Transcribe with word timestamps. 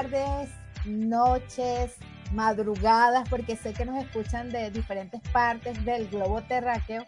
tardes, 0.00 0.48
noches, 0.86 1.92
madrugadas, 2.32 3.28
porque 3.28 3.56
sé 3.56 3.74
que 3.74 3.84
nos 3.84 4.02
escuchan 4.02 4.50
de 4.50 4.70
diferentes 4.70 5.20
partes 5.30 5.84
del 5.84 6.08
globo 6.08 6.40
terráqueo. 6.42 7.04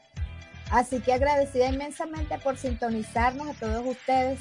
Así 0.70 1.00
que 1.00 1.12
agradecida 1.12 1.69
inmensamente 1.69 2.38
por 2.38 2.56
sintonizarnos 2.56 3.48
a 3.48 3.55
todos 3.55 3.86
ustedes. 3.86 4.41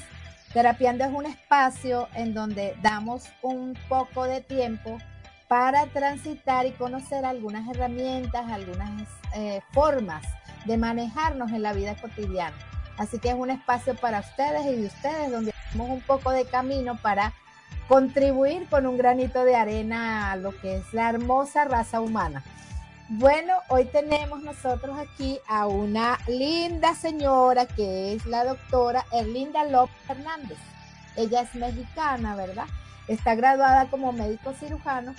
Terapiando 0.52 1.04
es 1.04 1.10
un 1.12 1.24
espacio 1.24 2.08
en 2.14 2.34
donde 2.34 2.76
damos 2.82 3.24
un 3.40 3.74
poco 3.88 4.24
de 4.24 4.42
tiempo 4.42 4.98
para 5.48 5.86
transitar 5.86 6.66
y 6.66 6.72
conocer 6.72 7.24
algunas 7.24 7.66
herramientas, 7.74 8.50
algunas 8.50 9.08
eh, 9.34 9.60
formas 9.72 10.22
de 10.66 10.76
manejarnos 10.76 11.52
en 11.52 11.62
la 11.62 11.72
vida 11.72 11.94
cotidiana. 11.94 12.56
Así 12.98 13.18
que 13.18 13.30
es 13.30 13.34
un 13.34 13.50
espacio 13.50 13.94
para 13.94 14.20
ustedes 14.20 14.66
y 14.66 14.76
de 14.76 14.86
ustedes 14.86 15.30
donde 15.30 15.52
hacemos 15.52 15.88
un 15.88 16.02
poco 16.02 16.30
de 16.30 16.44
camino 16.44 16.96
para 16.96 17.32
contribuir 17.92 18.66
con 18.70 18.86
un 18.86 18.96
granito 18.96 19.44
de 19.44 19.54
arena 19.54 20.32
a 20.32 20.36
lo 20.36 20.58
que 20.62 20.76
es 20.76 20.94
la 20.94 21.10
hermosa 21.10 21.66
raza 21.66 22.00
humana. 22.00 22.42
Bueno, 23.10 23.52
hoy 23.68 23.84
tenemos 23.84 24.42
nosotros 24.42 24.96
aquí 24.98 25.38
a 25.46 25.66
una 25.66 26.18
linda 26.26 26.94
señora 26.94 27.66
que 27.66 28.14
es 28.14 28.24
la 28.24 28.46
doctora 28.46 29.04
Erlinda 29.12 29.64
López 29.64 29.94
Hernández. 30.08 30.56
Ella 31.16 31.42
es 31.42 31.54
mexicana, 31.54 32.34
¿verdad? 32.34 32.64
Está 33.08 33.34
graduada 33.34 33.84
como 33.90 34.10
médico 34.12 34.54
cirujano, 34.54 35.14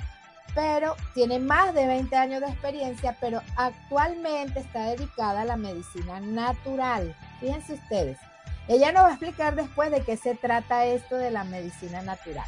pero 0.55 0.95
tiene 1.13 1.37
más 1.37 1.75
de 1.75 1.85
20 1.85 2.15
años 2.15 2.41
de 2.41 2.47
experiencia, 2.47 3.15
pero 3.21 3.43
actualmente 3.55 4.61
está 4.61 4.85
dedicada 4.85 5.41
a 5.41 5.45
la 5.45 5.57
medicina 5.57 6.19
natural. 6.21 7.15
Fíjense 7.39 7.73
ustedes. 7.73 8.17
Ella 8.67 8.91
nos 8.91 9.03
va 9.03 9.09
a 9.09 9.11
explicar 9.11 9.53
después 9.53 9.91
de 9.91 10.01
qué 10.01 10.17
se 10.17 10.33
trata 10.33 10.85
esto 10.85 11.17
de 11.17 11.29
la 11.29 11.43
medicina 11.43 12.01
natural. 12.01 12.47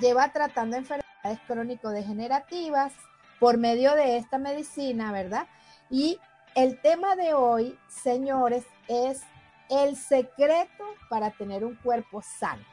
Lleva 0.00 0.32
tratando 0.32 0.76
enfermedades 0.76 1.40
crónico-degenerativas 1.46 2.92
por 3.38 3.58
medio 3.58 3.94
de 3.94 4.16
esta 4.16 4.38
medicina, 4.38 5.12
¿verdad? 5.12 5.46
Y 5.88 6.18
el 6.54 6.80
tema 6.80 7.14
de 7.16 7.34
hoy, 7.34 7.78
señores, 7.88 8.64
es 8.88 9.22
el 9.68 9.96
secreto 9.96 10.84
para 11.08 11.30
tener 11.30 11.64
un 11.64 11.76
cuerpo 11.76 12.22
sano. 12.22 12.64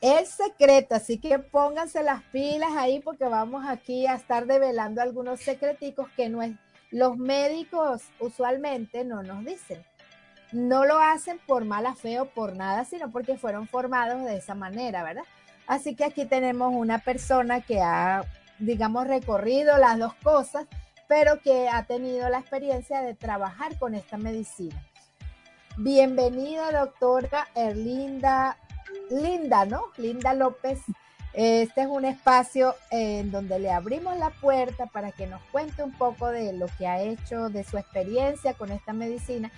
El 0.00 0.26
secreto, 0.26 0.94
así 0.94 1.18
que 1.18 1.38
pónganse 1.38 2.02
las 2.02 2.22
pilas 2.24 2.72
ahí 2.76 3.00
porque 3.00 3.24
vamos 3.24 3.64
aquí 3.66 4.06
a 4.06 4.14
estar 4.14 4.46
develando 4.46 5.00
algunos 5.00 5.40
secreticos 5.40 6.08
que 6.16 6.28
no 6.28 6.42
es, 6.42 6.52
los 6.90 7.16
médicos 7.16 8.02
usualmente 8.20 9.04
no 9.04 9.22
nos 9.22 9.44
dicen. 9.44 9.84
No 10.52 10.84
lo 10.84 10.98
hacen 10.98 11.40
por 11.46 11.64
mala 11.64 11.94
fe 11.94 12.20
o 12.20 12.26
por 12.26 12.54
nada, 12.54 12.84
sino 12.84 13.10
porque 13.10 13.36
fueron 13.36 13.66
formados 13.66 14.24
de 14.24 14.36
esa 14.36 14.54
manera, 14.54 15.02
¿verdad? 15.02 15.24
Así 15.66 15.96
que 15.96 16.04
aquí 16.04 16.24
tenemos 16.24 16.72
una 16.74 16.98
persona 16.98 17.60
que 17.60 17.80
ha, 17.80 18.24
digamos, 18.58 19.06
recorrido 19.06 19.76
las 19.78 19.98
dos 19.98 20.14
cosas, 20.22 20.66
pero 21.08 21.40
que 21.40 21.68
ha 21.68 21.84
tenido 21.84 22.28
la 22.28 22.38
experiencia 22.38 23.02
de 23.02 23.14
trabajar 23.14 23.76
con 23.78 23.94
esta 23.94 24.16
medicina. 24.16 24.80
Bienvenida, 25.76 26.72
doctora 26.72 27.48
Erlinda, 27.54 28.56
Linda, 29.10 29.64
¿no? 29.66 29.82
Linda 29.96 30.34
López. 30.34 30.80
Este 31.32 31.82
es 31.82 31.86
un 31.86 32.06
espacio 32.06 32.74
en 32.90 33.30
donde 33.30 33.58
le 33.58 33.70
abrimos 33.70 34.16
la 34.16 34.30
puerta 34.30 34.86
para 34.86 35.12
que 35.12 35.26
nos 35.26 35.42
cuente 35.52 35.82
un 35.82 35.92
poco 35.92 36.28
de 36.28 36.54
lo 36.54 36.66
que 36.78 36.86
ha 36.86 37.02
hecho, 37.02 37.50
de 37.50 37.62
su 37.62 37.76
experiencia 37.76 38.54
con 38.54 38.72
esta 38.72 38.94
medicina. 38.94 39.50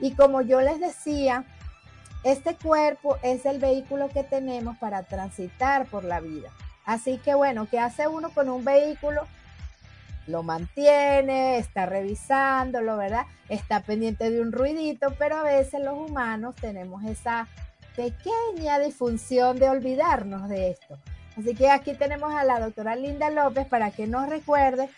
Y 0.00 0.14
como 0.14 0.40
yo 0.40 0.60
les 0.60 0.80
decía, 0.80 1.44
este 2.22 2.54
cuerpo 2.54 3.18
es 3.22 3.46
el 3.46 3.58
vehículo 3.58 4.08
que 4.08 4.24
tenemos 4.24 4.76
para 4.78 5.02
transitar 5.04 5.86
por 5.86 6.04
la 6.04 6.20
vida. 6.20 6.50
Así 6.84 7.18
que 7.18 7.34
bueno, 7.34 7.68
¿qué 7.70 7.78
hace 7.78 8.08
uno 8.08 8.30
con 8.30 8.48
un 8.48 8.64
vehículo? 8.64 9.22
Lo 10.26 10.42
mantiene, 10.42 11.58
está 11.58 11.86
revisándolo, 11.86 12.96
¿verdad? 12.96 13.26
Está 13.48 13.80
pendiente 13.80 14.30
de 14.30 14.40
un 14.40 14.52
ruidito, 14.52 15.14
pero 15.18 15.36
a 15.36 15.42
veces 15.42 15.82
los 15.82 15.98
humanos 15.98 16.54
tenemos 16.56 17.04
esa 17.04 17.48
pequeña 17.96 18.78
disfunción 18.78 19.58
de 19.58 19.68
olvidarnos 19.68 20.48
de 20.48 20.70
esto. 20.70 20.98
Así 21.36 21.54
que 21.54 21.70
aquí 21.70 21.94
tenemos 21.94 22.34
a 22.34 22.44
la 22.44 22.60
doctora 22.60 22.96
Linda 22.96 23.30
López 23.30 23.66
para 23.66 23.90
que 23.90 24.06
nos 24.06 24.28
recuerde 24.28 24.88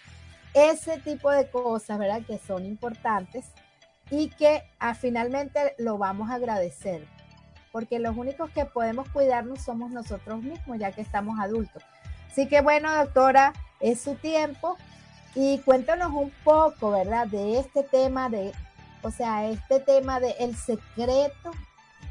ese 0.55 0.99
tipo 0.99 1.31
de 1.31 1.49
cosas, 1.49 1.99
¿verdad? 1.99 2.23
Que 2.27 2.39
son 2.39 2.67
importantes 2.67 3.45
y 4.13 4.29
que 4.29 4.63
ah, 4.79 4.95
finalmente 4.95 5.75
lo 5.79 5.97
vamos 5.97 6.29
a 6.31 6.35
agradecer, 6.35 7.07
porque 7.73 7.99
los 7.99 8.15
únicos 8.15 8.51
que 8.51 8.67
podemos 8.67 9.09
cuidarnos 9.09 9.63
somos 9.63 9.91
nosotros 9.91 10.43
mismos, 10.43 10.79
ya 10.79 10.93
que 10.93 11.01
estamos 11.01 11.41
adultos. 11.41 11.83
Así 12.31 12.47
que 12.47 12.61
bueno, 12.61 12.95
doctora, 12.95 13.55
es 13.81 14.03
su 14.03 14.15
tiempo 14.17 14.77
y 15.35 15.59
cuéntanos 15.61 16.13
un 16.13 16.31
poco, 16.45 16.91
¿verdad? 16.91 17.27
De 17.27 17.59
este 17.59 17.85
tema 17.85 18.29
de, 18.29 18.53
o 19.01 19.11
sea, 19.11 19.47
este 19.47 19.81
tema 19.81 20.21
de 20.21 20.33
el 20.41 20.57
secreto 20.57 21.51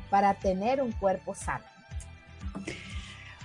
para 0.10 0.34
tener 0.34 0.82
un 0.82 0.94
cuerpo 0.94 1.36
sano. 1.36 1.66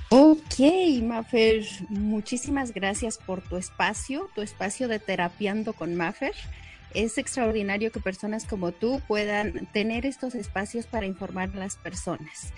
Ok, 0.09 0.61
Mafer, 1.03 1.63
muchísimas 1.91 2.73
gracias 2.73 3.19
por 3.19 3.43
tu 3.43 3.59
espacio, 3.59 4.31
tu 4.35 4.41
espacio 4.41 4.89
de 4.89 4.99
terapiando 4.99 5.75
con 5.75 5.95
Mafer 5.95 6.35
es 6.95 7.19
extraordinario 7.19 7.93
que 7.93 8.01
personas 8.01 8.45
como 8.45 8.73
tú 8.73 9.01
puedan 9.07 9.67
tener 9.73 10.07
estos 10.07 10.35
espacios 10.35 10.87
para 10.87 11.07
informar 11.07 11.51
a 11.55 11.59
las 11.59 11.77
personas. 11.77 12.53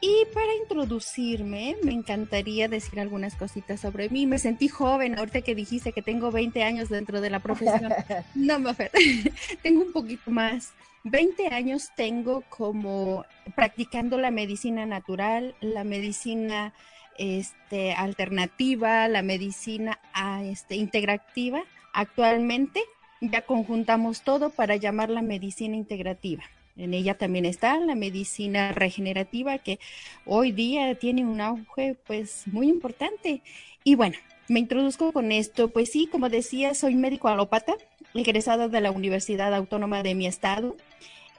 Y 0.00 0.26
para 0.34 0.54
introducirme, 0.54 1.76
me 1.82 1.92
encantaría 1.92 2.68
decir 2.68 3.00
algunas 3.00 3.34
cositas 3.34 3.80
sobre 3.80 4.10
mí. 4.10 4.26
Me 4.26 4.38
sentí 4.38 4.68
joven 4.68 5.18
ahorita 5.18 5.40
que 5.40 5.54
dijiste 5.54 5.92
que 5.92 6.02
tengo 6.02 6.30
20 6.30 6.62
años 6.62 6.90
dentro 6.90 7.20
de 7.20 7.30
la 7.30 7.40
profesión. 7.40 7.92
No, 8.34 8.58
Mafer, 8.58 8.90
tengo 9.62 9.82
un 9.82 9.92
poquito 9.92 10.30
más. 10.30 10.74
20 11.04 11.48
años 11.48 11.90
tengo 11.96 12.42
como 12.48 13.24
practicando 13.54 14.18
la 14.18 14.30
medicina 14.30 14.86
natural, 14.86 15.54
la 15.60 15.84
medicina 15.84 16.74
este, 17.16 17.92
alternativa, 17.94 19.08
la 19.08 19.22
medicina 19.22 19.98
ah, 20.12 20.42
este, 20.44 20.76
integrativa. 20.76 21.62
Actualmente 21.92 22.82
ya 23.20 23.42
conjuntamos 23.42 24.22
todo 24.22 24.50
para 24.50 24.76
llamar 24.76 25.10
la 25.10 25.22
medicina 25.22 25.76
integrativa. 25.76 26.44
En 26.76 26.92
ella 26.92 27.16
también 27.16 27.46
está 27.46 27.78
la 27.80 27.94
medicina 27.94 28.72
regenerativa 28.72 29.58
que 29.58 29.78
hoy 30.26 30.52
día 30.52 30.94
tiene 30.96 31.24
un 31.24 31.40
auge 31.40 31.96
pues 32.06 32.44
muy 32.46 32.68
importante. 32.68 33.42
Y 33.82 33.94
bueno, 33.94 34.16
me 34.48 34.60
introduzco 34.60 35.12
con 35.12 35.32
esto, 35.32 35.68
pues 35.68 35.90
sí, 35.90 36.06
como 36.06 36.28
decía, 36.28 36.74
soy 36.74 36.94
médico 36.94 37.28
alópata, 37.28 37.74
egresada 38.14 38.68
de 38.68 38.80
la 38.80 38.90
Universidad 38.90 39.54
Autónoma 39.54 40.02
de 40.02 40.14
mi 40.14 40.26
estado. 40.26 40.76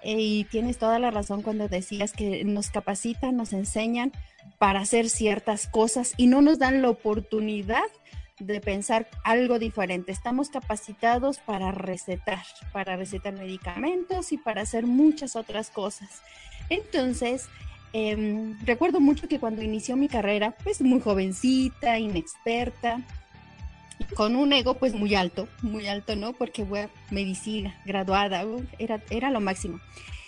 Eh, 0.02 0.20
y 0.20 0.44
tienes 0.46 0.78
toda 0.78 1.00
la 1.00 1.12
razón 1.12 1.42
cuando 1.42 1.68
decías 1.68 2.14
que 2.14 2.44
nos 2.44 2.70
capacitan, 2.70 3.38
nos 3.38 3.54
enseñan 3.54 4.12
para 4.58 4.80
hacer 4.80 5.10
ciertas 5.10 5.68
cosas 5.68 6.14
y 6.18 6.28
no 6.28 6.42
nos 6.42 6.60
dan 6.60 6.82
la 6.82 6.90
oportunidad 6.90 7.84
de 8.40 8.62
pensar 8.62 9.08
algo 9.24 9.60
diferente. 9.60 10.12
Estamos 10.12 10.50
capacitados 10.50 11.40
para 11.40 11.72
recetar, 11.72 12.44
para 12.72 12.96
recetar 12.96 13.34
medicamentos 13.34 14.32
y 14.32 14.38
para 14.38 14.62
hacer 14.62 14.86
muchas 14.86 15.36
otras 15.36 15.70
cosas. 15.70 16.22
Entonces, 16.70 17.48
em, 17.94 18.58
recuerdo 18.66 19.00
mucho 19.00 19.28
que 19.28 19.40
cuando 19.40 19.64
inició 19.64 19.96
mi 19.96 20.08
carrera, 20.08 20.56
pues 20.64 20.82
muy 20.82 21.00
jovencita, 21.00 21.98
inexperta, 22.00 23.02
con 24.16 24.36
un 24.36 24.54
ego 24.54 24.76
pues 24.76 24.94
muy 24.94 25.16
alto, 25.16 25.48
muy 25.64 25.88
alto, 25.88 26.16
¿no? 26.16 26.34
Porque 26.34 26.62
a 26.62 26.90
medicina, 27.12 27.80
graduada, 27.86 28.46
era, 28.78 29.02
era 29.10 29.32
lo 29.32 29.42
máximo. 29.42 29.80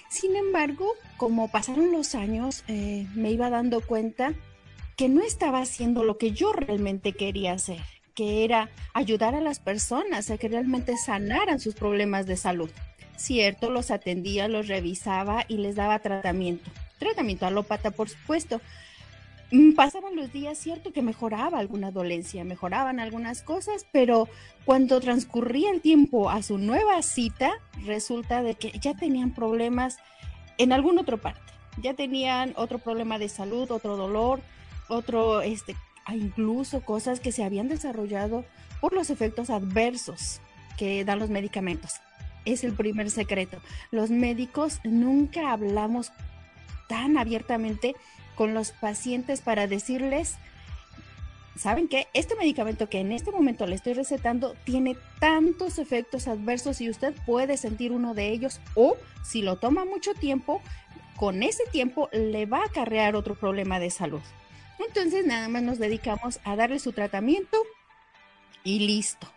Sin 0.09 0.35
embargo, 0.35 0.93
como 1.17 1.51
pasaron 1.51 1.91
los 1.91 2.15
años, 2.15 2.63
eh, 2.67 3.05
me 3.13 3.31
iba 3.31 3.51
dando 3.51 3.81
cuenta 3.81 4.33
que 4.95 5.07
no 5.07 5.21
estaba 5.21 5.61
haciendo 5.61 6.03
lo 6.03 6.17
que 6.17 6.31
yo 6.31 6.51
realmente 6.51 7.13
quería 7.13 7.53
hacer 7.53 7.79
que 8.19 8.43
era 8.43 8.69
ayudar 8.93 9.33
a 9.33 9.39
las 9.39 9.59
personas 9.59 10.29
a 10.29 10.37
que 10.37 10.49
realmente 10.49 10.97
sanaran 10.97 11.61
sus 11.61 11.73
problemas 11.73 12.25
de 12.25 12.35
salud. 12.35 12.69
Cierto, 13.15 13.69
los 13.69 13.91
atendía, 13.91 14.49
los 14.49 14.67
revisaba 14.67 15.45
y 15.47 15.55
les 15.55 15.77
daba 15.77 15.99
tratamiento. 15.99 16.69
Tratamiento 16.97 17.45
alópata, 17.45 17.91
por 17.91 18.09
supuesto. 18.09 18.59
Mm, 19.53 19.71
pasaban 19.71 20.17
los 20.17 20.33
días, 20.33 20.57
cierto 20.57 20.91
que 20.91 21.01
mejoraba 21.01 21.59
alguna 21.59 21.91
dolencia, 21.91 22.43
mejoraban 22.43 22.99
algunas 22.99 23.41
cosas, 23.41 23.85
pero 23.93 24.27
cuando 24.65 24.99
transcurría 24.99 25.71
el 25.71 25.79
tiempo 25.79 26.29
a 26.29 26.43
su 26.43 26.57
nueva 26.57 27.01
cita, 27.03 27.53
resulta 27.85 28.43
de 28.43 28.55
que 28.55 28.77
ya 28.81 28.95
tenían 28.95 29.33
problemas 29.33 29.95
en 30.57 30.73
alguna 30.73 31.03
otra 31.03 31.15
parte. 31.15 31.53
Ya 31.81 31.93
tenían 31.93 32.51
otro 32.57 32.79
problema 32.79 33.17
de 33.17 33.29
salud, 33.29 33.71
otro 33.71 33.95
dolor, 33.95 34.41
otro 34.89 35.41
este, 35.41 35.77
incluso 36.15 36.81
cosas 36.81 37.19
que 37.19 37.31
se 37.31 37.43
habían 37.43 37.67
desarrollado 37.67 38.45
por 38.81 38.93
los 38.93 39.09
efectos 39.09 39.49
adversos 39.49 40.41
que 40.77 41.03
dan 41.03 41.19
los 41.19 41.29
medicamentos. 41.29 41.95
Es 42.45 42.63
el 42.63 42.73
primer 42.73 43.11
secreto. 43.11 43.59
Los 43.91 44.09
médicos 44.09 44.79
nunca 44.83 45.51
hablamos 45.51 46.11
tan 46.87 47.17
abiertamente 47.17 47.95
con 48.35 48.53
los 48.53 48.71
pacientes 48.71 49.41
para 49.41 49.67
decirles, 49.67 50.37
¿saben 51.57 51.89
qué? 51.89 52.07
Este 52.13 52.35
medicamento 52.35 52.89
que 52.89 53.01
en 53.01 53.11
este 53.11 53.31
momento 53.31 53.67
le 53.67 53.75
estoy 53.75 53.93
recetando 53.93 54.55
tiene 54.63 54.95
tantos 55.19 55.77
efectos 55.77 56.27
adversos 56.27 56.79
y 56.79 56.89
usted 56.89 57.13
puede 57.25 57.57
sentir 57.57 57.91
uno 57.91 58.13
de 58.13 58.29
ellos 58.29 58.61
o 58.75 58.95
si 59.23 59.41
lo 59.41 59.57
toma 59.57 59.83
mucho 59.83 60.13
tiempo, 60.13 60.61
con 61.17 61.43
ese 61.43 61.65
tiempo 61.71 62.09
le 62.13 62.45
va 62.45 62.59
a 62.59 62.65
acarrear 62.67 63.17
otro 63.17 63.35
problema 63.35 63.79
de 63.79 63.91
salud. 63.91 64.21
Entonces 64.79 65.25
nada 65.25 65.49
más 65.49 65.61
nos 65.61 65.77
dedicamos 65.77 66.39
a 66.43 66.55
darle 66.55 66.79
su 66.79 66.93
tratamiento 66.93 67.57
y 68.63 68.79
listo. 68.79 69.31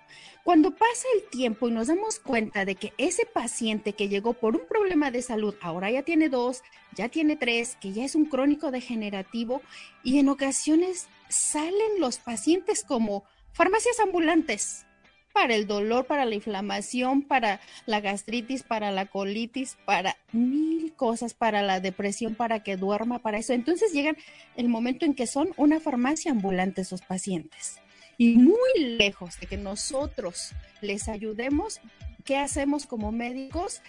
Cuando 0.45 0.73
pasa 0.73 1.07
el 1.15 1.29
tiempo 1.31 1.69
y 1.69 1.71
nos 1.71 1.87
damos 1.87 2.19
cuenta 2.19 2.65
de 2.65 2.75
que 2.75 2.93
ese 2.99 3.27
paciente 3.27 3.93
que 3.93 4.09
llegó 4.09 4.33
por 4.33 4.57
un 4.57 4.67
problema 4.67 5.13
de 5.13 5.23
salud 5.23 5.55
ahora 5.61 5.91
ya 5.91 6.03
tiene 6.03 6.29
dos, 6.29 6.63
ya 6.97 7.09
tiene 7.09 7.37
tres, 7.37 7.77
que 7.81 7.93
ya 7.93 8.05
es 8.05 8.17
un 8.17 8.25
crónico 8.25 8.73
degenerativo 8.73 9.63
y 10.03 10.19
en 10.19 10.29
ocasiones 10.29 11.07
salen 11.29 12.01
los 12.01 12.19
pacientes 12.19 12.83
como 12.83 13.25
farmacias 13.53 14.01
ambulantes 14.01 14.85
para 15.33 15.55
el 15.55 15.67
dolor, 15.67 16.07
para 16.07 16.25
la 16.25 16.35
inflamación, 16.35 17.23
para 17.23 17.61
la 17.87 18.01
gastritis, 18.01 18.63
para 18.63 18.91
la 18.91 19.07
colitis, 19.07 19.77
para 19.85 20.17
mil 20.33 20.93
cosas, 20.95 21.35
para 21.35 21.63
la 21.63 21.81
depresión, 21.81 22.35
para 22.35 22.63
que 22.63 22.77
duerma, 22.77 23.21
para 23.21 23.39
eso. 23.39 23.53
Entonces 23.53 23.93
llegan 23.93 24.17
el 24.57 24.69
momento 24.69 25.05
en 25.05 25.15
que 25.15 25.27
son 25.27 25.51
una 25.57 25.81
farmacia 25.81 26.33
ambulante 26.33 26.83
esos 26.83 27.03
pacientes 27.03 27.81
y 28.19 28.37
muy 28.37 28.79
lejos 28.79 29.41
de 29.41 29.47
que 29.47 29.57
nosotros 29.57 30.53
les 30.81 31.09
ayudemos, 31.09 31.81
¿qué 32.25 32.37
hacemos 32.37 32.87
como 32.87 33.11
médicos? 33.13 33.83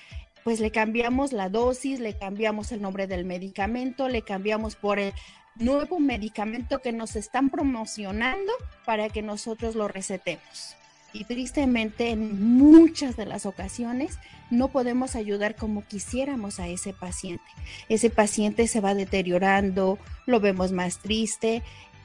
Pues 0.43 0.59
le 0.59 0.71
cambiamos 0.71 1.33
la 1.33 1.49
dosis, 1.49 1.99
le 1.99 2.17
cambiamos 2.17 2.71
el 2.71 2.81
nombre 2.81 3.07
del 3.07 3.25
medicamento, 3.25 4.09
le 4.09 4.23
cambiamos 4.23 4.75
por 4.75 4.99
el 4.99 5.13
nuevo 5.55 5.99
medicamento 5.99 6.79
que 6.79 6.91
nos 6.91 7.15
están 7.15 7.49
promocionando 7.49 8.51
para 8.85 9.09
que 9.09 9.21
nosotros 9.21 9.75
lo 9.75 9.87
recetemos. 9.87 10.75
Y 11.13 11.25
tristemente 11.25 12.09
en 12.09 12.57
muchas 12.57 13.15
de 13.15 13.25
las 13.25 13.45
ocasiones 13.45 14.17
no 14.49 14.69
podemos 14.69 15.15
ayudar 15.15 15.55
como 15.55 15.85
quisiéramos 15.85 16.59
a 16.59 16.67
ese 16.67 16.91
paciente. 16.93 17.43
Ese 17.87 18.09
paciente 18.09 18.67
se 18.67 18.81
va 18.81 18.95
deteriorando, 18.95 19.99
lo 20.25 20.39
vemos 20.39 20.71
más 20.71 20.99
triste 20.99 21.61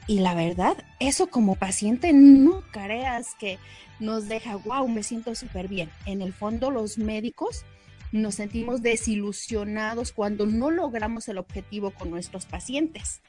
y 0.07 0.19
la 0.19 0.33
verdad, 0.33 0.75
eso 0.99 1.27
como 1.27 1.55
paciente 1.55 2.13
no 2.13 2.61
creas 2.71 3.35
que 3.39 3.59
nos 3.99 4.27
deja, 4.27 4.55
wow, 4.55 4.87
me 4.87 5.03
siento 5.03 5.35
súper 5.35 5.67
bien. 5.67 5.91
En 6.05 6.21
el 6.21 6.33
fondo 6.33 6.71
los 6.71 6.97
médicos 6.97 7.63
nos 8.11 8.35
sentimos 8.35 8.81
desilusionados 8.81 10.11
cuando 10.11 10.45
no 10.45 10.71
logramos 10.71 11.27
el 11.27 11.37
objetivo 11.37 11.91
con 11.91 12.09
nuestros 12.09 12.45
pacientes. 12.45 13.21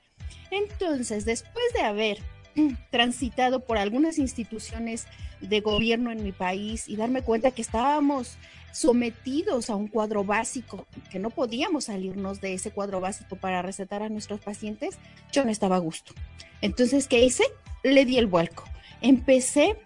Entonces, 0.51 1.25
después 1.25 1.65
de 1.75 1.83
haber 1.83 2.19
transitado 2.91 3.65
por 3.65 3.79
algunas 3.79 4.19
instituciones 4.19 5.07
de 5.41 5.61
gobierno 5.61 6.11
en 6.11 6.23
mi 6.23 6.33
país 6.33 6.89
y 6.89 6.97
darme 6.97 7.23
cuenta 7.23 7.51
que 7.51 7.63
estábamos 7.63 8.37
sometidos 8.73 9.71
a 9.71 9.75
un 9.75 9.89
cuadro 9.89 10.25
básico, 10.25 10.87
que 11.11 11.19
no 11.19 11.31
podíamos 11.31 11.85
salirnos 11.85 12.41
de 12.41 12.55
ese 12.55 12.71
cuadro 12.71 13.01
básico 13.01 13.37
para 13.37 13.63
recetar 13.63 14.03
a 14.03 14.09
nuestros 14.09 14.41
pacientes, 14.41 14.99
yo 15.33 15.45
no 15.45 15.51
estaba 15.51 15.77
a 15.77 15.81
gusto. 15.81 16.13
Entonces, 16.61 17.09
¿qué 17.09 17.25
hice? 17.25 17.45
Le 17.83 18.05
di 18.05 18.19
el 18.19 18.27
vuelco. 18.27 18.65
Empecé 19.01 19.77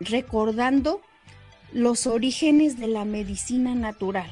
recordando 0.00 1.00
los 1.72 2.06
orígenes 2.06 2.78
de 2.78 2.86
la 2.86 3.04
medicina 3.04 3.74
natural, 3.74 4.30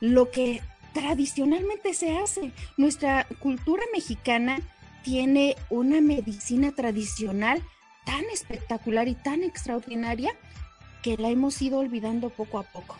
lo 0.00 0.30
que 0.30 0.62
tradicionalmente 0.92 1.92
se 1.94 2.16
hace. 2.16 2.52
Nuestra 2.76 3.26
cultura 3.40 3.82
mexicana 3.92 4.60
tiene 5.02 5.56
una 5.68 6.00
medicina 6.00 6.72
tradicional 6.72 7.62
tan 8.04 8.24
espectacular 8.32 9.08
y 9.08 9.14
tan 9.14 9.42
extraordinaria 9.42 10.34
que 11.02 11.16
la 11.16 11.28
hemos 11.28 11.60
ido 11.60 11.78
olvidando 11.78 12.30
poco 12.30 12.58
a 12.58 12.62
poco. 12.62 12.96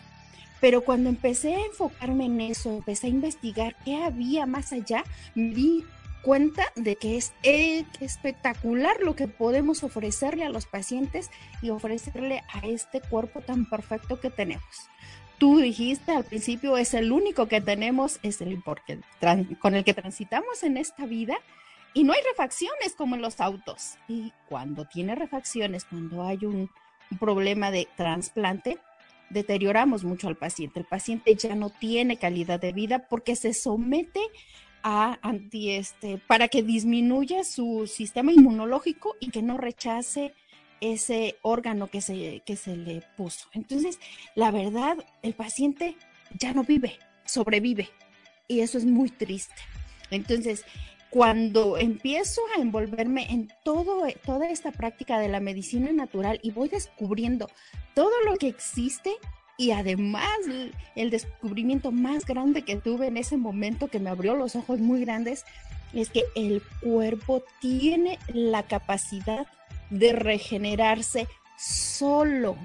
Pero 0.61 0.81
cuando 0.81 1.09
empecé 1.09 1.55
a 1.55 1.65
enfocarme 1.65 2.25
en 2.25 2.41
eso, 2.41 2.69
empecé 2.71 3.07
a 3.07 3.11
investigar 3.11 3.75
qué 3.83 4.03
había 4.03 4.45
más 4.45 4.73
allá, 4.73 5.03
me 5.33 5.53
di 5.53 5.85
cuenta 6.21 6.63
de 6.75 6.95
que 6.95 7.17
es 7.17 7.33
espectacular 7.43 8.99
lo 9.01 9.15
que 9.15 9.27
podemos 9.27 9.83
ofrecerle 9.83 10.43
a 10.43 10.49
los 10.49 10.65
pacientes 10.65 11.29
y 11.61 11.69
ofrecerle 11.69 12.41
a 12.51 12.65
este 12.65 12.99
cuerpo 12.99 13.41
tan 13.41 13.69
perfecto 13.69 14.19
que 14.19 14.31
tenemos. 14.31 14.89
Tú 15.37 15.59
dijiste 15.59 16.13
al 16.13 16.23
principio, 16.23 16.77
es 16.77 16.93
el 16.93 17.11
único 17.11 17.47
que 17.47 17.61
tenemos, 17.61 18.19
es 18.23 18.41
el 18.41 18.63
con 19.59 19.75
el 19.75 19.83
que 19.83 19.93
transitamos 19.93 20.63
en 20.63 20.77
esta 20.77 21.05
vida 21.05 21.37
y 21.95 22.03
no 22.03 22.13
hay 22.13 22.21
refacciones 22.29 22.93
como 22.95 23.15
en 23.15 23.21
los 23.21 23.39
autos. 23.39 23.95
Y 24.07 24.33
cuando 24.49 24.85
tiene 24.85 25.15
refacciones, 25.15 25.85
cuando 25.85 26.23
hay 26.23 26.45
un 26.45 26.69
problema 27.19 27.71
de 27.71 27.87
trasplante, 27.95 28.77
deterioramos 29.29 30.03
mucho 30.03 30.27
al 30.27 30.35
paciente. 30.35 30.81
El 30.81 30.85
paciente 30.85 31.33
ya 31.35 31.55
no 31.55 31.69
tiene 31.69 32.17
calidad 32.17 32.59
de 32.59 32.73
vida 32.73 33.07
porque 33.07 33.37
se 33.37 33.53
somete 33.53 34.19
a 34.83 35.17
anti 35.21 35.71
este 35.71 36.17
para 36.17 36.49
que 36.49 36.63
disminuya 36.63 37.43
su 37.45 37.87
sistema 37.87 38.31
inmunológico 38.33 39.15
y 39.19 39.31
que 39.31 39.41
no 39.41 39.57
rechace 39.57 40.33
ese 40.81 41.37
órgano 41.41 41.87
que 41.87 42.01
se, 42.01 42.43
que 42.45 42.57
se 42.57 42.75
le 42.75 43.03
puso. 43.15 43.47
Entonces, 43.53 43.99
la 44.35 44.51
verdad, 44.51 44.97
el 45.23 45.33
paciente 45.33 45.95
ya 46.37 46.53
no 46.53 46.65
vive, 46.65 46.99
sobrevive. 47.23 47.89
Y 48.49 48.59
eso 48.59 48.77
es 48.77 48.85
muy 48.85 49.09
triste. 49.09 49.55
Entonces, 50.11 50.65
cuando 51.15 51.77
empiezo 51.77 52.41
a 52.53 52.59
envolverme 52.59 53.31
en 53.31 53.47
todo, 53.63 54.05
toda 54.25 54.49
esta 54.49 54.73
práctica 54.73 55.17
de 55.17 55.29
la 55.29 55.39
medicina 55.39 55.93
natural 55.93 56.41
y 56.43 56.51
voy 56.51 56.67
descubriendo 56.67 57.49
todo 57.93 58.11
lo 58.25 58.35
que 58.35 58.49
existe 58.49 59.13
y 59.57 59.71
además 59.71 60.27
el 60.93 61.09
descubrimiento 61.09 61.93
más 61.93 62.25
grande 62.25 62.63
que 62.63 62.75
tuve 62.75 63.07
en 63.07 63.15
ese 63.15 63.37
momento 63.37 63.87
que 63.87 64.01
me 64.01 64.09
abrió 64.09 64.35
los 64.35 64.57
ojos 64.57 64.81
muy 64.81 65.05
grandes 65.05 65.45
es 65.93 66.09
que 66.09 66.25
el 66.35 66.61
cuerpo 66.81 67.41
tiene 67.61 68.19
la 68.33 68.63
capacidad 68.63 69.47
de 69.91 70.11
regenerarse 70.11 71.29
solo 71.57 72.57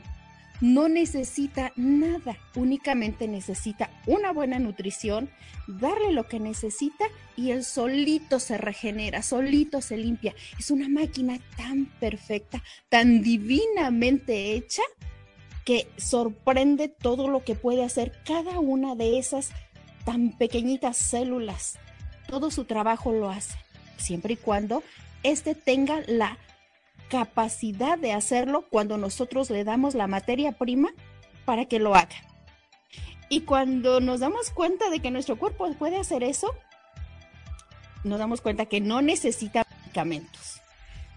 no 0.60 0.88
necesita 0.88 1.72
nada, 1.76 2.36
únicamente 2.54 3.26
necesita 3.28 3.90
una 4.06 4.32
buena 4.32 4.58
nutrición, 4.58 5.30
darle 5.66 6.12
lo 6.12 6.28
que 6.28 6.38
necesita 6.38 7.06
y 7.36 7.50
él 7.50 7.64
solito 7.64 8.38
se 8.40 8.58
regenera, 8.58 9.22
solito 9.22 9.80
se 9.80 9.96
limpia. 9.96 10.34
Es 10.58 10.70
una 10.70 10.88
máquina 10.88 11.38
tan 11.56 11.86
perfecta, 11.98 12.62
tan 12.88 13.22
divinamente 13.22 14.52
hecha 14.54 14.82
que 15.64 15.88
sorprende 15.96 16.88
todo 16.88 17.28
lo 17.28 17.44
que 17.44 17.54
puede 17.54 17.84
hacer 17.84 18.12
cada 18.24 18.58
una 18.58 18.94
de 18.94 19.18
esas 19.18 19.50
tan 20.04 20.36
pequeñitas 20.36 20.96
células. 20.96 21.78
Todo 22.26 22.50
su 22.50 22.64
trabajo 22.64 23.12
lo 23.12 23.30
hace, 23.30 23.58
siempre 23.96 24.34
y 24.34 24.36
cuando 24.36 24.82
éste 25.22 25.54
tenga 25.54 26.02
la 26.06 26.38
capacidad 27.10 27.98
de 27.98 28.12
hacerlo 28.12 28.64
cuando 28.70 28.96
nosotros 28.96 29.50
le 29.50 29.64
damos 29.64 29.94
la 29.94 30.06
materia 30.06 30.52
prima 30.52 30.90
para 31.44 31.66
que 31.66 31.78
lo 31.78 31.94
haga. 31.94 32.16
Y 33.28 33.42
cuando 33.42 34.00
nos 34.00 34.20
damos 34.20 34.50
cuenta 34.50 34.88
de 34.88 35.00
que 35.00 35.10
nuestro 35.10 35.36
cuerpo 35.36 35.70
puede 35.74 35.98
hacer 35.98 36.22
eso, 36.22 36.54
nos 38.04 38.18
damos 38.18 38.40
cuenta 38.40 38.66
que 38.66 38.80
no 38.80 39.02
necesita 39.02 39.66
medicamentos, 39.82 40.62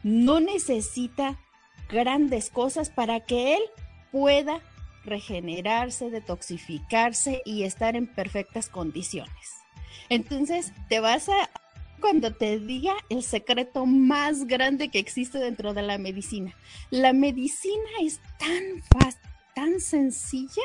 no 0.03 0.39
necesita 0.39 1.39
grandes 1.89 2.49
cosas 2.49 2.89
para 2.89 3.21
que 3.21 3.55
él 3.55 3.61
pueda 4.11 4.61
regenerarse, 5.05 6.09
detoxificarse 6.09 7.41
y 7.45 7.63
estar 7.63 7.95
en 7.95 8.07
perfectas 8.07 8.67
condiciones. 8.67 9.53
Entonces, 10.09 10.73
te 10.89 10.99
vas 10.99 11.29
a 11.29 11.49
cuando 12.03 12.33
te 12.33 12.59
diga 12.59 12.95
el 13.07 13.23
secreto 13.23 13.85
más 13.85 14.45
grande 14.45 14.89
que 14.89 14.99
existe 14.99 15.39
dentro 15.39 15.73
de 15.73 15.83
la 15.83 15.97
medicina. 15.97 16.53
La 16.89 17.13
medicina 17.13 17.89
es 18.01 18.19
tan 18.37 18.83
fácil, 18.91 19.21
tan 19.55 19.79
sencilla, 19.79 20.63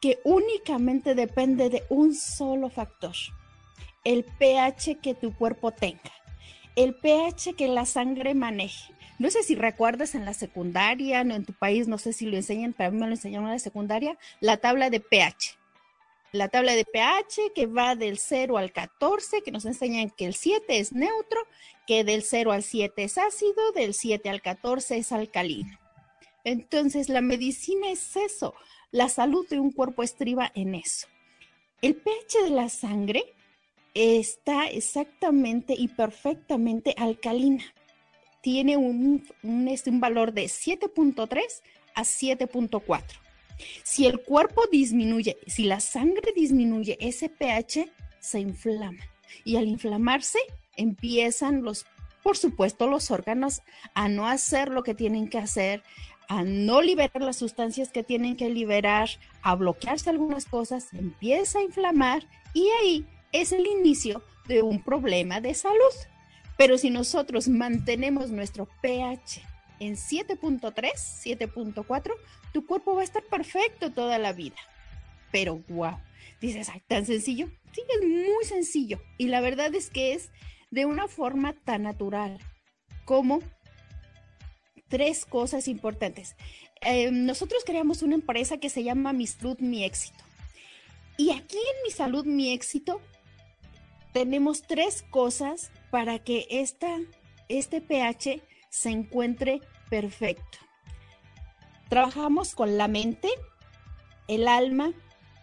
que 0.00 0.18
únicamente 0.24 1.14
depende 1.14 1.70
de 1.70 1.84
un 1.90 2.12
solo 2.12 2.70
factor, 2.70 3.14
el 4.02 4.24
pH 4.24 4.96
que 5.00 5.14
tu 5.14 5.32
cuerpo 5.32 5.70
tenga, 5.70 6.12
el 6.74 6.96
pH 6.96 7.54
que 7.56 7.68
la 7.68 7.86
sangre 7.86 8.34
maneje. 8.34 8.92
No 9.20 9.30
sé 9.30 9.44
si 9.44 9.54
recuerdas 9.54 10.16
en 10.16 10.24
la 10.24 10.34
secundaria, 10.34 11.22
no 11.22 11.36
en 11.36 11.44
tu 11.44 11.52
país, 11.52 11.86
no 11.86 11.98
sé 11.98 12.12
si 12.12 12.26
lo 12.26 12.36
enseñan, 12.36 12.74
pero 12.76 12.88
a 12.88 12.90
mí 12.90 12.98
me 12.98 13.06
lo 13.06 13.12
enseñaron 13.12 13.46
en 13.46 13.52
la 13.52 13.58
secundaria, 13.60 14.18
la 14.40 14.56
tabla 14.56 14.90
de 14.90 14.98
pH 14.98 15.57
la 16.32 16.48
tabla 16.48 16.74
de 16.74 16.84
pH 16.84 17.52
que 17.54 17.66
va 17.66 17.94
del 17.94 18.18
0 18.18 18.58
al 18.58 18.72
14, 18.72 19.42
que 19.42 19.50
nos 19.50 19.64
enseñan 19.64 20.10
que 20.10 20.26
el 20.26 20.34
7 20.34 20.78
es 20.78 20.92
neutro, 20.92 21.40
que 21.86 22.04
del 22.04 22.22
0 22.22 22.52
al 22.52 22.62
7 22.62 23.04
es 23.04 23.18
ácido, 23.18 23.72
del 23.72 23.94
7 23.94 24.28
al 24.28 24.42
14 24.42 24.98
es 24.98 25.12
alcalino. 25.12 25.78
Entonces, 26.44 27.08
la 27.08 27.20
medicina 27.20 27.90
es 27.90 28.16
eso, 28.16 28.54
la 28.90 29.08
salud 29.08 29.46
de 29.48 29.60
un 29.60 29.70
cuerpo 29.70 30.02
estriba 30.02 30.50
en 30.54 30.74
eso. 30.74 31.06
El 31.82 31.94
pH 31.94 32.42
de 32.44 32.50
la 32.50 32.68
sangre 32.68 33.34
está 33.94 34.66
exactamente 34.66 35.74
y 35.76 35.88
perfectamente 35.88 36.94
alcalina. 36.96 37.64
Tiene 38.42 38.76
un, 38.76 39.26
un, 39.42 39.68
este, 39.68 39.90
valor 39.92 40.32
de 40.32 40.44
7.3 40.44 41.62
a 41.94 42.02
7.4. 42.02 43.27
Si 43.82 44.06
el 44.06 44.20
cuerpo 44.20 44.62
disminuye, 44.70 45.36
si 45.46 45.64
la 45.64 45.80
sangre 45.80 46.32
disminuye 46.34 46.96
ese 47.00 47.28
pH, 47.28 47.90
se 48.20 48.40
inflama. 48.40 48.98
Y 49.44 49.56
al 49.56 49.66
inflamarse, 49.68 50.38
empiezan 50.76 51.62
los, 51.62 51.86
por 52.22 52.36
supuesto, 52.36 52.86
los 52.86 53.10
órganos 53.10 53.62
a 53.94 54.08
no 54.08 54.26
hacer 54.26 54.68
lo 54.68 54.82
que 54.82 54.94
tienen 54.94 55.28
que 55.28 55.38
hacer, 55.38 55.82
a 56.28 56.44
no 56.44 56.82
liberar 56.82 57.22
las 57.22 57.36
sustancias 57.36 57.90
que 57.90 58.02
tienen 58.02 58.36
que 58.36 58.50
liberar, 58.50 59.08
a 59.42 59.54
bloquearse 59.54 60.10
algunas 60.10 60.44
cosas, 60.44 60.88
empieza 60.92 61.58
a 61.58 61.62
inflamar 61.62 62.26
y 62.52 62.68
ahí 62.80 63.06
es 63.32 63.52
el 63.52 63.66
inicio 63.66 64.22
de 64.46 64.62
un 64.62 64.82
problema 64.82 65.40
de 65.40 65.54
salud. 65.54 65.94
Pero 66.56 66.76
si 66.76 66.90
nosotros 66.90 67.48
mantenemos 67.48 68.30
nuestro 68.30 68.68
pH 68.82 69.42
en 69.80 69.94
7.3, 69.94 70.72
7.4, 70.72 72.12
tu 72.52 72.66
cuerpo 72.66 72.94
va 72.94 73.02
a 73.02 73.04
estar 73.04 73.22
perfecto 73.24 73.92
toda 73.92 74.18
la 74.18 74.32
vida. 74.32 74.56
Pero 75.30 75.62
wow, 75.68 75.98
dices, 76.40 76.70
tan 76.86 77.06
sencillo. 77.06 77.48
Sí, 77.72 77.82
es 77.88 78.08
muy 78.08 78.44
sencillo. 78.44 79.00
Y 79.18 79.28
la 79.28 79.40
verdad 79.40 79.74
es 79.74 79.90
que 79.90 80.14
es 80.14 80.30
de 80.70 80.86
una 80.86 81.08
forma 81.08 81.52
tan 81.52 81.82
natural 81.82 82.38
como 83.04 83.40
tres 84.88 85.26
cosas 85.26 85.68
importantes. 85.68 86.36
Em, 86.80 87.26
nosotros 87.26 87.64
creamos 87.64 88.02
una 88.02 88.14
empresa 88.14 88.58
que 88.58 88.70
se 88.70 88.84
llama 88.84 89.12
Mi 89.12 89.26
Salud, 89.26 89.58
Mi 89.58 89.84
Éxito. 89.84 90.24
Y 91.16 91.30
aquí 91.32 91.56
en 91.56 91.82
Mi 91.84 91.90
Salud, 91.90 92.24
Mi 92.24 92.52
Éxito 92.52 93.00
tenemos 94.12 94.62
tres 94.62 95.04
cosas 95.10 95.70
para 95.90 96.18
que 96.18 96.46
esta, 96.50 96.98
este 97.48 97.80
pH 97.80 98.42
se 98.68 98.90
encuentre 98.90 99.60
perfecto. 99.90 100.58
Trabajamos 101.88 102.54
con 102.54 102.76
la 102.76 102.88
mente, 102.88 103.28
el 104.26 104.46
alma 104.46 104.92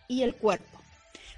y 0.07 0.23
el 0.23 0.35
cuerpo. 0.35 0.79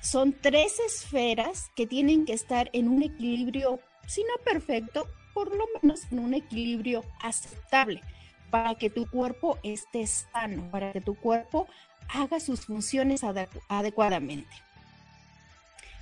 Son 0.02 0.34
tres 0.34 0.80
esferas 0.80 1.70
que 1.76 1.88
tienen 1.88 2.26
que 2.26 2.34
estar 2.34 2.70
en 2.74 2.88
un 2.88 3.04
equilibrio, 3.04 3.80
si 4.06 4.24
no 4.24 4.44
perfecto, 4.44 5.08
por 5.34 5.56
lo 5.56 5.66
menos 5.82 6.02
en 6.12 6.20
un 6.20 6.34
equilibrio 6.34 7.04
aceptable 7.22 8.02
para 8.50 8.76
que 8.76 8.90
tu 8.90 9.10
cuerpo 9.10 9.60
esté 9.64 10.08
sano, 10.08 10.70
para 10.72 10.92
que 10.92 11.02
tu 11.02 11.16
cuerpo 11.16 11.68
haga 12.10 12.40
sus 12.40 12.66
funciones 12.66 13.22
adecuadamente. 13.68 14.50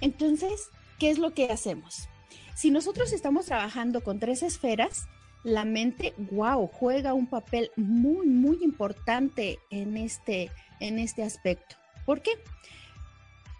Entonces, 0.01 0.69
¿qué 0.99 1.09
es 1.09 1.17
lo 1.17 1.33
que 1.33 1.51
hacemos? 1.51 2.07
Si 2.55 2.71
nosotros 2.71 3.11
estamos 3.11 3.47
trabajando 3.47 4.03
con 4.03 4.19
tres 4.19 4.43
esferas, 4.43 5.07
la 5.45 5.63
mente, 5.63 6.15
wow, 6.31 6.67
juega 6.67 7.13
un 7.13 7.27
papel 7.27 7.71
muy, 7.75 8.25
muy 8.25 8.57
importante 8.63 9.59
en 9.69 9.95
este, 9.95 10.51
en 10.79 10.97
este 10.97 11.21
aspecto. 11.21 11.75
¿Por 12.03 12.23
qué? 12.23 12.31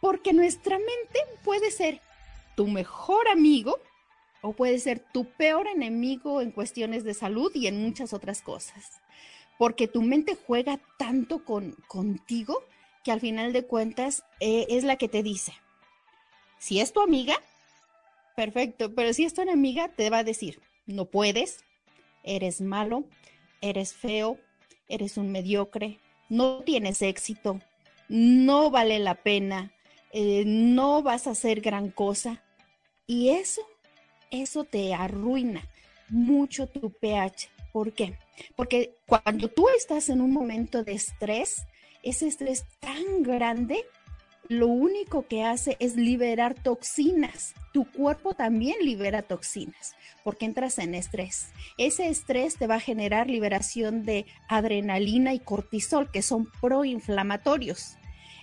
Porque 0.01 0.34
nuestra 0.34 0.80
mente 0.80 1.20
puede 1.44 1.70
ser 1.70 2.01
tu 2.56 2.65
mejor 2.68 3.27
amigo 3.27 3.80
o 4.42 4.54
puede 4.54 4.80
ser 4.80 5.00
tu 5.00 5.25
peor 5.25 5.68
enemigo 5.68 6.42
en 6.42 6.50
cuestiones 6.50 7.04
de 7.04 7.13
salud 7.13 7.51
y 7.54 7.68
en 7.68 7.80
muchas 7.80 8.13
otras 8.13 8.42
cosas. 8.42 9.00
Porque 9.60 9.88
tu 9.88 10.01
mente 10.01 10.36
juega 10.48 10.80
tanto 10.98 11.46
con, 11.46 11.74
contigo 11.88 12.63
que 13.04 13.12
al 13.12 13.20
final 13.20 13.54
de 13.54 13.63
cuentas 13.63 14.24
eh, 14.39 14.65
es 14.70 14.84
la 14.84 14.96
que 14.96 15.08
te 15.08 15.22
dice, 15.22 15.54
si 16.58 16.80
es 16.80 16.94
tu 16.94 17.01
amiga, 17.01 17.39
perfecto, 18.36 18.96
pero 18.96 19.13
si 19.13 19.24
es 19.24 19.36
tu 19.36 19.44
enemiga, 19.44 19.89
te 19.89 20.10
va 20.10 20.20
a 20.20 20.24
decir, 20.24 20.60
no 20.88 21.06
puedes, 21.06 21.64
eres 22.25 22.60
malo, 22.60 23.05
eres 23.62 23.94
feo, 23.94 24.38
eres 24.89 25.17
un 25.17 25.32
mediocre, 25.32 26.00
no 26.29 26.63
tienes 26.63 27.01
éxito, 27.01 27.62
no 28.10 28.70
vale 28.70 29.00
la 29.00 29.15
pena, 29.15 29.72
eh, 30.12 30.44
no 30.46 31.01
vas 31.03 31.27
a 31.27 31.32
hacer 31.32 31.62
gran 31.62 31.89
cosa. 31.89 32.44
Y 33.08 33.29
eso, 33.29 33.62
eso 34.32 34.63
te 34.63 34.94
arruina 34.94 35.67
mucho 36.10 36.67
tu 36.67 36.91
pH. 36.91 37.50
¿Por 37.72 37.94
qué? 37.94 38.17
Porque 38.55 38.96
cuando 39.05 39.50
tú 39.50 39.67
estás 39.70 40.10
en 40.10 40.22
un 40.22 40.32
momento 40.32 40.84
de 40.84 40.94
estrés, 40.94 41.65
ese 42.03 42.27
estrés 42.27 42.65
tan 42.79 43.24
grande 43.24 43.86
lo 44.48 44.68
único 44.68 45.28
que 45.28 45.44
hace 45.44 45.78
es 45.80 45.96
liberar 45.96 46.54
toxinas. 46.54 47.54
Tu 47.74 47.86
cuerpo 47.92 48.34
también 48.34 48.78
libera 48.82 49.22
toxinas 49.22 49.96
porque 50.25 50.46
entras 50.46 50.80
en 50.80 50.96
estrés. 50.96 51.50
Ese 51.78 52.08
estrés 52.08 52.58
te 52.58 52.66
va 52.66 52.75
a 52.75 52.80
generar 52.80 53.30
liberación 53.30 54.06
de 54.06 54.25
adrenalina 54.50 55.36
y 55.36 55.40
cortisol, 55.40 56.10
que 56.10 56.24
son 56.24 56.52
proinflamatorios. 56.60 57.98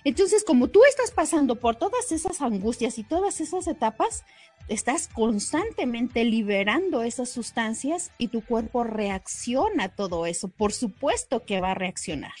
Entonces, 0.05 0.45
como 0.45 0.69
tú 0.69 0.81
estás 0.87 1.11
pasando 1.11 1.59
por 1.59 1.75
todas 1.75 2.13
esas 2.13 2.41
angustias 2.41 2.97
y 2.97 3.03
todas 3.03 3.41
esas 3.41 3.67
etapas, 3.67 4.23
estás 4.69 5.09
constantemente 5.09 6.23
liberando 6.23 7.03
esas 7.03 7.29
sustancias 7.29 8.11
y 8.17 8.29
tu 8.29 8.45
cuerpo 8.45 8.85
reacciona 8.85 9.85
a 9.85 9.95
todo 9.95 10.25
eso. 10.25 10.47
Por 10.47 10.71
supuesto 10.71 11.43
que 11.43 11.59
va 11.59 11.71
a 11.71 11.75
reaccionar. 11.75 12.31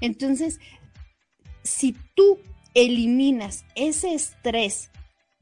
Entonces, 0.00 0.60
si 1.64 1.96
tú 2.14 2.38
eliminas 2.74 3.64
ese 3.74 4.14
estrés 4.14 4.90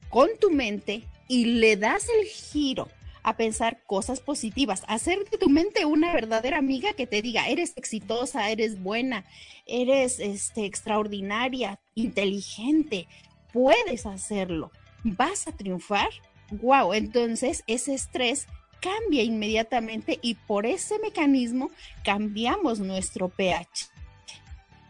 con 0.08 0.28
tu 0.40 0.50
mente 0.50 1.04
y 1.28 1.44
le 1.44 1.76
das 1.76 2.06
el 2.08 2.26
giro 2.26 2.88
a 3.22 3.36
pensar 3.36 3.82
cosas 3.84 4.20
positivas, 4.20 4.84
hacer 4.88 5.28
de 5.28 5.36
tu 5.36 5.50
mente 5.50 5.84
una 5.84 6.14
verdadera 6.14 6.58
amiga 6.58 6.94
que 6.94 7.06
te 7.06 7.20
diga, 7.20 7.48
eres 7.48 7.74
exitosa, 7.76 8.50
eres 8.50 8.80
buena, 8.80 9.24
eres 9.66 10.18
este, 10.18 10.64
extraordinaria, 10.64 11.78
inteligente, 11.94 13.06
puedes 13.52 14.06
hacerlo, 14.06 14.70
vas 15.04 15.46
a 15.46 15.52
triunfar. 15.52 16.08
Wow, 16.50 16.94
entonces 16.94 17.62
ese 17.66 17.92
estrés 17.92 18.46
cambia 18.80 19.22
inmediatamente 19.22 20.18
y 20.22 20.34
por 20.34 20.64
ese 20.64 20.98
mecanismo 20.98 21.70
cambiamos 22.04 22.80
nuestro 22.80 23.28
pH. 23.28 23.90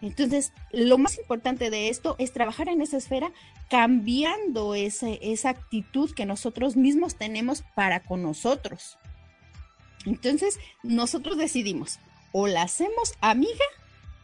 Entonces, 0.01 0.53
lo 0.73 0.97
más 0.97 1.19
importante 1.19 1.71
de 1.71 1.89
esto 1.89 2.15
es 2.19 2.33
trabajar 2.33 2.69
en 2.69 2.81
esa 2.81 2.97
esfera 2.97 3.33
cambiando 3.69 4.75
ese, 4.75 5.19
esa 5.23 5.51
actitud 5.51 6.13
que 6.15 6.27
nosotros 6.27 6.77
mismos 6.77 7.17
tenemos 7.17 7.65
para 7.75 8.01
con 8.01 8.23
nosotros. 8.23 8.99
Entonces, 10.07 10.59
nosotros 10.83 11.37
decidimos, 11.37 11.99
o 12.33 12.47
la 12.47 12.63
hacemos 12.63 13.15
amiga 13.21 13.65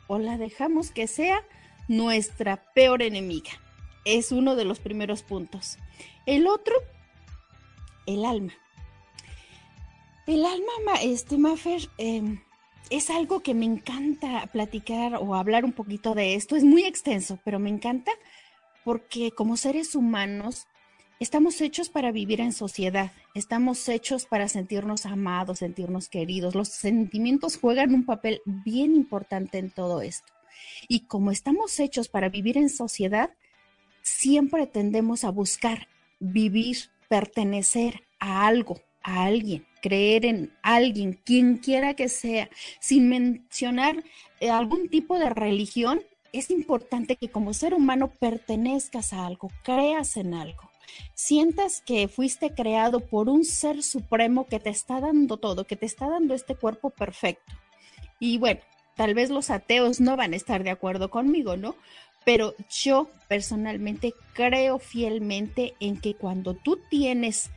o 0.06 0.18
la 0.18 0.38
dejamos 0.38 0.90
que 0.90 1.06
sea 1.06 1.42
nuestra 1.88 2.72
peor 2.74 3.02
enemiga. 3.02 3.50
Es 4.04 4.32
uno 4.32 4.54
de 4.54 4.64
los 4.64 4.80
primeros 4.80 5.22
puntos. 5.22 5.78
El 6.26 6.46
otro, 6.46 6.74
el 8.06 8.24
alma. 8.24 8.52
El 10.26 10.44
alma, 10.44 11.00
este 11.02 11.36
Maffer, 11.38 11.88
em, 11.98 12.40
es 12.90 13.10
algo 13.10 13.40
que 13.40 13.54
me 13.54 13.64
encanta 13.64 14.46
platicar 14.52 15.16
o 15.16 15.34
hablar 15.34 15.64
un 15.64 15.72
poquito 15.72 16.14
de 16.14 16.34
esto. 16.34 16.56
Es 16.56 16.64
muy 16.64 16.84
extenso, 16.84 17.38
pero 17.44 17.58
me 17.58 17.70
encanta 17.70 18.12
porque 18.84 19.30
como 19.30 19.56
seres 19.56 19.94
humanos 19.94 20.66
estamos 21.18 21.60
hechos 21.60 21.88
para 21.88 22.12
vivir 22.12 22.40
en 22.40 22.52
sociedad, 22.52 23.12
estamos 23.34 23.88
hechos 23.88 24.26
para 24.26 24.48
sentirnos 24.48 25.06
amados, 25.06 25.60
sentirnos 25.60 26.08
queridos. 26.08 26.54
Los 26.54 26.68
sentimientos 26.68 27.56
juegan 27.56 27.94
un 27.94 28.04
papel 28.04 28.42
bien 28.44 28.94
importante 28.94 29.58
en 29.58 29.70
todo 29.70 30.02
esto. 30.02 30.32
Y 30.88 31.00
como 31.00 31.30
estamos 31.30 31.80
hechos 31.80 32.08
para 32.08 32.28
vivir 32.28 32.58
en 32.58 32.68
sociedad, 32.68 33.30
siempre 34.02 34.66
tendemos 34.66 35.24
a 35.24 35.30
buscar 35.30 35.88
vivir, 36.20 36.76
pertenecer 37.08 38.02
a 38.18 38.46
algo, 38.46 38.80
a 39.02 39.24
alguien 39.24 39.66
creer 39.84 40.24
en 40.24 40.50
alguien, 40.62 41.20
quien 41.26 41.58
quiera 41.58 41.92
que 41.92 42.08
sea, 42.08 42.48
sin 42.80 43.10
mencionar 43.10 44.02
eh, 44.40 44.48
algún 44.48 44.88
tipo 44.88 45.18
de 45.18 45.28
religión, 45.28 46.00
es 46.32 46.50
importante 46.50 47.16
que 47.16 47.28
como 47.28 47.52
ser 47.52 47.74
humano 47.74 48.08
pertenezcas 48.08 49.12
a 49.12 49.26
algo, 49.26 49.50
creas 49.62 50.16
en 50.16 50.32
algo. 50.32 50.70
Sientas 51.12 51.82
que 51.82 52.08
fuiste 52.08 52.54
creado 52.54 53.00
por 53.00 53.28
un 53.28 53.44
ser 53.44 53.82
supremo 53.82 54.46
que 54.46 54.58
te 54.58 54.70
está 54.70 55.00
dando 55.00 55.36
todo, 55.36 55.66
que 55.66 55.76
te 55.76 55.84
está 55.84 56.08
dando 56.08 56.32
este 56.32 56.54
cuerpo 56.54 56.88
perfecto. 56.88 57.52
Y 58.18 58.38
bueno, 58.38 58.60
tal 58.96 59.12
vez 59.12 59.28
los 59.28 59.50
ateos 59.50 60.00
no 60.00 60.16
van 60.16 60.32
a 60.32 60.36
estar 60.36 60.64
de 60.64 60.70
acuerdo 60.70 61.10
conmigo, 61.10 61.58
¿no? 61.58 61.76
Pero 62.24 62.54
yo 62.70 63.10
personalmente 63.28 64.14
creo 64.32 64.78
fielmente 64.78 65.74
en 65.78 66.00
que 66.00 66.14
cuando 66.14 66.54
tú 66.54 66.80
tienes 66.88 67.50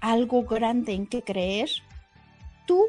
algo 0.00 0.44
grande 0.44 0.92
en 0.92 1.06
que 1.06 1.22
creer, 1.22 1.70
tú, 2.66 2.84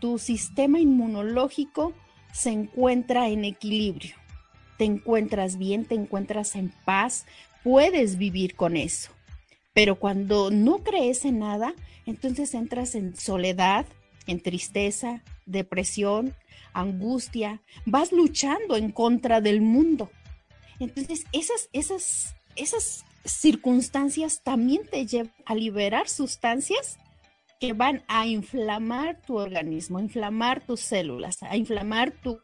tu 0.00 0.18
sistema 0.18 0.80
inmunológico 0.80 1.94
se 2.32 2.50
encuentra 2.50 3.28
en 3.28 3.44
equilibrio. 3.44 4.14
Te 4.78 4.84
encuentras 4.84 5.58
bien, 5.58 5.84
te 5.84 5.94
encuentras 5.94 6.56
en 6.56 6.72
paz, 6.84 7.26
puedes 7.62 8.16
vivir 8.16 8.56
con 8.56 8.76
eso. 8.76 9.10
Pero 9.72 9.96
cuando 9.96 10.50
no 10.50 10.78
crees 10.78 11.24
en 11.24 11.40
nada, 11.40 11.74
entonces 12.06 12.54
entras 12.54 12.94
en 12.94 13.14
soledad, 13.16 13.86
en 14.26 14.40
tristeza, 14.40 15.22
depresión, 15.46 16.34
angustia, 16.72 17.62
vas 17.84 18.12
luchando 18.12 18.76
en 18.76 18.90
contra 18.90 19.40
del 19.40 19.60
mundo. 19.60 20.10
Entonces, 20.78 21.24
esas, 21.32 21.68
esas, 21.72 22.34
esas 22.56 23.04
circunstancias 23.24 24.42
también 24.42 24.82
te 24.90 25.06
llevan 25.06 25.34
a 25.44 25.54
liberar 25.54 26.08
sustancias 26.08 26.98
que 27.60 27.74
van 27.74 28.02
a 28.08 28.26
inflamar 28.26 29.20
tu 29.20 29.36
organismo, 29.36 29.98
a 29.98 30.02
inflamar 30.02 30.64
tus 30.64 30.80
células, 30.80 31.42
a 31.42 31.56
inflamar 31.56 32.10
tu, 32.10 32.40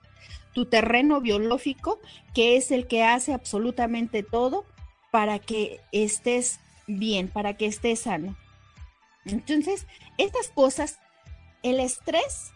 tu 0.52 0.66
terreno 0.66 1.20
biológico, 1.20 2.00
que 2.34 2.56
es 2.56 2.70
el 2.70 2.86
que 2.86 3.02
hace 3.02 3.32
absolutamente 3.32 4.22
todo 4.22 4.66
para 5.10 5.38
que 5.38 5.80
estés 5.92 6.60
bien, 6.86 7.28
para 7.28 7.56
que 7.56 7.66
estés 7.66 8.00
sano. 8.00 8.36
Entonces, 9.24 9.86
estas 10.18 10.48
cosas, 10.48 10.98
el 11.62 11.80
estrés 11.80 12.52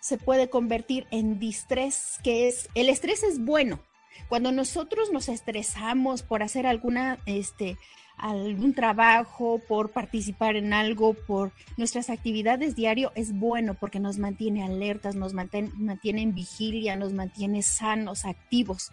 se 0.00 0.18
puede 0.18 0.50
convertir 0.50 1.06
en 1.10 1.38
distrés, 1.38 2.18
que 2.24 2.48
es, 2.48 2.68
el 2.74 2.88
estrés 2.88 3.22
es 3.22 3.38
bueno. 3.38 3.80
Cuando 4.28 4.52
nosotros 4.52 5.10
nos 5.12 5.28
estresamos 5.28 6.22
por 6.22 6.42
hacer 6.42 6.66
alguna, 6.66 7.18
este, 7.26 7.76
algún 8.16 8.74
trabajo, 8.74 9.60
por 9.66 9.90
participar 9.90 10.56
en 10.56 10.72
algo, 10.72 11.14
por 11.14 11.52
nuestras 11.76 12.10
actividades 12.10 12.76
diario, 12.76 13.12
es 13.14 13.32
bueno 13.32 13.74
porque 13.74 13.98
nos 13.98 14.18
mantiene 14.18 14.62
alertas, 14.62 15.14
nos 15.14 15.32
mantiene, 15.32 15.70
mantiene 15.74 16.22
en 16.22 16.34
vigilia, 16.34 16.96
nos 16.96 17.12
mantiene 17.12 17.62
sanos, 17.62 18.24
activos. 18.24 18.92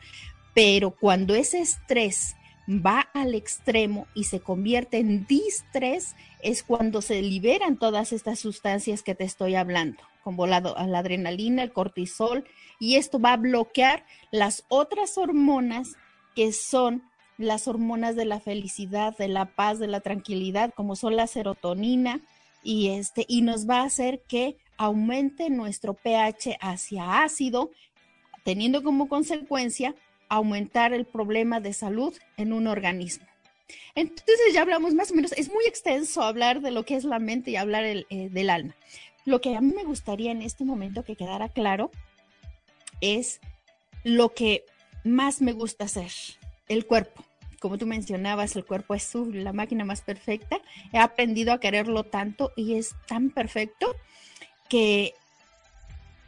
Pero 0.53 0.91
cuando 0.91 1.35
ese 1.35 1.59
estrés 1.59 2.35
va 2.67 3.07
al 3.13 3.35
extremo 3.35 4.07
y 4.13 4.25
se 4.25 4.39
convierte 4.39 4.97
en 4.97 5.25
distrés, 5.25 6.15
es 6.41 6.63
cuando 6.63 7.01
se 7.01 7.21
liberan 7.21 7.77
todas 7.77 8.11
estas 8.11 8.39
sustancias 8.39 9.03
que 9.03 9.15
te 9.15 9.23
estoy 9.23 9.55
hablando, 9.55 10.01
como 10.27 10.45
la, 10.45 10.59
la 10.59 10.99
adrenalina, 10.99 11.63
el 11.63 11.71
cortisol, 11.71 12.43
y 12.81 12.95
esto 12.97 13.17
va 13.17 13.31
a 13.31 13.37
bloquear 13.37 14.05
las 14.29 14.65
otras 14.67 15.17
hormonas 15.17 15.95
que 16.35 16.51
son 16.51 17.01
las 17.37 17.69
hormonas 17.69 18.17
de 18.17 18.25
la 18.25 18.41
felicidad, 18.41 19.15
de 19.15 19.29
la 19.29 19.45
paz, 19.45 19.79
de 19.79 19.87
la 19.87 20.01
tranquilidad, 20.01 20.73
como 20.75 20.97
son 20.97 21.15
la 21.15 21.27
serotonina, 21.27 22.19
y 22.61 22.89
este, 22.89 23.23
y 23.29 23.41
nos 23.41 23.69
va 23.69 23.79
a 23.79 23.85
hacer 23.85 24.21
que 24.27 24.57
aumente 24.75 25.49
nuestro 25.49 25.93
pH 25.93 26.57
hacia 26.59 27.23
ácido, 27.23 27.71
teniendo 28.43 28.83
como 28.83 29.07
consecuencia 29.07 29.95
aumentar 30.27 30.91
el 30.91 31.05
problema 31.05 31.61
de 31.61 31.71
salud 31.71 32.13
en 32.35 32.51
un 32.51 32.67
organismo. 32.67 33.25
Entonces 33.95 34.53
ya 34.53 34.61
hablamos 34.61 34.93
más 34.93 35.11
o 35.11 35.15
menos, 35.15 35.31
es 35.31 35.49
muy 35.49 35.65
extenso 35.65 36.21
hablar 36.21 36.59
de 36.59 36.71
lo 36.71 36.83
que 36.83 36.97
es 36.97 37.05
la 37.05 37.19
mente 37.19 37.51
y 37.51 37.55
hablar 37.55 37.85
eh, 37.85 38.05
del 38.09 38.49
alma. 38.49 38.75
Lo 39.27 39.41
que 39.41 39.57
a 39.57 39.59
mí 39.59 39.73
me 39.75 39.83
gustaría 39.83 40.31
en 40.31 40.41
este 40.41 40.63
momento 40.63 41.03
que 41.03 41.17
quedara 41.17 41.49
claro 41.49 41.91
es 43.01 43.41
lo 44.05 44.33
que 44.33 44.63
más 45.03 45.41
me 45.41 45.51
gusta 45.51 45.83
hacer, 45.83 46.09
el 46.69 46.85
cuerpo. 46.85 47.25
Como 47.59 47.77
tú 47.77 47.85
mencionabas, 47.85 48.55
el 48.55 48.63
cuerpo 48.63 48.95
es 48.95 49.13
la 49.15 49.51
máquina 49.51 49.83
más 49.83 49.99
perfecta. 49.99 50.61
He 50.93 50.97
aprendido 50.97 51.51
a 51.51 51.59
quererlo 51.59 52.05
tanto 52.05 52.53
y 52.55 52.75
es 52.75 52.95
tan 53.05 53.29
perfecto 53.29 53.97
que 54.69 55.13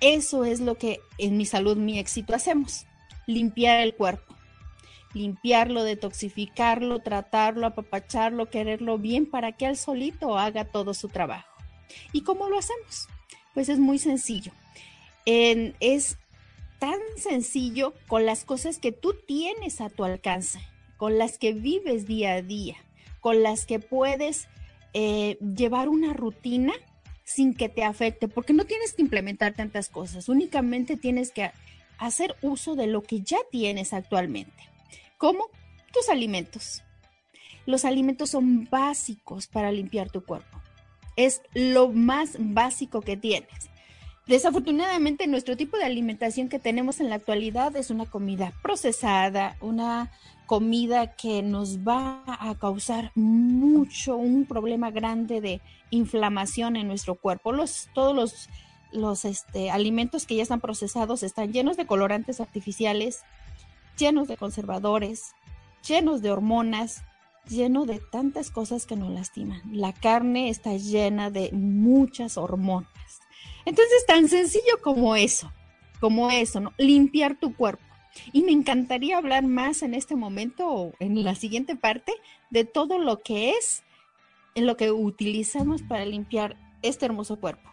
eso 0.01 0.43
es 0.43 0.59
lo 0.59 0.75
que 0.75 0.99
en 1.17 1.37
mi 1.37 1.45
salud, 1.45 1.77
mi 1.77 1.99
éxito 1.99 2.35
hacemos 2.35 2.85
limpiar 3.27 3.79
el 3.79 3.95
cuerpo, 3.95 4.35
limpiarlo, 5.13 5.85
detoxificarlo, 5.85 6.99
tratarlo, 6.99 7.65
apapacharlo, 7.65 8.49
quererlo 8.49 8.97
bien 8.97 9.25
para 9.25 9.53
que 9.53 9.67
él 9.67 9.77
solito 9.77 10.37
haga 10.37 10.65
todo 10.65 10.93
su 10.93 11.07
trabajo. 11.07 11.48
¿Y 12.13 12.21
cómo 12.21 12.49
lo 12.49 12.57
hacemos? 12.57 13.07
Pues 13.53 13.69
es 13.69 13.79
muy 13.79 13.99
sencillo. 13.99 14.51
es 15.25 16.17
tan 16.79 16.99
sencillo 17.17 17.93
con 18.07 18.25
las 18.25 18.45
cosas 18.45 18.77
que 18.77 18.91
tú 18.91 19.13
tienes 19.27 19.81
a 19.81 19.89
tu 19.89 20.05
alcance, 20.05 20.59
con 20.97 21.17
las 21.17 21.37
que 21.37 21.53
vives 21.53 22.07
día 22.07 22.33
a 22.33 22.41
día, 22.41 22.77
con 23.19 23.43
las 23.43 23.65
que 23.65 23.79
puedes 23.79 24.47
eh, 24.93 25.37
llevar 25.55 25.89
una 25.89 26.13
rutina 26.13 26.73
sin 27.25 27.53
que 27.53 27.69
te 27.69 27.83
afecte, 27.83 28.27
porque 28.27 28.53
no 28.53 28.65
tienes 28.65 28.93
que 28.93 29.03
implementar 29.03 29.53
tantas 29.53 29.89
cosas, 29.89 30.29
únicamente 30.29 30.97
tienes 30.97 31.31
que 31.31 31.51
hacer 31.99 32.35
uso 32.41 32.75
de 32.75 32.87
lo 32.87 33.03
que 33.03 33.21
ya 33.21 33.37
tienes 33.51 33.93
actualmente, 33.93 34.63
como 35.17 35.45
tus 35.93 36.09
alimentos. 36.09 36.81
Los 37.65 37.85
alimentos 37.85 38.31
son 38.31 38.67
básicos 38.71 39.45
para 39.45 39.71
limpiar 39.71 40.09
tu 40.09 40.23
cuerpo. 40.23 40.58
Es 41.19 41.41
lo 41.53 41.89
más 41.89 42.37
básico 42.39 43.01
que 43.01 43.17
tienes. 43.17 43.69
Desafortunadamente, 44.25 45.27
nuestro 45.27 45.57
tipo 45.57 45.75
de 45.75 45.83
alimentación 45.83 46.47
que 46.47 46.59
tenemos 46.59 47.01
en 47.01 47.09
la 47.09 47.15
actualidad 47.15 47.75
es 47.75 47.89
una 47.89 48.05
comida 48.05 48.53
procesada, 48.61 49.57
una 49.59 50.11
comida 50.45 51.15
que 51.15 51.41
nos 51.41 51.79
va 51.79 52.23
a 52.25 52.55
causar 52.59 53.11
mucho, 53.15 54.15
un 54.15 54.45
problema 54.45 54.91
grande 54.91 55.41
de 55.41 55.61
inflamación 55.89 56.75
en 56.75 56.87
nuestro 56.87 57.15
cuerpo. 57.15 57.51
Los, 57.51 57.89
todos 57.93 58.15
los 58.15 58.49
los 58.91 59.25
este, 59.25 59.69
alimentos 59.69 60.25
que 60.25 60.35
ya 60.35 60.43
están 60.43 60.61
procesados 60.61 61.23
están 61.23 61.51
llenos 61.51 61.77
de 61.77 61.85
colorantes 61.85 62.39
artificiales, 62.39 63.21
llenos 63.97 64.27
de 64.27 64.37
conservadores, 64.37 65.33
llenos 65.87 66.21
de 66.21 66.31
hormonas, 66.31 67.03
llenos 67.47 67.87
de 67.87 67.99
tantas 67.99 68.51
cosas 68.51 68.85
que 68.85 68.95
nos 68.95 69.11
lastiman. 69.11 69.61
La 69.71 69.93
carne 69.93 70.49
está 70.49 70.75
llena 70.75 71.29
de 71.29 71.51
muchas 71.51 72.37
hormonas. 72.37 72.89
Entonces, 73.65 74.05
tan 74.05 74.27
sencillo 74.27 74.81
como 74.81 75.15
eso, 75.15 75.51
como 75.99 76.29
eso, 76.31 76.59
¿no? 76.59 76.73
Limpiar 76.77 77.39
tu 77.39 77.55
cuerpo. 77.55 77.83
Y 78.33 78.41
me 78.43 78.51
encantaría 78.51 79.17
hablar 79.17 79.43
más 79.43 79.83
en 79.83 79.93
este 79.93 80.15
momento 80.15 80.67
o 80.67 80.93
en 80.99 81.23
la 81.23 81.35
siguiente 81.35 81.75
parte 81.75 82.13
de 82.49 82.65
todo 82.65 82.97
lo 82.97 83.19
que 83.21 83.51
es 83.51 83.83
en 84.55 84.65
lo 84.65 84.77
que 84.77 84.91
utilizamos 84.91 85.81
para 85.83 86.05
limpiar 86.05 86.57
este 86.81 87.05
hermoso 87.05 87.39
cuerpo. 87.39 87.69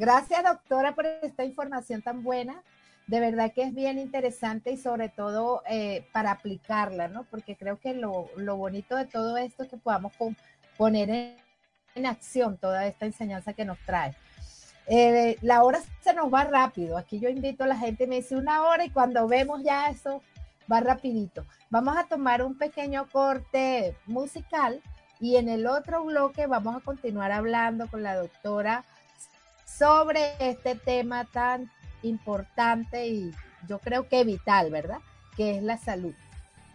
Gracias, 0.00 0.42
doctora, 0.42 0.94
por 0.94 1.04
esta 1.04 1.44
información 1.44 2.00
tan 2.00 2.22
buena. 2.22 2.62
De 3.06 3.20
verdad 3.20 3.52
que 3.54 3.64
es 3.64 3.74
bien 3.74 3.98
interesante 3.98 4.72
y 4.72 4.78
sobre 4.78 5.10
todo 5.10 5.62
eh, 5.68 6.06
para 6.10 6.30
aplicarla, 6.30 7.08
¿no? 7.08 7.24
Porque 7.24 7.54
creo 7.54 7.78
que 7.78 7.92
lo, 7.92 8.30
bonito 8.56 8.96
de 8.96 9.04
todo 9.04 9.36
esto 9.36 9.64
es 9.64 9.68
que 9.68 9.76
podamos 9.76 10.14
poner 10.78 11.36
en, 11.94 12.06
acción 12.06 12.56
toda 12.56 12.86
esta 12.86 13.04
enseñanza 13.04 13.52
que 13.52 13.66
nos 13.66 13.78
trae. 13.80 14.14
Eh, 14.86 15.36
la 15.42 15.64
hora 15.64 15.80
se 16.00 16.14
nos 16.14 16.32
va 16.32 16.44
rápido. 16.44 16.96
Aquí 16.96 17.20
yo 17.20 17.28
invito 17.28 17.64
a 17.64 17.66
la 17.66 17.76
gente, 17.76 18.06
me 18.06 18.16
dice 18.16 18.36
una 18.36 18.62
hora 18.62 18.86
y 18.86 18.90
cuando 18.90 19.28
vemos 19.28 19.62
ya 19.62 19.90
eso 19.90 20.22
va 20.72 20.80
rapidito. 20.80 21.44
Vamos 21.68 21.98
a 21.98 22.04
tomar 22.04 22.42
un 22.42 22.56
pequeño 22.56 23.06
corte 23.12 23.94
musical 24.06 24.80
y 25.20 25.36
en 25.36 25.50
el 25.50 25.66
otro 25.66 26.04
bloque 26.04 26.46
vamos 26.46 26.74
a 26.74 26.80
continuar 26.80 27.32
hablando 27.32 27.86
con 27.88 28.02
la 28.02 28.16
doctora 28.16 28.86
sobre 29.80 30.34
este 30.40 30.74
tema 30.74 31.24
tan 31.24 31.70
importante 32.02 33.06
y 33.06 33.32
yo 33.66 33.78
creo 33.78 34.08
que 34.08 34.24
vital, 34.24 34.70
¿verdad? 34.70 34.98
Que 35.38 35.56
es 35.56 35.62
la 35.62 35.78
salud. 35.78 36.12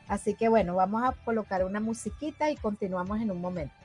Así 0.08 0.34
que 0.34 0.50
bueno, 0.50 0.74
vamos 0.74 1.04
a 1.04 1.12
colocar 1.24 1.64
una 1.66 1.80
musiquita 1.80 2.50
y 2.50 2.56
continuamos 2.56 3.22
en 3.22 3.30
un 3.30 3.42
momento. 3.42 3.76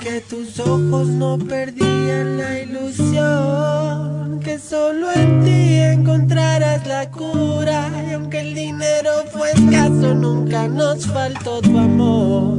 Que 0.00 0.20
tus 0.22 0.58
ojos 0.58 1.08
no 1.08 1.38
perdían 1.38 2.38
la 2.38 2.60
ilusión. 2.60 4.40
Que 4.40 4.58
solo 4.58 5.12
en 5.12 5.44
ti 5.44 5.74
encontrarás 5.74 6.86
la 6.86 7.10
cura. 7.10 7.90
Y 8.08 8.14
aunque 8.14 8.40
el 8.40 8.54
dinero 8.54 9.10
fue 9.30 9.50
escaso, 9.52 10.14
nunca 10.14 10.66
nos 10.68 11.06
faltó 11.06 11.60
tu 11.60 11.78
amor. 11.78 12.58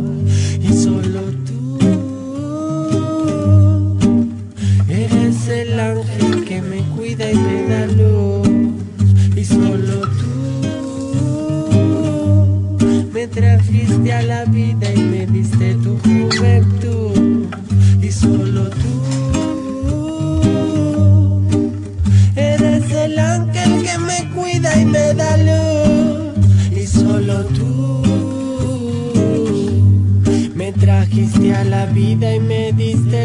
Y 0.62 0.72
solo 0.74 1.11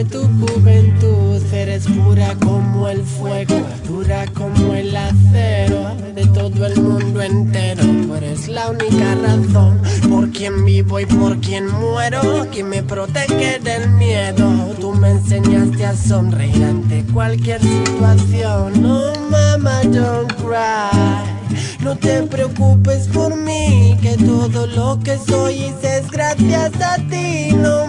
tu 0.05 0.23
juventud. 0.23 1.43
Eres 1.53 1.87
pura 1.87 2.35
como 2.45 2.89
el 2.89 3.03
fuego, 3.03 3.55
dura 3.87 4.27
como 4.35 4.75
el 4.75 4.95
acero 4.97 5.97
de 6.15 6.27
todo 6.27 6.67
el 6.67 6.81
mundo 6.81 7.23
entero. 7.23 7.83
Tú 7.83 8.15
eres 8.15 8.49
la 8.49 8.71
única 8.71 9.15
razón 9.15 9.81
por 10.11 10.31
quien 10.31 10.65
vivo 10.65 11.01
y 11.01 11.07
por 11.07 11.39
quien 11.41 11.67
muero, 11.69 12.47
quien 12.53 12.69
me 12.69 12.83
protege 12.83 13.59
del 13.61 13.89
miedo. 13.91 14.75
Tú 14.81 14.93
me 14.93 15.11
enseñaste 15.11 15.87
a 15.87 15.97
sonreír 15.97 16.63
ante 16.65 17.05
cualquier 17.13 17.61
situación. 17.61 18.83
No, 18.83 19.13
mama, 19.31 19.81
don't 19.85 20.33
cry. 20.35 21.37
No 21.81 21.97
te 21.97 22.23
preocupes 22.23 23.07
por 23.09 23.37
mí, 23.37 23.97
que 24.03 24.17
todo 24.17 24.67
lo 24.67 24.99
que 24.99 25.17
soy 25.19 25.73
es 25.83 26.11
gracias 26.11 26.73
a 26.81 26.97
ti. 26.97 27.53
No, 27.53 27.87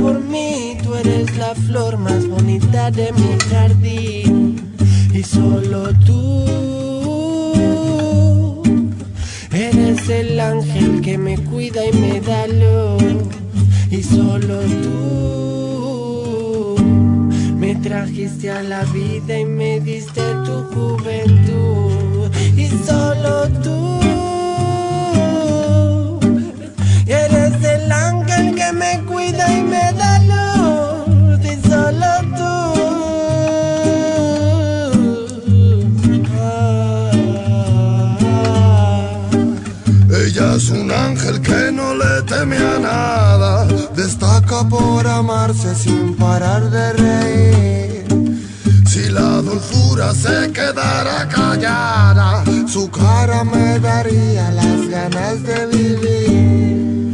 por 0.00 0.20
mí, 0.20 0.76
tú 0.82 0.94
eres 0.94 1.36
la 1.36 1.54
flor 1.54 1.98
más 1.98 2.26
bonita 2.28 2.90
de 2.90 3.12
mi 3.12 3.38
jardín. 3.50 4.60
Y 5.12 5.22
solo 5.22 5.92
tú 6.04 6.46
eres 9.52 10.08
el 10.08 10.40
ángel 10.40 11.00
que 11.00 11.18
me 11.18 11.38
cuida 11.38 11.84
y 11.86 11.92
me 11.92 12.20
da 12.20 12.46
luz. 12.46 13.02
Y 13.90 14.02
solo 14.02 14.60
tú 14.82 15.06
me 17.56 17.74
trajiste 17.76 18.50
a 18.50 18.62
la 18.62 18.84
vida 18.84 19.38
y 19.38 19.44
me 19.44 19.80
diste 19.80 20.22
tu 20.44 20.64
juventud. 20.74 22.30
Y 22.56 22.68
solo 22.86 23.48
tú 23.62 24.00
eres 27.06 27.62
el 27.64 27.92
ángel 27.92 28.54
que 28.54 28.72
me 28.72 29.00
cuida 29.04 29.46
y 29.58 29.65
es 40.56 40.70
un 40.70 40.90
ángel 40.90 41.40
que 41.42 41.70
no 41.70 41.94
le 41.94 42.22
teme 42.22 42.56
a 42.56 42.78
nada. 42.78 43.66
Destaca 43.94 44.66
por 44.68 45.06
amarse 45.06 45.74
sin 45.74 46.16
parar 46.16 46.70
de 46.70 46.92
reír. 46.94 48.06
Si 48.86 49.10
la 49.10 49.42
dulzura 49.42 50.14
se 50.14 50.50
quedara 50.52 51.28
callada, 51.28 52.44
su 52.66 52.90
cara 52.90 53.44
me 53.44 53.78
daría 53.80 54.50
las 54.52 54.88
ganas 54.88 55.42
de 55.42 55.66
vivir. 55.66 57.05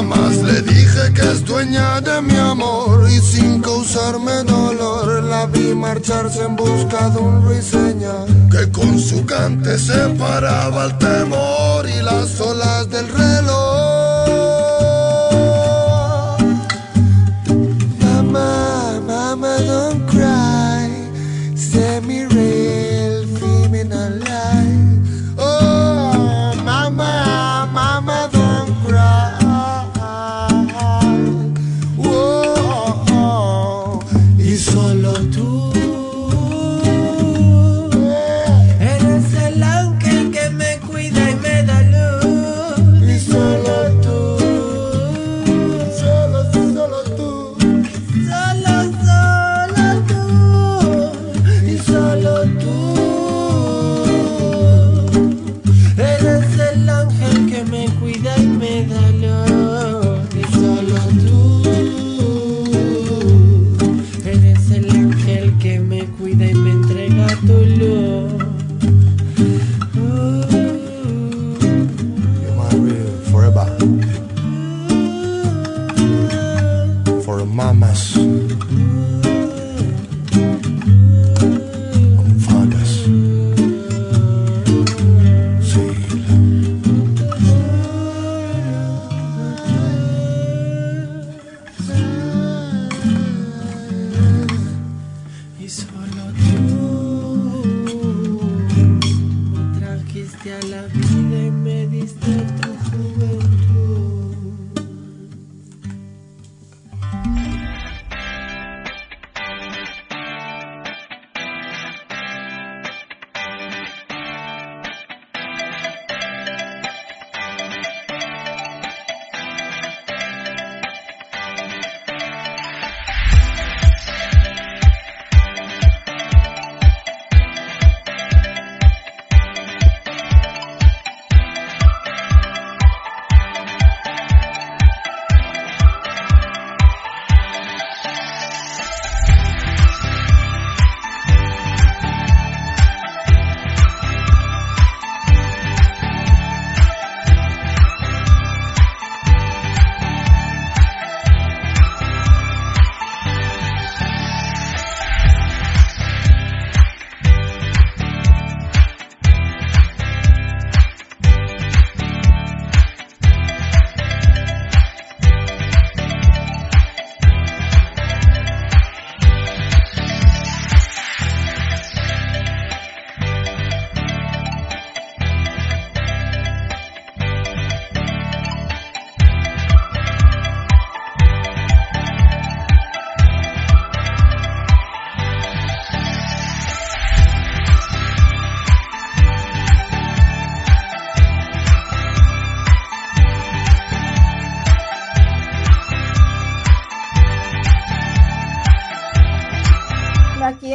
Jamás 0.00 0.36
le 0.38 0.62
dije 0.62 1.12
que 1.14 1.20
es 1.20 1.44
dueña 1.44 2.00
de 2.00 2.22
mi 2.22 2.34
amor 2.34 3.06
y 3.10 3.18
sin 3.20 3.60
causarme 3.60 4.32
dolor 4.44 5.22
la 5.24 5.44
vi 5.44 5.74
marcharse 5.74 6.42
en 6.42 6.56
busca 6.56 7.10
de 7.10 7.18
un 7.18 7.44
ruiseñor 7.44 8.26
que 8.50 8.72
con 8.72 8.98
su 8.98 9.26
cante 9.26 9.78
separaba 9.78 10.86
el 10.86 10.96
temor 10.96 11.86
y 11.86 12.00
las 12.00 12.40
olas 12.40 12.88
del 12.88 13.08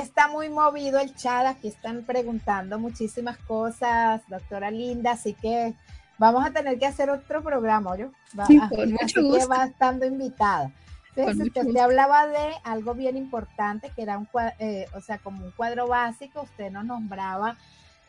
está 0.05 0.27
muy 0.27 0.49
movido 0.49 0.99
el 0.99 1.13
chat, 1.15 1.45
aquí 1.45 1.67
están 1.67 2.03
preguntando 2.03 2.79
muchísimas 2.79 3.37
cosas, 3.39 4.21
doctora 4.27 4.71
Linda, 4.71 5.11
así 5.11 5.33
que 5.33 5.73
vamos 6.17 6.45
a 6.45 6.51
tener 6.51 6.77
que 6.77 6.85
hacer 6.85 7.09
otro 7.09 7.43
programa, 7.43 7.97
¿yo? 7.97 8.11
Va, 8.37 8.45
sí, 8.45 8.59
con 8.59 8.91
mucho 8.91 9.21
gusto. 9.23 9.39
que 9.39 9.45
va 9.47 9.65
estando 9.65 10.05
invitada. 10.05 10.71
Entonces, 11.15 11.47
usted 11.47 11.63
gusto. 11.63 11.81
hablaba 11.81 12.27
de 12.27 12.53
algo 12.63 12.93
bien 12.93 13.17
importante, 13.17 13.91
que 13.95 14.03
era 14.03 14.17
un 14.17 14.25
cuadro, 14.25 14.53
eh, 14.59 14.85
o 14.93 15.01
sea, 15.01 15.17
como 15.17 15.43
un 15.43 15.51
cuadro 15.51 15.87
básico, 15.87 16.43
usted 16.43 16.71
nos 16.71 16.85
nombraba 16.85 17.57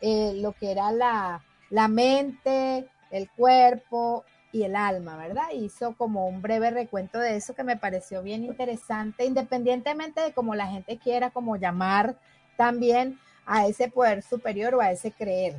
eh, 0.01 0.33
lo 0.35 0.51
que 0.53 0.71
era 0.71 0.91
la, 0.91 1.41
la 1.69 1.87
mente, 1.87 2.87
el 3.09 3.29
cuerpo 3.31 4.23
y 4.51 4.63
el 4.63 4.75
alma, 4.75 5.17
¿verdad? 5.17 5.51
Hizo 5.53 5.93
como 5.93 6.27
un 6.27 6.41
breve 6.41 6.71
recuento 6.71 7.19
de 7.19 7.35
eso 7.35 7.53
que 7.53 7.63
me 7.63 7.77
pareció 7.77 8.23
bien 8.23 8.43
interesante, 8.43 9.25
independientemente 9.25 10.21
de 10.21 10.33
cómo 10.33 10.55
la 10.55 10.67
gente 10.67 10.97
quiera 10.97 11.29
como 11.31 11.57
llamar 11.57 12.15
también 12.55 13.19
a 13.45 13.67
ese 13.67 13.89
poder 13.89 14.23
superior 14.23 14.75
o 14.75 14.81
a 14.81 14.91
ese 14.91 15.11
creer. 15.11 15.55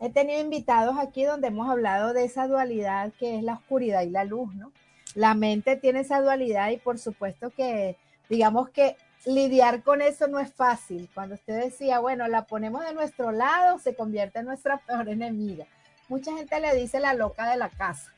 He 0.00 0.10
tenido 0.10 0.40
invitados 0.40 0.96
aquí 0.98 1.24
donde 1.24 1.48
hemos 1.48 1.68
hablado 1.68 2.12
de 2.12 2.24
esa 2.24 2.46
dualidad 2.46 3.12
que 3.18 3.38
es 3.38 3.42
la 3.42 3.54
oscuridad 3.54 4.02
y 4.02 4.10
la 4.10 4.24
luz, 4.24 4.52
¿no? 4.54 4.72
La 5.14 5.34
mente 5.34 5.76
tiene 5.76 6.00
esa 6.00 6.20
dualidad 6.20 6.70
y 6.70 6.78
por 6.78 6.98
supuesto 6.98 7.50
que, 7.50 7.96
digamos 8.28 8.70
que 8.70 8.96
lidiar 9.26 9.82
con 9.82 10.02
eso 10.02 10.26
no 10.26 10.40
es 10.40 10.52
fácil. 10.52 11.08
Cuando 11.14 11.36
usted 11.36 11.62
decía, 11.62 12.00
bueno, 12.00 12.26
la 12.26 12.46
ponemos 12.46 12.84
de 12.84 12.94
nuestro 12.94 13.30
lado, 13.30 13.78
se 13.78 13.94
convierte 13.94 14.40
en 14.40 14.46
nuestra 14.46 14.78
peor 14.78 15.08
enemiga 15.08 15.66
mucha 16.08 16.32
gente 16.32 16.60
le 16.60 16.74
dice 16.74 17.00
la 17.00 17.14
loca 17.14 17.50
de 17.50 17.56
la 17.56 17.68
casa. 17.68 18.12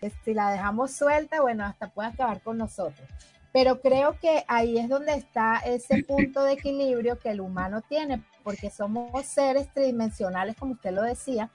Que 0.00 0.10
si 0.24 0.34
la 0.34 0.50
dejamos 0.50 0.92
suelta, 0.92 1.40
bueno, 1.40 1.64
hasta 1.64 1.88
puede 1.88 2.08
acabar 2.08 2.40
con 2.40 2.58
nosotros. 2.58 3.08
Pero 3.52 3.80
creo 3.80 4.18
que 4.18 4.44
ahí 4.48 4.78
es 4.78 4.88
donde 4.88 5.14
está 5.14 5.58
ese 5.58 6.02
punto 6.08 6.42
de 6.42 6.54
equilibrio 6.54 7.18
que 7.18 7.30
el 7.30 7.40
humano 7.40 7.82
tiene, 7.82 8.22
porque 8.42 8.70
somos 8.70 9.24
seres 9.26 9.68
tridimensionales, 9.72 10.56
como 10.56 10.72
usted 10.72 10.92
lo 10.92 11.02
decía, 11.02 11.50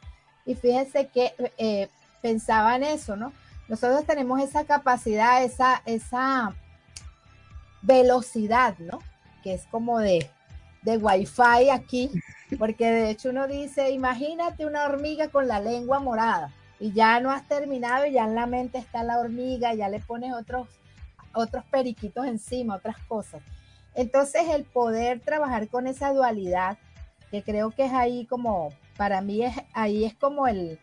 y 0.45 0.55
fíjese 0.55 1.07
que 1.07 1.33
eh, 1.57 1.89
pensaba 2.21 2.75
en 2.75 2.83
eso, 2.83 3.15
¿no? 3.15 3.33
Nosotros 3.67 4.05
tenemos 4.05 4.39
esa 4.39 4.63
capacidad, 4.63 5.43
esa, 5.43 5.81
esa 5.85 6.55
velocidad, 7.81 8.77
¿no? 8.79 8.99
Que 9.43 9.53
es 9.53 9.65
como 9.65 9.99
de, 9.99 10.29
de 10.81 10.97
wifi 10.97 11.69
aquí, 11.71 12.11
porque 12.57 12.89
de 12.89 13.09
hecho 13.09 13.29
uno 13.29 13.47
dice, 13.47 13.91
imagínate 13.91 14.65
una 14.65 14.85
hormiga 14.85 15.29
con 15.29 15.47
la 15.47 15.59
lengua 15.59 15.99
morada 15.99 16.51
y 16.79 16.93
ya 16.93 17.19
no 17.19 17.31
has 17.31 17.47
terminado 17.47 18.05
y 18.05 18.13
ya 18.13 18.25
en 18.25 18.35
la 18.35 18.45
mente 18.45 18.77
está 18.77 19.03
la 19.03 19.19
hormiga, 19.19 19.73
ya 19.73 19.89
le 19.89 19.99
pones 19.99 20.33
otros, 20.33 20.67
otros 21.33 21.63
periquitos 21.65 22.25
encima, 22.25 22.75
otras 22.75 22.97
cosas. 23.07 23.41
Entonces 23.95 24.43
el 24.49 24.63
poder 24.63 25.19
trabajar 25.19 25.67
con 25.69 25.87
esa 25.87 26.13
dualidad, 26.13 26.77
que 27.31 27.41
creo 27.41 27.71
que 27.71 27.85
es 27.85 27.93
ahí 27.93 28.25
como, 28.25 28.71
para 28.95 29.21
mí 29.21 29.43
es, 29.43 29.55
ahí 29.73 30.05
es 30.05 30.13
como 30.13 30.47
el, 30.47 30.79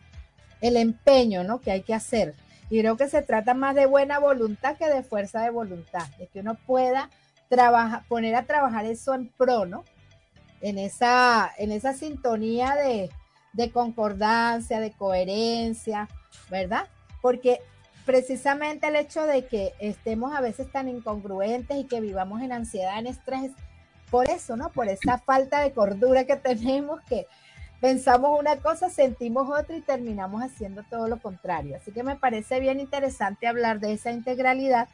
el 0.61 0.77
empeño, 0.77 1.43
¿no? 1.43 1.61
Que 1.61 1.71
hay 1.71 1.81
que 1.81 1.93
hacer. 1.93 2.35
Y 2.69 2.79
creo 2.79 2.97
que 2.97 3.07
se 3.07 3.21
trata 3.21 3.53
más 3.53 3.75
de 3.75 3.85
buena 3.85 4.19
voluntad 4.19 4.75
que 4.75 4.89
de 4.89 5.03
fuerza 5.03 5.41
de 5.41 5.49
voluntad, 5.49 6.07
de 6.17 6.27
que 6.27 6.41
uno 6.41 6.55
pueda 6.55 7.09
trabajar, 7.49 8.03
poner 8.07 8.35
a 8.35 8.45
trabajar 8.45 8.85
eso 8.85 9.13
en 9.13 9.29
pro, 9.29 9.65
¿no? 9.65 9.83
en 10.65 10.79
esa, 10.79 11.51
en 11.57 11.71
esa 11.71 11.93
sintonía 11.93 12.75
de, 12.75 13.11
de 13.53 13.71
concordancia, 13.71 14.79
de 14.79 14.91
coherencia, 14.91 16.09
¿verdad? 16.49 16.87
Porque 17.21 17.61
precisamente 18.03 18.87
el 18.87 18.95
hecho 18.95 19.27
de 19.27 19.45
que 19.45 19.73
estemos 19.79 20.35
a 20.35 20.41
veces 20.41 20.71
tan 20.71 20.89
incongruentes 20.89 21.77
y 21.77 21.83
que 21.85 22.01
vivamos 22.01 22.41
en 22.41 22.51
ansiedad, 22.51 22.97
en 22.97 23.05
estrés, 23.05 23.51
por 24.09 24.27
eso, 24.29 24.55
¿no? 24.55 24.69
Por 24.69 24.87
esa 24.87 25.19
falta 25.19 25.59
de 25.61 25.71
cordura 25.71 26.25
que 26.25 26.35
tenemos, 26.35 26.99
que 27.01 27.27
pensamos 27.79 28.39
una 28.39 28.57
cosa, 28.57 28.89
sentimos 28.89 29.47
otra 29.47 29.75
y 29.75 29.81
terminamos 29.81 30.41
haciendo 30.41 30.81
todo 30.89 31.07
lo 31.07 31.19
contrario. 31.19 31.77
Así 31.77 31.91
que 31.91 32.01
me 32.01 32.15
parece 32.15 32.59
bien 32.59 32.79
interesante 32.79 33.47
hablar 33.47 33.79
de 33.79 33.93
esa 33.93 34.11
integralidad 34.11 34.87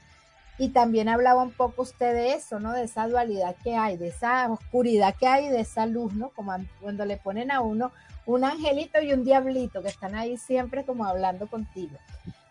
y 0.62 0.70
también 0.70 1.10
hablaba 1.10 1.42
un 1.42 1.50
poco 1.50 1.82
usted 1.82 2.14
de 2.14 2.34
eso, 2.34 2.60
¿no? 2.60 2.72
De 2.74 2.84
esa 2.84 3.08
dualidad 3.08 3.56
que 3.64 3.76
hay, 3.76 3.98
de 3.98 4.10
esa 4.10 4.48
oscuridad 4.48 5.16
que 5.20 5.26
hay, 5.26 5.50
de 5.50 5.62
esa 5.62 5.88
luz, 5.88 6.14
¿no? 6.14 6.30
Como 6.30 6.56
cuando 6.80 7.04
le 7.04 7.18
ponen 7.18 7.50
a 7.50 7.62
uno 7.62 7.92
un 8.28 8.44
angelito 8.44 9.02
y 9.02 9.12
un 9.12 9.24
diablito 9.24 9.82
que 9.82 9.88
están 9.88 10.14
ahí 10.14 10.38
siempre 10.38 10.86
como 10.86 11.04
hablando 11.06 11.48
contigo. 11.48 11.98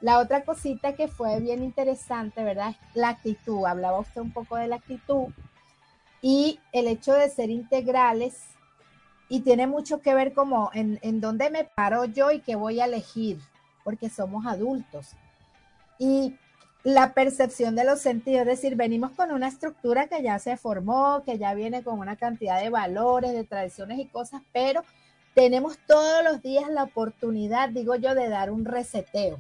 La 0.00 0.18
otra 0.18 0.42
cosita 0.42 0.96
que 0.96 1.06
fue 1.06 1.38
bien 1.38 1.62
interesante, 1.62 2.42
¿verdad? 2.42 2.74
La 2.94 3.10
actitud. 3.10 3.64
Hablaba 3.64 4.00
usted 4.00 4.20
un 4.20 4.32
poco 4.32 4.56
de 4.56 4.66
la 4.66 4.76
actitud 4.76 5.28
y 6.20 6.58
el 6.72 6.88
hecho 6.88 7.12
de 7.12 7.30
ser 7.30 7.48
integrales 7.48 8.42
y 9.28 9.42
tiene 9.42 9.68
mucho 9.68 10.00
que 10.00 10.14
ver 10.14 10.32
como 10.32 10.72
en, 10.74 10.98
en 11.02 11.20
dónde 11.20 11.48
me 11.48 11.62
paro 11.62 12.06
yo 12.06 12.32
y 12.32 12.40
qué 12.40 12.56
voy 12.56 12.80
a 12.80 12.86
elegir, 12.86 13.38
porque 13.84 14.10
somos 14.10 14.46
adultos. 14.46 15.10
Y 15.96 16.34
la 16.82 17.12
percepción 17.12 17.74
de 17.74 17.84
los 17.84 18.00
sentidos, 18.00 18.42
es 18.42 18.46
decir, 18.46 18.74
venimos 18.74 19.10
con 19.10 19.30
una 19.32 19.48
estructura 19.48 20.06
que 20.06 20.22
ya 20.22 20.38
se 20.38 20.56
formó, 20.56 21.22
que 21.24 21.38
ya 21.38 21.52
viene 21.54 21.82
con 21.82 21.98
una 21.98 22.16
cantidad 22.16 22.60
de 22.60 22.70
valores, 22.70 23.32
de 23.32 23.44
tradiciones 23.44 23.98
y 23.98 24.06
cosas, 24.06 24.42
pero 24.52 24.82
tenemos 25.34 25.78
todos 25.86 26.24
los 26.24 26.42
días 26.42 26.70
la 26.70 26.84
oportunidad, 26.84 27.68
digo 27.68 27.96
yo, 27.96 28.14
de 28.14 28.28
dar 28.28 28.50
un 28.50 28.64
reseteo, 28.64 29.38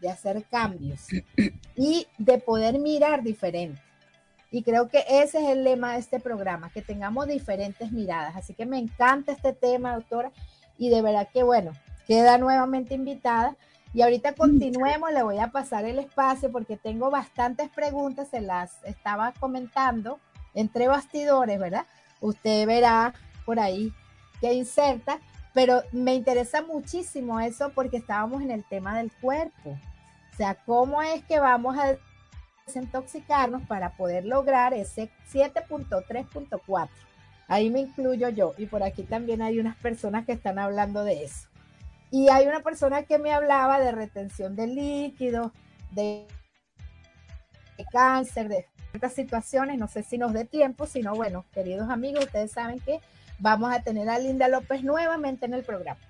de 0.00 0.08
hacer 0.08 0.44
cambios 0.44 1.06
y 1.76 2.06
de 2.16 2.38
poder 2.38 2.78
mirar 2.78 3.22
diferente. 3.22 3.80
Y 4.50 4.62
creo 4.62 4.88
que 4.88 5.04
ese 5.06 5.42
es 5.42 5.48
el 5.50 5.64
lema 5.64 5.92
de 5.92 5.98
este 5.98 6.20
programa, 6.20 6.70
que 6.70 6.80
tengamos 6.80 7.28
diferentes 7.28 7.92
miradas. 7.92 8.34
Así 8.34 8.54
que 8.54 8.64
me 8.64 8.78
encanta 8.78 9.32
este 9.32 9.52
tema, 9.52 9.94
doctora, 9.94 10.32
y 10.78 10.88
de 10.88 11.02
verdad 11.02 11.28
que, 11.30 11.42
bueno, 11.42 11.72
queda 12.06 12.38
nuevamente 12.38 12.94
invitada 12.94 13.56
y 13.94 14.02
ahorita 14.02 14.34
continuemos, 14.34 15.12
le 15.12 15.22
voy 15.22 15.38
a 15.38 15.50
pasar 15.50 15.84
el 15.84 15.98
espacio 15.98 16.52
porque 16.52 16.76
tengo 16.76 17.10
bastantes 17.10 17.70
preguntas, 17.70 18.28
se 18.28 18.40
las 18.40 18.84
estaba 18.84 19.32
comentando 19.32 20.18
entre 20.54 20.88
bastidores, 20.88 21.58
¿verdad? 21.58 21.86
Usted 22.20 22.66
verá 22.66 23.14
por 23.46 23.58
ahí 23.58 23.92
que 24.40 24.52
inserta, 24.52 25.20
pero 25.54 25.82
me 25.92 26.14
interesa 26.14 26.62
muchísimo 26.62 27.40
eso 27.40 27.72
porque 27.74 27.96
estábamos 27.96 28.42
en 28.42 28.50
el 28.50 28.64
tema 28.64 28.96
del 28.96 29.10
cuerpo. 29.10 29.70
O 29.70 30.36
sea, 30.36 30.54
¿cómo 30.54 31.02
es 31.02 31.24
que 31.24 31.40
vamos 31.40 31.76
a 31.78 31.96
desintoxicarnos 32.66 33.62
para 33.66 33.96
poder 33.96 34.26
lograr 34.26 34.74
ese 34.74 35.10
7.3.4? 35.32 36.88
Ahí 37.48 37.70
me 37.70 37.80
incluyo 37.80 38.28
yo 38.28 38.54
y 38.58 38.66
por 38.66 38.82
aquí 38.82 39.02
también 39.02 39.40
hay 39.40 39.58
unas 39.58 39.76
personas 39.76 40.26
que 40.26 40.32
están 40.32 40.58
hablando 40.58 41.02
de 41.02 41.24
eso. 41.24 41.48
Y 42.10 42.28
hay 42.30 42.46
una 42.46 42.60
persona 42.60 43.02
que 43.02 43.18
me 43.18 43.32
hablaba 43.32 43.80
de 43.80 43.92
retención 43.92 44.56
de 44.56 44.66
líquidos, 44.66 45.52
de, 45.90 46.26
cáncer, 47.92 48.48
de 48.48 48.66
ciertas 48.90 49.12
situaciones. 49.12 49.78
No 49.78 49.88
sé 49.88 50.02
si 50.02 50.16
nos 50.16 50.32
dé 50.32 50.44
tiempo, 50.44 50.86
sino 50.86 51.14
bueno, 51.14 51.44
queridos 51.52 51.90
amigos, 51.90 52.24
ustedes 52.24 52.52
saben 52.52 52.80
que 52.80 53.00
vamos 53.38 53.72
a 53.72 53.82
tener 53.82 54.08
a 54.08 54.18
Linda 54.18 54.48
López 54.48 54.82
nuevamente 54.82 55.46
en 55.46 55.54
el 55.54 55.64
programa. 55.64 56.00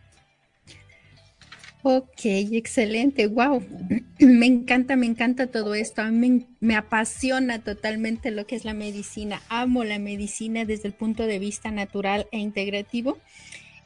Ok, 1.83 2.25
excelente, 2.25 3.27
wow. 3.27 3.63
Me 4.19 4.47
encanta, 4.47 4.97
me 4.97 5.07
encanta 5.07 5.47
todo 5.47 5.75
esto. 5.75 6.03
A 6.03 6.11
mí 6.11 6.29
me, 6.29 6.47
me, 6.59 6.77
apasiona 6.77 7.61
totalmente 7.61 8.33
lo 8.33 8.47
que 8.47 8.57
es 8.57 8.65
la 8.65 8.75
medicina. 8.75 9.41
Amo 9.49 9.85
la 9.85 10.01
medicina 10.01 10.65
desde 10.65 10.89
el 10.89 10.95
punto 10.95 11.25
de 11.25 11.39
vista 11.39 11.71
natural 11.71 12.27
e 12.33 12.39
integrativo. 12.39 13.19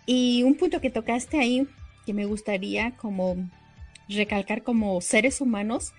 Y 0.07 0.43
un 0.43 0.55
punto 0.55 0.81
que 0.81 0.89
tocaste 0.89 1.39
ahí 1.39 1.69
que 2.05 2.15
me 2.15 2.27
gustaría 2.27 2.93
como 2.97 3.37
recalcar 4.09 4.63
como 4.63 5.01
seres 5.01 5.41
humanos, 5.41 5.93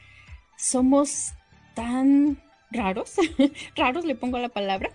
somos 0.58 1.34
tan 1.76 2.38
raros, 2.72 3.16
raros 3.76 4.06
le 4.06 4.16
pongo 4.16 4.38
la 4.40 4.50
palabra, 4.50 4.92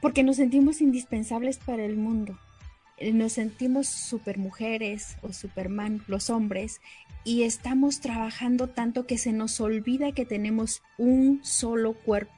porque 0.00 0.22
nos 0.22 0.36
sentimos 0.36 0.80
indispensables 0.80 1.58
para 1.58 1.84
el 1.84 1.96
mundo. 1.96 2.38
Eh, 2.96 3.12
nos 3.12 3.34
sentimos 3.34 3.86
super 3.86 4.38
mujeres 4.38 5.16
o 5.22 5.32
superman, 5.32 6.02
los 6.06 6.30
hombres, 6.30 6.80
y 7.24 7.42
estamos 7.42 8.00
trabajando 8.00 8.68
tanto 8.68 9.06
que 9.06 9.18
se 9.18 9.32
nos 9.32 9.60
olvida 9.60 10.12
que 10.12 10.24
tenemos 10.24 10.82
un 10.96 11.40
solo 11.42 11.94
cuerpo 11.94 12.32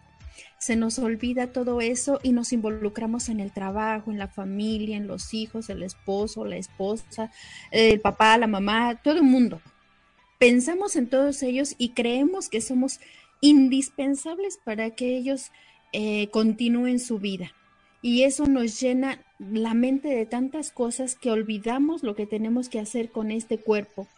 se 0.59 0.77
nos 0.77 0.99
olvida 0.99 1.53
todo 1.53 1.81
eso 1.81 2.21
y 2.23 2.33
nos 2.33 2.53
involucramos 2.53 3.29
en 3.29 3.41
el 3.41 3.53
trabajo, 3.53 4.11
en 4.11 4.19
la 4.19 4.29
familia, 4.29 4.97
en 4.97 5.07
los 5.07 5.35
hijos, 5.35 5.71
el 5.71 5.83
esposo, 5.83 6.45
la 6.45 6.57
esposa, 6.57 7.31
el 7.71 8.01
papá, 8.01 8.37
la 8.39 8.47
mamá, 8.47 9.01
todo 9.03 9.15
el 9.15 9.23
mundo. 9.23 9.61
Pensamos 10.39 10.97
en 10.97 11.09
todos 11.09 11.43
ellos 11.43 11.75
y 11.79 11.91
creemos 11.91 12.49
que 12.49 12.61
somos 12.61 13.01
indispensables 13.41 14.59
para 14.63 14.91
que 14.91 15.17
ellos 15.17 15.51
eh, 15.93 16.29
continúen 16.29 16.99
su 16.99 17.19
vida. 17.19 17.53
Y 18.03 18.23
eso 18.23 18.47
nos 18.47 18.81
llena 18.81 19.23
la 19.39 19.75
mente 19.75 20.09
de 20.09 20.27
tantas 20.27 20.71
cosas 20.71 21.15
que 21.15 21.31
olvidamos 21.31 22.03
lo 22.03 22.15
que 22.15 22.27
tenemos 22.27 22.69
que 22.69 22.81
hacer 22.81 23.11
con 23.11 23.31
este 23.31 23.59
cuerpo. 23.59 24.09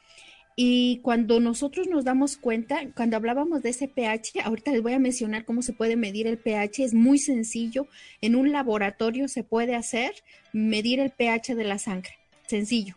Y 0.54 0.98
cuando 1.02 1.40
nosotros 1.40 1.88
nos 1.88 2.04
damos 2.04 2.36
cuenta, 2.36 2.80
cuando 2.94 3.16
hablábamos 3.16 3.62
de 3.62 3.70
ese 3.70 3.88
pH, 3.88 4.42
ahorita 4.44 4.72
les 4.72 4.82
voy 4.82 4.92
a 4.92 4.98
mencionar 4.98 5.44
cómo 5.44 5.62
se 5.62 5.72
puede 5.72 5.96
medir 5.96 6.26
el 6.26 6.38
pH, 6.38 6.84
es 6.84 6.94
muy 6.94 7.18
sencillo. 7.18 7.86
En 8.20 8.36
un 8.36 8.52
laboratorio 8.52 9.28
se 9.28 9.44
puede 9.44 9.74
hacer 9.74 10.12
medir 10.52 11.00
el 11.00 11.10
pH 11.10 11.54
de 11.54 11.64
la 11.64 11.78
sangre, 11.78 12.18
sencillo. 12.46 12.96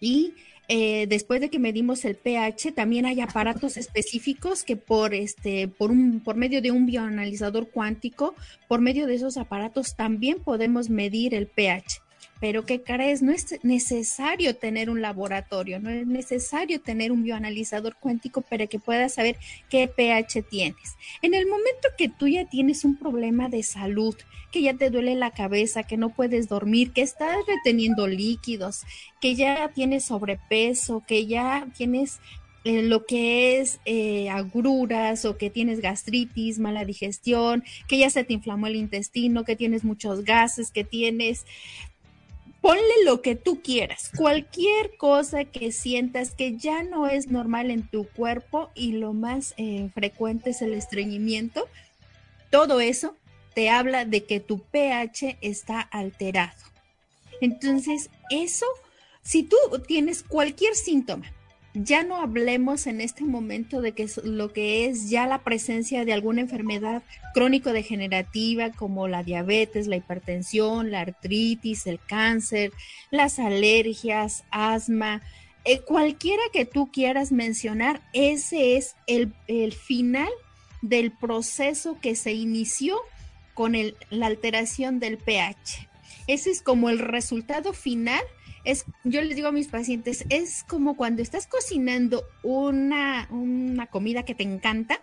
Y 0.00 0.34
eh, 0.68 1.06
después 1.08 1.40
de 1.40 1.50
que 1.50 1.58
medimos 1.58 2.04
el 2.04 2.16
pH, 2.16 2.72
también 2.72 3.04
hay 3.04 3.20
aparatos 3.20 3.76
específicos 3.76 4.64
que 4.64 4.76
por 4.76 5.14
este, 5.14 5.68
por 5.68 5.90
un, 5.90 6.20
por 6.20 6.36
medio 6.36 6.62
de 6.62 6.70
un 6.70 6.86
bioanalizador 6.86 7.70
cuántico, 7.70 8.34
por 8.66 8.80
medio 8.80 9.06
de 9.06 9.14
esos 9.14 9.36
aparatos 9.36 9.94
también 9.94 10.42
podemos 10.42 10.88
medir 10.88 11.34
el 11.34 11.46
pH. 11.46 12.03
Pero 12.44 12.66
¿qué 12.66 12.82
crees? 12.82 13.22
No 13.22 13.32
es 13.32 13.58
necesario 13.62 14.54
tener 14.54 14.90
un 14.90 15.00
laboratorio, 15.00 15.80
no 15.80 15.88
es 15.88 16.06
necesario 16.06 16.78
tener 16.78 17.10
un 17.10 17.22
bioanalizador 17.22 17.96
cuántico 17.98 18.42
para 18.42 18.66
que 18.66 18.78
puedas 18.78 19.14
saber 19.14 19.38
qué 19.70 19.88
pH 19.88 20.42
tienes. 20.42 20.94
En 21.22 21.32
el 21.32 21.46
momento 21.46 21.88
que 21.96 22.10
tú 22.10 22.28
ya 22.28 22.44
tienes 22.44 22.84
un 22.84 22.98
problema 22.98 23.48
de 23.48 23.62
salud, 23.62 24.14
que 24.52 24.60
ya 24.60 24.74
te 24.74 24.90
duele 24.90 25.14
la 25.14 25.30
cabeza, 25.30 25.84
que 25.84 25.96
no 25.96 26.10
puedes 26.10 26.46
dormir, 26.46 26.92
que 26.92 27.00
estás 27.00 27.34
reteniendo 27.46 28.06
líquidos, 28.06 28.82
que 29.22 29.36
ya 29.36 29.70
tienes 29.74 30.04
sobrepeso, 30.04 31.02
que 31.08 31.24
ya 31.24 31.66
tienes 31.78 32.20
eh, 32.64 32.82
lo 32.82 33.06
que 33.06 33.60
es 33.60 33.80
eh, 33.86 34.28
agruras 34.28 35.24
o 35.24 35.38
que 35.38 35.48
tienes 35.48 35.80
gastritis, 35.80 36.58
mala 36.58 36.84
digestión, 36.84 37.64
que 37.88 37.96
ya 37.96 38.10
se 38.10 38.24
te 38.24 38.34
inflamó 38.34 38.66
el 38.66 38.76
intestino, 38.76 39.44
que 39.44 39.56
tienes 39.56 39.82
muchos 39.82 40.24
gases, 40.24 40.70
que 40.70 40.84
tienes 40.84 41.46
ponle 42.64 43.04
lo 43.04 43.20
que 43.20 43.36
tú 43.36 43.60
quieras, 43.60 44.10
cualquier 44.16 44.96
cosa 44.96 45.44
que 45.44 45.70
sientas 45.70 46.30
que 46.30 46.56
ya 46.56 46.82
no 46.82 47.08
es 47.08 47.26
normal 47.26 47.70
en 47.70 47.86
tu 47.86 48.08
cuerpo 48.08 48.70
y 48.74 48.92
lo 48.92 49.12
más 49.12 49.52
eh, 49.58 49.90
frecuente 49.92 50.48
es 50.48 50.62
el 50.62 50.72
estreñimiento, 50.72 51.68
todo 52.48 52.80
eso 52.80 53.16
te 53.54 53.68
habla 53.68 54.06
de 54.06 54.24
que 54.24 54.40
tu 54.40 54.60
pH 54.60 55.36
está 55.42 55.78
alterado. 55.82 56.56
Entonces, 57.42 58.08
eso, 58.30 58.64
si 59.22 59.42
tú 59.42 59.56
tienes 59.86 60.22
cualquier 60.22 60.74
síntoma, 60.74 61.30
ya 61.74 62.04
no 62.04 62.16
hablemos 62.16 62.86
en 62.86 63.00
este 63.00 63.24
momento 63.24 63.80
de 63.80 63.92
que 63.92 64.08
lo 64.22 64.52
que 64.52 64.86
es 64.86 65.10
ya 65.10 65.26
la 65.26 65.42
presencia 65.42 66.04
de 66.04 66.12
alguna 66.12 66.40
enfermedad 66.40 67.02
crónico-degenerativa 67.34 68.70
como 68.70 69.08
la 69.08 69.24
diabetes, 69.24 69.88
la 69.88 69.96
hipertensión, 69.96 70.92
la 70.92 71.00
artritis, 71.00 71.86
el 71.88 71.98
cáncer, 71.98 72.70
las 73.10 73.40
alergias, 73.40 74.44
asma, 74.52 75.20
eh, 75.64 75.80
cualquiera 75.80 76.42
que 76.52 76.64
tú 76.64 76.92
quieras 76.92 77.32
mencionar, 77.32 78.02
ese 78.12 78.76
es 78.76 78.94
el, 79.06 79.32
final 79.72 80.28
del 80.82 81.10
proceso 81.10 81.98
que 82.00 82.14
se 82.14 82.34
inició 82.34 82.98
con 83.54 83.74
la 84.10 84.26
alteración 84.26 85.00
del 85.00 85.16
pH. 85.16 85.88
Ese 86.26 86.50
es 86.50 86.60
como 86.60 86.90
el 86.90 86.98
resultado 86.98 87.72
final 87.72 88.20
es, 88.64 88.84
yo 89.04 89.20
les 89.22 89.36
digo 89.36 89.48
a 89.48 89.52
mis 89.52 89.68
pacientes, 89.68 90.24
es 90.30 90.64
como 90.64 90.96
cuando 90.96 91.22
estás 91.22 91.46
cocinando 91.46 92.24
una, 92.42 93.28
una 93.30 93.86
comida 93.86 94.24
que 94.24 94.34
te 94.34 94.42
encanta, 94.42 95.00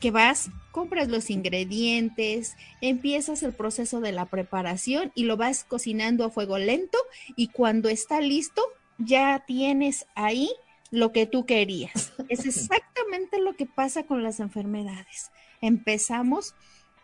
que 0.00 0.10
vas, 0.10 0.50
compras 0.70 1.08
los 1.08 1.30
ingredientes, 1.30 2.56
empiezas 2.80 3.42
el 3.42 3.52
proceso 3.52 4.00
de 4.00 4.12
la 4.12 4.26
preparación 4.26 5.12
y 5.14 5.24
lo 5.24 5.36
vas 5.36 5.64
cocinando 5.64 6.24
a 6.24 6.30
fuego 6.30 6.58
lento 6.58 6.98
y 7.36 7.48
cuando 7.48 7.88
está 7.88 8.20
listo 8.20 8.62
ya 8.98 9.44
tienes 9.46 10.06
ahí 10.14 10.50
lo 10.90 11.12
que 11.12 11.26
tú 11.26 11.46
querías. 11.46 12.12
Es 12.28 12.46
exactamente 12.46 13.40
lo 13.40 13.54
que 13.54 13.66
pasa 13.66 14.04
con 14.04 14.22
las 14.22 14.40
enfermedades. 14.40 15.30
Empezamos 15.60 16.54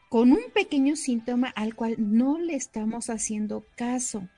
con 0.08 0.32
un 0.32 0.44
pequeño 0.52 0.96
síntoma 0.96 1.48
al 1.48 1.74
cual 1.74 1.96
no 1.98 2.38
le 2.38 2.54
estamos 2.54 3.10
haciendo 3.10 3.66
caso. 3.76 4.28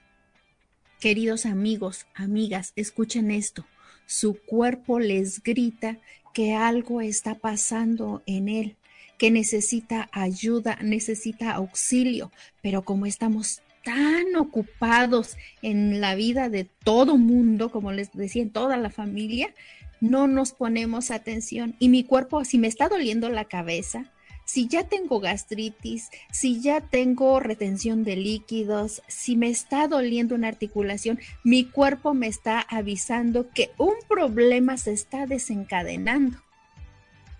Queridos 1.01 1.45
amigos, 1.45 2.07
amigas, 2.15 2.73
escuchen 2.75 3.31
esto. 3.31 3.67
Su 4.07 4.35
cuerpo 4.35 4.99
les 4.99 5.43
grita 5.43 5.99
que 6.33 6.55
algo 6.55 7.03
está 7.03 7.35
pasando 7.35 8.23
en 8.25 8.49
él, 8.49 8.77
que 9.19 9.31
necesita 9.31 10.09
ayuda, 10.11 10.79
necesita 10.83 11.53
auxilio, 11.53 12.33
pero 12.63 12.83
como 12.83 13.05
estamos 13.05 13.61
tan 13.85 14.37
ocupados 14.37 15.37
en 15.61 16.01
la 16.01 16.15
vida 16.15 16.49
de 16.49 16.65
todo 16.65 17.19
mundo, 17.19 17.71
como 17.71 17.93
les 17.93 18.11
decía, 18.13 18.43
en 18.43 18.51
toda 18.51 18.79
la 18.79 18.89
familia, 18.89 19.55
no 20.01 20.27
nos 20.27 20.53
ponemos 20.53 21.11
atención. 21.11 21.77
Y 21.79 21.91
mi 21.91 22.05
cuerpo, 22.05 22.43
si 22.47 22.57
me 22.57 22.69
está 22.69 22.89
doliendo 22.89 23.29
la 23.29 23.45
cabeza, 23.45 24.11
si 24.47 24.69
ya 24.69 24.85
tengo 24.85 25.21
gastritis, 25.21 26.09
si 26.31 26.63
ya 26.63 26.81
tengo 26.81 27.41
retención 27.41 28.05
de 28.05 28.17
líquidos, 28.17 29.03
si 29.09 29.37
me 29.37 29.49
está 29.49 29.89
doliendo 29.89 30.35
una 30.35 30.49
articulación, 30.49 31.19
mi 31.45 31.65
cuerpo 31.65 32.15
me 32.15 32.29
está 32.29 32.61
avisando 32.61 33.51
que 33.51 33.73
un 33.77 33.95
problema 34.09 34.79
se 34.79 34.93
está 34.93 35.27
desencadenando. 35.27 36.39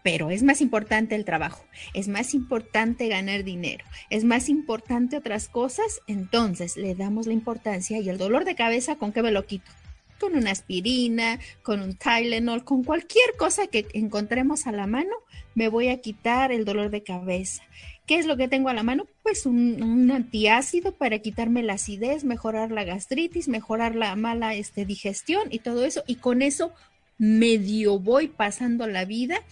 Pero 0.03 0.31
es 0.31 0.43
más 0.43 0.61
importante 0.61 1.15
el 1.15 1.25
trabajo, 1.25 1.65
es 1.95 2.09
más 2.09 2.35
importante 2.35 3.09
ganar 3.09 3.45
dinero, 3.45 3.85
es 4.11 4.25
más 4.25 4.49
importante 4.49 5.17
otras 5.17 5.49
cosas, 5.49 6.01
entonces 6.07 6.77
le 6.77 6.95
damos 6.95 7.27
la 7.27 7.33
importancia 7.33 7.99
y 7.99 8.09
el 8.09 8.19
dolor 8.19 8.45
de 8.45 8.55
cabeza, 8.55 8.97
¿con 8.97 9.13
qué 9.13 9.23
me 9.23 9.33
lo 9.33 9.47
quito? 9.47 9.71
Con 10.19 10.37
una 10.37 10.51
aspirina, 10.51 11.39
con 11.63 11.81
un 11.81 11.97
Tylenol, 11.97 12.65
con 12.65 12.85
cualquier 12.85 13.37
cosa 13.39 13.67
que 13.67 13.87
encontremos 13.93 14.67
a 14.67 14.73
la 14.73 14.87
mano, 14.87 15.15
me 15.55 15.69
voy 15.69 15.89
a 15.89 16.01
quitar 16.01 16.53
el 16.53 16.65
dolor 16.65 16.91
de 16.91 17.03
cabeza. 17.03 17.63
¿Qué 18.07 18.19
es 18.19 18.27
lo 18.27 18.37
que 18.37 18.47
tengo 18.47 18.69
a 18.69 18.75
la 18.75 18.85
mano? 18.85 19.07
Pues 19.23 19.47
un, 19.47 20.11
antiácido 20.13 20.93
para 20.93 21.19
quitarme 21.19 21.65
la 21.65 21.73
acidez, 21.73 22.23
mejorar 22.23 22.71
la 22.71 22.85
gastritis, 22.85 23.49
mejorar 23.49 23.97
la 23.97 24.15
mala 24.15 24.55
este, 24.55 24.85
digestión 24.85 25.49
y 25.51 25.59
todo 25.59 25.85
eso. 25.85 26.05
Y 26.07 26.17
con 26.17 26.41
eso 26.41 26.73
medio 27.19 27.99
voy 27.99 28.29
pasando 28.29 28.87
la 28.87 29.05
vida. 29.05 29.43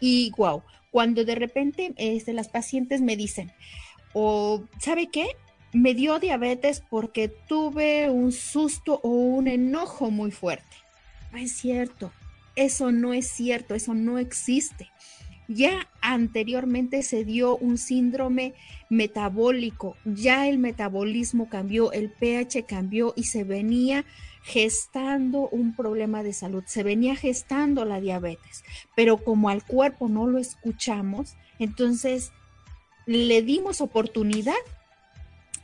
Y 0.00 0.32
wow, 0.38 0.62
cuando 0.90 1.24
de 1.26 1.34
repente 1.34 1.92
este, 1.96 2.32
las 2.32 2.48
pacientes 2.48 3.02
me 3.02 3.16
dicen, 3.16 3.52
o 4.14 4.64
¿sabe 4.78 5.08
qué? 5.08 5.26
Me 5.72 5.94
dio 5.94 6.18
diabetes 6.18 6.82
porque 6.88 7.28
tuve 7.28 8.10
un 8.10 8.32
susto 8.32 9.00
o 9.02 9.08
un 9.08 9.48
enojo 9.48 10.10
muy 10.10 10.30
fuerte. 10.30 10.76
No 11.32 11.38
es 11.38 11.52
cierto, 11.52 12.12
eso 12.56 12.90
no 12.90 13.14
es 13.14 13.28
cierto, 13.30 13.74
eso 13.74 13.94
no 13.94 14.18
existe. 14.18 14.90
Ya 15.46 15.88
anteriormente 16.00 17.02
se 17.02 17.24
dio 17.24 17.56
un 17.56 17.76
síndrome 17.76 18.54
metabólico, 18.88 19.96
ya 20.04 20.48
el 20.48 20.58
metabolismo 20.58 21.48
cambió, 21.48 21.90
el 21.92 22.10
pH 22.10 22.64
cambió 22.66 23.12
y 23.16 23.24
se 23.24 23.42
venía 23.42 24.04
gestando 24.42 25.48
un 25.48 25.74
problema 25.74 26.22
de 26.22 26.32
salud, 26.32 26.62
se 26.66 26.82
venía 26.82 27.16
gestando 27.16 27.84
la 27.84 28.00
diabetes, 28.00 28.64
pero 28.94 29.18
como 29.18 29.48
al 29.48 29.64
cuerpo 29.64 30.08
no 30.08 30.26
lo 30.26 30.38
escuchamos, 30.38 31.34
entonces 31.58 32.32
le 33.06 33.42
dimos 33.42 33.80
oportunidad 33.80 34.54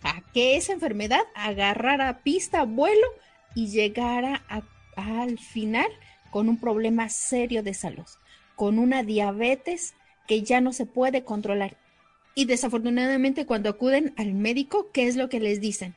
a 0.07 0.23
que 0.33 0.57
esa 0.57 0.73
enfermedad 0.73 1.23
agarrara 1.35 2.21
pista, 2.23 2.65
vuelo 2.65 3.07
y 3.55 3.69
llegara 3.69 4.43
al 4.95 5.39
final 5.39 5.89
con 6.31 6.49
un 6.49 6.59
problema 6.59 7.09
serio 7.09 7.63
de 7.63 7.75
salud, 7.75 8.07
con 8.55 8.79
una 8.79 9.03
diabetes 9.03 9.95
que 10.27 10.43
ya 10.43 10.61
no 10.61 10.73
se 10.73 10.87
puede 10.87 11.25
controlar. 11.25 11.77
Y 12.35 12.45
desafortunadamente 12.45 13.47
cuando 13.47 13.71
acuden 13.71 14.13
al 14.17 14.35
médico, 14.35 14.91
¿qué 14.93 15.07
es 15.07 15.17
lo 15.17 15.29
que 15.29 15.41
les 15.41 15.61
dicen? 15.61 15.95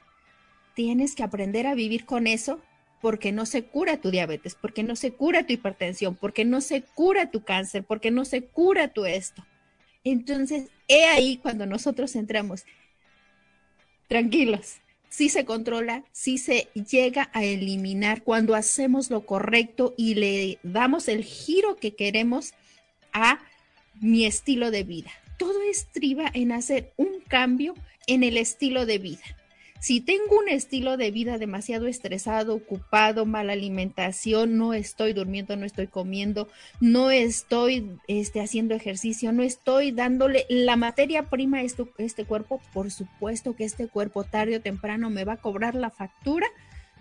Tienes 0.74 1.16
que 1.16 1.24
aprender 1.24 1.68
a 1.68 1.76
vivir 1.76 2.05
con 2.05 2.28
eso 2.28 2.62
porque 3.01 3.32
no 3.32 3.45
se 3.45 3.64
cura 3.64 3.97
tu 3.97 4.12
diabetes, 4.12 4.55
porque 4.55 4.84
no 4.84 4.95
se 4.95 5.12
cura 5.12 5.45
tu 5.45 5.53
hipertensión, 5.53 6.16
porque 6.16 6.45
no 6.45 6.62
se 6.62 6.82
cura 6.82 7.32
tu 7.32 7.43
cáncer, 7.43 7.84
porque 7.84 8.12
no 8.12 8.26
se 8.26 8.43
cura 8.43 8.89
tu 8.89 9.05
esto. 9.05 9.45
Entonces, 10.03 10.70
he 10.88 11.05
ahí 11.05 11.38
cuando 11.38 11.66
nosotros 11.66 12.16
entramos 12.16 12.66
tranquilos. 14.10 14.80
Sí 15.07 15.30
se 15.30 15.45
controla, 15.45 16.03
sí 16.12 16.38
se 16.38 16.68
llega 16.74 17.30
a 17.34 17.43
eliminar 17.43 18.24
cuando 18.24 18.53
hacemos 18.53 19.10
lo 19.10 19.26
correcto 19.26 19.95
y 19.97 20.16
le 20.16 20.60
damos 20.64 21.07
el 21.07 21.24
giro 21.24 21.78
que 21.78 21.95
queremos 21.95 22.53
a 23.14 23.39
mi 24.01 24.26
estilo 24.26 24.72
de 24.72 24.84
vida. 24.84 25.12
Todo 25.38 25.62
estriba 25.64 26.30
en 26.34 26.51
hacer 26.51 26.91
un 26.97 27.22
cambio 27.28 27.74
en 28.07 28.24
el 28.24 28.38
estilo 28.38 28.86
de 28.86 28.97
vida. 28.97 29.24
Si 29.80 30.01
tengo 30.01 30.38
un 30.38 30.49
estilo 30.49 30.97
de 30.97 31.09
vida 31.09 31.38
demasiado 31.38 31.88
estresado, 31.88 32.53
ocupado, 32.53 33.25
mala 33.25 33.53
alimentación, 33.53 34.57
no 34.57 34.73
estoy 34.73 35.13
durmiendo, 35.13 35.55
no 35.55 35.65
estoy 35.65 35.88
comiendo, 35.88 36.49
no 36.82 37.11
estoy 37.11 37.89
este, 38.09 38.41
haciendo 38.41 38.75
ejercicio, 38.75 39.32
no 39.32 39.41
estoy 39.41 39.91
dándole 39.91 40.45
la 40.49 40.75
materia 40.75 41.23
prima 41.23 41.59
a 41.59 41.61
este, 41.61 41.86
este 41.97 42.25
cuerpo, 42.25 42.59
por 42.73 42.91
supuesto 42.91 43.55
que 43.55 43.63
este 43.63 43.88
cuerpo 43.88 44.25
tarde 44.25 44.57
o 44.57 44.61
temprano 44.61 45.09
me 45.09 45.23
va 45.23 45.34
a 45.34 45.38
cobrar 45.38 45.75
la 45.75 45.91
factura 45.91 46.47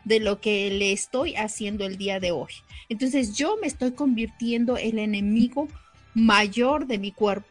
de 0.05 0.21
lo 0.21 0.41
que 0.41 0.71
le 0.71 0.93
estoy 0.93 1.35
haciendo 1.35 1.85
el 1.85 1.99
día 1.99 2.21
de 2.21 2.31
hoy. 2.31 2.53
Entonces 2.89 3.37
yo 3.37 3.57
me 3.61 3.67
estoy 3.67 3.91
convirtiendo 3.91 4.77
el 4.77 5.01
enemigo 5.01 5.67
mayor 6.15 6.87
de 6.87 6.99
mi 6.99 7.11
cuerpo 7.11 7.49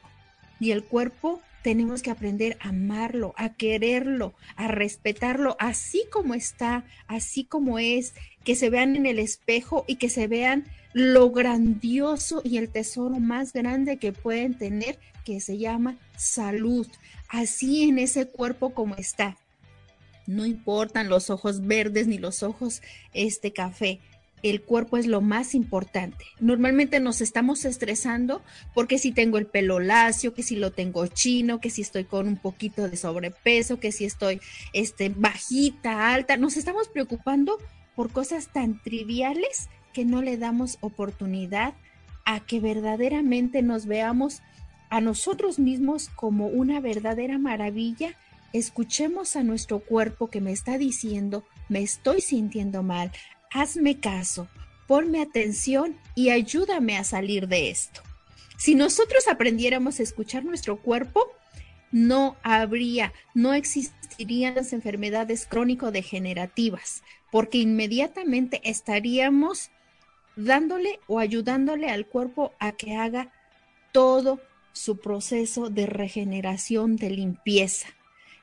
y 0.59 0.71
el 0.71 0.85
cuerpo 0.85 1.41
tenemos 1.67 2.01
que 2.01 2.11
aprender 2.11 2.55
a 2.61 2.69
amarlo, 2.69 3.33
a 3.35 3.55
quererlo, 3.55 4.33
a 4.55 4.69
respetarlo 4.69 5.57
así 5.59 6.05
como 6.09 6.33
está, 6.33 6.85
así 7.07 7.43
como 7.43 7.77
es, 7.77 8.13
que 8.45 8.55
se 8.55 8.69
vean 8.69 8.95
en 8.95 9.05
el 9.05 9.19
espejo 9.19 9.83
y 9.85 9.97
que 9.97 10.07
se 10.07 10.27
vean 10.27 10.63
lo 10.93 11.29
grandioso 11.29 12.41
y 12.45 12.55
el 12.55 12.69
tesoro 12.69 13.19
más 13.19 13.51
grande 13.51 13.97
que 13.97 14.13
pueden 14.13 14.57
tener, 14.57 14.97
que 15.25 15.41
se 15.41 15.57
llama 15.57 15.97
salud, 16.15 16.87
así 17.27 17.89
en 17.89 17.99
ese 17.99 18.27
cuerpo 18.27 18.73
como 18.73 18.95
está. 18.95 19.35
No 20.25 20.45
importan 20.45 21.09
los 21.09 21.29
ojos 21.29 21.67
verdes 21.67 22.07
ni 22.07 22.17
los 22.17 22.43
ojos 22.43 22.81
este 23.11 23.51
café 23.51 23.99
el 24.43 24.61
cuerpo 24.61 24.97
es 24.97 25.07
lo 25.07 25.21
más 25.21 25.55
importante. 25.55 26.25
Normalmente 26.39 26.99
nos 26.99 27.21
estamos 27.21 27.65
estresando 27.65 28.41
porque 28.73 28.99
si 28.99 29.11
tengo 29.11 29.37
el 29.37 29.47
pelo 29.47 29.79
lacio, 29.79 30.33
que 30.33 30.43
si 30.43 30.55
lo 30.55 30.71
tengo 30.71 31.07
chino, 31.07 31.59
que 31.59 31.69
si 31.69 31.81
estoy 31.81 32.03
con 32.03 32.27
un 32.27 32.37
poquito 32.37 32.87
de 32.87 32.97
sobrepeso, 32.97 33.79
que 33.79 33.91
si 33.91 34.05
estoy 34.05 34.39
este, 34.73 35.09
bajita, 35.09 36.13
alta, 36.13 36.37
nos 36.37 36.57
estamos 36.57 36.87
preocupando 36.87 37.57
por 37.95 38.11
cosas 38.11 38.49
tan 38.53 38.81
triviales 38.81 39.69
que 39.93 40.05
no 40.05 40.21
le 40.21 40.37
damos 40.37 40.77
oportunidad 40.81 41.73
a 42.25 42.39
que 42.41 42.59
verdaderamente 42.59 43.61
nos 43.63 43.87
veamos 43.87 44.41
a 44.89 45.01
nosotros 45.01 45.59
mismos 45.59 46.09
como 46.09 46.47
una 46.47 46.79
verdadera 46.79 47.39
maravilla. 47.39 48.13
Escuchemos 48.53 49.35
a 49.35 49.43
nuestro 49.43 49.79
cuerpo 49.79 50.29
que 50.29 50.41
me 50.41 50.51
está 50.51 50.77
diciendo, 50.77 51.43
me 51.69 51.81
estoy 51.81 52.21
sintiendo 52.21 52.83
mal, 52.83 53.11
hazme 53.51 53.99
caso, 53.99 54.47
ponme 54.87 55.21
atención 55.21 55.97
y 56.15 56.29
ayúdame 56.29 56.97
a 56.97 57.03
salir 57.03 57.47
de 57.47 57.69
esto. 57.69 58.01
Si 58.57 58.73
nosotros 58.73 59.27
aprendiéramos 59.27 59.99
a 59.99 60.03
escuchar 60.03 60.43
nuestro 60.43 60.81
cuerpo, 60.81 61.31
no 61.91 62.37
habría, 62.43 63.13
no 63.33 63.53
existirían 63.53 64.55
las 64.55 64.73
enfermedades 64.73 65.45
crónico-degenerativas, 65.45 67.03
porque 67.31 67.59
inmediatamente 67.59 68.61
estaríamos 68.63 69.69
dándole 70.35 70.99
o 71.07 71.19
ayudándole 71.19 71.89
al 71.89 72.05
cuerpo 72.07 72.53
a 72.59 72.71
que 72.71 72.95
haga 72.95 73.31
todo 73.91 74.39
su 74.73 74.99
proceso 74.99 75.69
de 75.69 75.85
regeneración, 75.85 76.95
de 76.95 77.09
limpieza. 77.09 77.87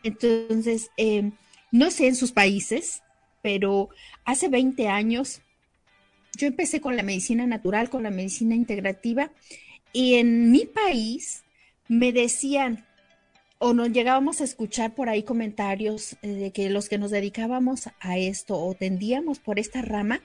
Entonces, 0.03 0.91
eh, 0.97 1.33
no 1.71 1.91
sé 1.91 2.09
en 2.09 2.17
sus 2.17 2.33
países, 2.33 3.03
pero 3.45 3.91
hace 4.25 4.49
20 4.49 4.89
años 4.89 5.43
yo 6.35 6.47
empecé 6.47 6.81
con 6.81 6.97
la 6.97 7.03
medicina 7.03 7.47
natural, 7.47 7.91
con 7.91 8.03
la 8.03 8.11
medicina 8.11 8.55
integrativa, 8.55 9.31
y 9.93 10.15
en 10.15 10.51
mi 10.51 10.65
país 10.65 11.45
me 11.87 12.11
decían, 12.11 12.87
o 13.59 13.75
nos 13.75 13.93
llegábamos 13.93 14.41
a 14.41 14.45
escuchar 14.45 14.95
por 14.95 15.11
ahí 15.11 15.25
comentarios 15.25 16.17
eh, 16.23 16.29
de 16.29 16.53
que 16.53 16.71
los 16.71 16.89
que 16.89 16.97
nos 16.97 17.11
dedicábamos 17.11 17.91
a 18.01 18.17
esto 18.17 18.59
o 18.59 18.73
tendíamos 18.73 19.41
por 19.41 19.59
esta 19.59 19.83
rama, 19.83 20.23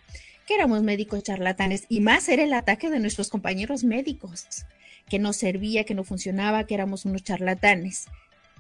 que 0.47 0.55
éramos 0.55 0.81
médicos 0.81 1.21
charlatanes, 1.23 1.87
y 1.89 1.99
más 1.99 2.29
era 2.29 2.43
el 2.43 2.53
ataque 2.53 2.89
de 2.89 3.01
nuestros 3.01 3.27
compañeros 3.27 3.83
médicos, 3.83 4.45
que 5.09 5.19
no 5.19 5.33
servía, 5.33 5.83
que 5.83 5.93
no 5.93 6.05
funcionaba, 6.05 6.63
que 6.63 6.75
éramos 6.75 7.03
unos 7.03 7.21
charlatanes 7.25 8.05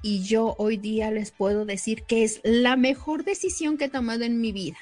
y 0.01 0.23
yo 0.23 0.55
hoy 0.57 0.77
día 0.77 1.11
les 1.11 1.31
puedo 1.31 1.65
decir 1.65 2.03
que 2.03 2.23
es 2.23 2.41
la 2.43 2.75
mejor 2.75 3.23
decisión 3.23 3.77
que 3.77 3.85
he 3.85 3.89
tomado 3.89 4.23
en 4.23 4.41
mi 4.41 4.51
vida. 4.51 4.77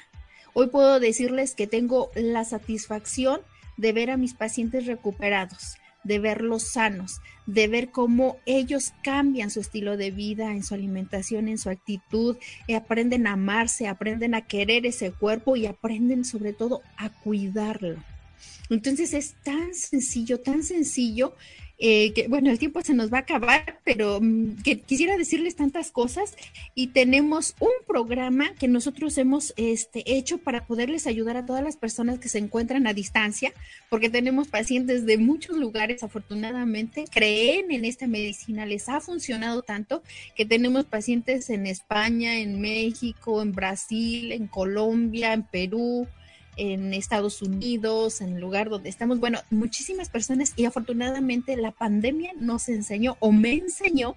Hoy 0.54 0.68
puedo 0.68 1.00
decirles 1.00 1.56
que 1.56 1.68
tengo 1.68 2.12
la 2.16 2.44
satisfacción 2.44 3.42
de 3.78 3.94
ver 3.94 4.10
a 4.10 4.18
mis 4.18 4.34
pacientes 4.34 4.86
recuperados, 4.86 5.78
de 6.04 6.20
verlos 6.20 6.64
sanos, 6.64 7.22
de 7.46 7.68
ver 7.68 7.92
cómo 7.92 8.38
ellos 8.46 8.94
cambian 9.04 9.52
su 9.52 9.60
estilo 9.60 9.98
de 9.98 10.12
vida, 10.12 10.52
en 10.52 10.64
su 10.64 10.74
alimentación, 10.74 11.48
en 11.48 11.58
su 11.58 11.70
actitud, 11.70 12.38
y 12.66 12.74
aprenden 12.74 13.28
a 13.28 13.34
amarse, 13.34 13.88
aprenden 13.88 14.34
a 14.34 14.48
querer 14.48 14.86
ese 14.86 15.12
cuerpo 15.12 15.56
y 15.56 15.66
aprenden 15.66 16.26
sobre 16.26 16.54
todo 16.54 16.82
a 16.98 17.10
cuidarlo. 17.10 18.04
Entonces 18.70 19.14
es 19.14 19.36
tan 19.44 19.74
sencillo, 19.74 20.40
tan 20.40 20.64
sencillo 20.64 21.36
eh, 21.80 22.12
que 22.14 22.28
bueno, 22.28 22.50
el 22.50 22.58
tiempo 22.58 22.82
se 22.82 22.96
nos 22.96 23.14
va 23.14 23.20
a 23.20 23.22
acabar, 23.22 23.80
pero 23.84 24.20
mm, 24.20 24.64
que 24.64 24.80
quisiera 24.80 25.16
decirles 25.16 25.56
tantas 25.56 25.92
cosas 25.92 26.36
y 26.74 26.88
tenemos 26.88 27.56
un 27.60 27.70
programa 27.86 28.54
que 28.56 28.68
nosotros 28.68 29.18
hemos 29.18 29.54
este, 29.58 30.04
hecho 30.18 30.40
para 30.40 30.66
poderles 30.66 31.06
ayudar 31.06 31.38
a 31.38 31.46
todas 31.46 31.64
las 31.64 31.78
personas 31.78 32.20
que 32.20 32.30
se 32.30 32.40
encuentran 32.40 32.88
a 32.88 32.94
distancia, 32.94 33.54
porque 33.90 34.10
tenemos 34.10 34.48
pacientes 34.48 35.06
de 35.06 35.18
muchos 35.18 35.58
lugares, 35.58 36.02
afortunadamente, 36.02 37.06
creen 37.12 37.72
en 37.72 37.86
esta 37.86 38.08
medicina, 38.08 38.66
les 38.66 38.90
ha 38.90 39.00
funcionado 39.00 39.62
tanto 39.62 40.02
que 40.36 40.46
tenemos 40.46 40.86
pacientes 40.86 41.50
en 41.50 41.68
España, 41.68 42.40
en 42.40 42.60
México, 42.60 43.42
en 43.42 43.52
Brasil, 43.52 44.32
en 44.32 44.48
Colombia, 44.48 45.34
en 45.34 45.44
Perú, 45.44 46.08
en 46.58 46.94
Estados 46.94 47.42
Unidos, 47.42 48.22
en 48.22 48.36
el 48.36 48.42
lugar 48.42 48.70
donde 48.70 48.90
estamos, 48.90 49.20
bueno, 49.20 49.40
muchísimas 49.50 50.10
personas 50.10 50.54
y 50.56 50.66
afortunadamente 50.66 51.56
la 51.56 51.72
pandemia 51.72 52.34
nos 52.40 52.68
enseñó 52.70 53.16
o 53.20 53.32
me 53.32 53.54
enseñó 53.54 54.16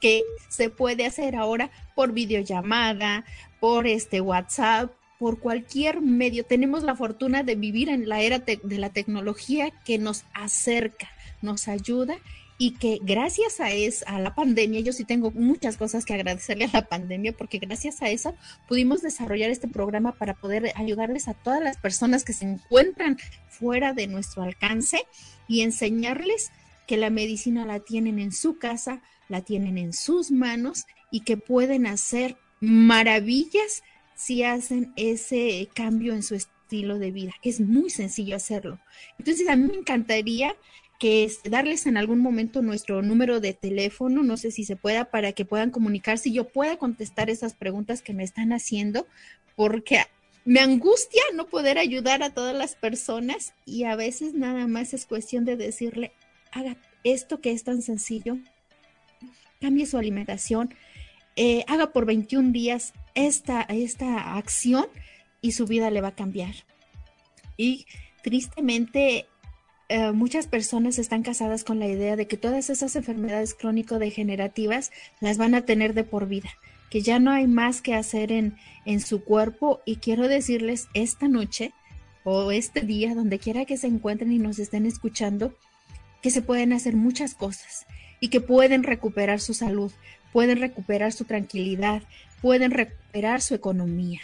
que 0.00 0.22
se 0.48 0.70
puede 0.70 1.06
hacer 1.06 1.36
ahora 1.36 1.70
por 1.94 2.12
videollamada, 2.12 3.24
por 3.60 3.86
este 3.86 4.20
WhatsApp, 4.20 4.90
por 5.18 5.38
cualquier 5.38 6.00
medio. 6.00 6.44
Tenemos 6.44 6.82
la 6.82 6.96
fortuna 6.96 7.42
de 7.42 7.54
vivir 7.54 7.88
en 7.88 8.08
la 8.08 8.20
era 8.20 8.40
de 8.40 8.78
la 8.78 8.90
tecnología 8.90 9.70
que 9.84 9.98
nos 9.98 10.24
acerca, 10.34 11.08
nos 11.40 11.68
ayuda 11.68 12.16
y 12.64 12.70
que 12.70 12.98
gracias 13.02 13.60
a, 13.60 13.72
es, 13.72 14.04
a 14.06 14.18
la 14.18 14.34
pandemia, 14.34 14.80
yo 14.80 14.94
sí 14.94 15.04
tengo 15.04 15.30
muchas 15.32 15.76
cosas 15.76 16.06
que 16.06 16.14
agradecerle 16.14 16.64
a 16.64 16.70
la 16.72 16.88
pandemia, 16.88 17.34
porque 17.36 17.58
gracias 17.58 18.00
a 18.00 18.08
eso 18.08 18.34
pudimos 18.66 19.02
desarrollar 19.02 19.50
este 19.50 19.68
programa 19.68 20.12
para 20.12 20.32
poder 20.32 20.72
ayudarles 20.74 21.28
a 21.28 21.34
todas 21.34 21.62
las 21.62 21.76
personas 21.76 22.24
que 22.24 22.32
se 22.32 22.46
encuentran 22.46 23.18
fuera 23.50 23.92
de 23.92 24.06
nuestro 24.06 24.44
alcance 24.44 25.04
y 25.46 25.60
enseñarles 25.60 26.52
que 26.86 26.96
la 26.96 27.10
medicina 27.10 27.66
la 27.66 27.80
tienen 27.80 28.18
en 28.18 28.32
su 28.32 28.56
casa, 28.56 29.02
la 29.28 29.42
tienen 29.42 29.76
en 29.76 29.92
sus 29.92 30.30
manos 30.30 30.86
y 31.10 31.20
que 31.20 31.36
pueden 31.36 31.86
hacer 31.86 32.38
maravillas 32.60 33.82
si 34.16 34.42
hacen 34.42 34.94
ese 34.96 35.68
cambio 35.74 36.14
en 36.14 36.22
su 36.22 36.34
estilo 36.34 36.98
de 36.98 37.10
vida. 37.10 37.34
Es 37.42 37.60
muy 37.60 37.90
sencillo 37.90 38.36
hacerlo. 38.36 38.80
Entonces, 39.18 39.50
a 39.50 39.56
mí 39.56 39.66
me 39.66 39.76
encantaría 39.76 40.56
que 40.98 41.24
es 41.24 41.42
darles 41.42 41.86
en 41.86 41.96
algún 41.96 42.20
momento 42.20 42.62
nuestro 42.62 43.02
número 43.02 43.40
de 43.40 43.52
teléfono, 43.52 44.22
no 44.22 44.36
sé 44.36 44.50
si 44.50 44.64
se 44.64 44.76
pueda, 44.76 45.06
para 45.06 45.32
que 45.32 45.44
puedan 45.44 45.70
comunicarse 45.70 46.28
y 46.28 46.34
yo 46.34 46.48
pueda 46.48 46.76
contestar 46.76 47.30
esas 47.30 47.54
preguntas 47.54 48.02
que 48.02 48.14
me 48.14 48.24
están 48.24 48.52
haciendo, 48.52 49.06
porque 49.56 50.02
me 50.44 50.60
angustia 50.60 51.22
no 51.34 51.46
poder 51.46 51.78
ayudar 51.78 52.22
a 52.22 52.30
todas 52.30 52.54
las 52.54 52.74
personas 52.74 53.54
y 53.64 53.84
a 53.84 53.96
veces 53.96 54.34
nada 54.34 54.66
más 54.66 54.94
es 54.94 55.06
cuestión 55.06 55.44
de 55.44 55.56
decirle, 55.56 56.12
haga 56.52 56.76
esto 57.02 57.40
que 57.40 57.50
es 57.50 57.64
tan 57.64 57.82
sencillo, 57.82 58.38
cambie 59.60 59.86
su 59.86 59.98
alimentación, 59.98 60.74
eh, 61.36 61.64
haga 61.66 61.92
por 61.92 62.06
21 62.06 62.52
días 62.52 62.92
esta, 63.14 63.62
esta 63.62 64.36
acción 64.36 64.86
y 65.40 65.52
su 65.52 65.66
vida 65.66 65.90
le 65.90 66.00
va 66.00 66.08
a 66.08 66.14
cambiar. 66.14 66.54
Y 67.56 67.86
tristemente 68.22 69.26
eh, 69.88 70.12
muchas 70.12 70.46
personas 70.46 70.98
están 70.98 71.22
casadas 71.22 71.64
con 71.64 71.78
la 71.78 71.86
idea 71.86 72.16
de 72.16 72.26
que 72.26 72.36
todas 72.36 72.70
esas 72.70 72.96
enfermedades 72.96 73.54
crónico-degenerativas 73.54 74.90
las 75.20 75.36
van 75.36 75.54
a 75.54 75.62
tener 75.62 75.94
de 75.94 76.04
por 76.04 76.26
vida, 76.26 76.50
que 76.90 77.02
ya 77.02 77.18
no 77.18 77.30
hay 77.30 77.46
más 77.46 77.82
que 77.82 77.94
hacer 77.94 78.32
en, 78.32 78.56
en 78.84 79.00
su 79.00 79.22
cuerpo. 79.22 79.80
Y 79.84 79.96
quiero 79.96 80.28
decirles 80.28 80.88
esta 80.94 81.28
noche 81.28 81.72
o 82.24 82.50
este 82.50 82.80
día, 82.80 83.14
donde 83.14 83.38
quiera 83.38 83.66
que 83.66 83.76
se 83.76 83.86
encuentren 83.86 84.32
y 84.32 84.38
nos 84.38 84.58
estén 84.58 84.86
escuchando, 84.86 85.54
que 86.22 86.30
se 86.30 86.40
pueden 86.40 86.72
hacer 86.72 86.96
muchas 86.96 87.34
cosas 87.34 87.86
y 88.20 88.28
que 88.28 88.40
pueden 88.40 88.82
recuperar 88.82 89.40
su 89.40 89.52
salud, 89.52 89.92
pueden 90.32 90.58
recuperar 90.58 91.12
su 91.12 91.26
tranquilidad, 91.26 92.02
pueden 92.40 92.70
recuperar 92.70 93.42
su 93.42 93.54
economía, 93.54 94.20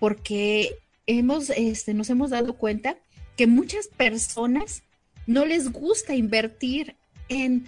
porque 0.00 0.76
hemos, 1.06 1.50
este, 1.50 1.94
nos 1.94 2.10
hemos 2.10 2.30
dado 2.30 2.56
cuenta 2.56 2.96
que 3.36 3.46
muchas 3.46 3.86
personas 3.86 4.82
no 5.26 5.44
les 5.44 5.72
gusta 5.72 6.14
invertir 6.14 6.96
en 7.28 7.66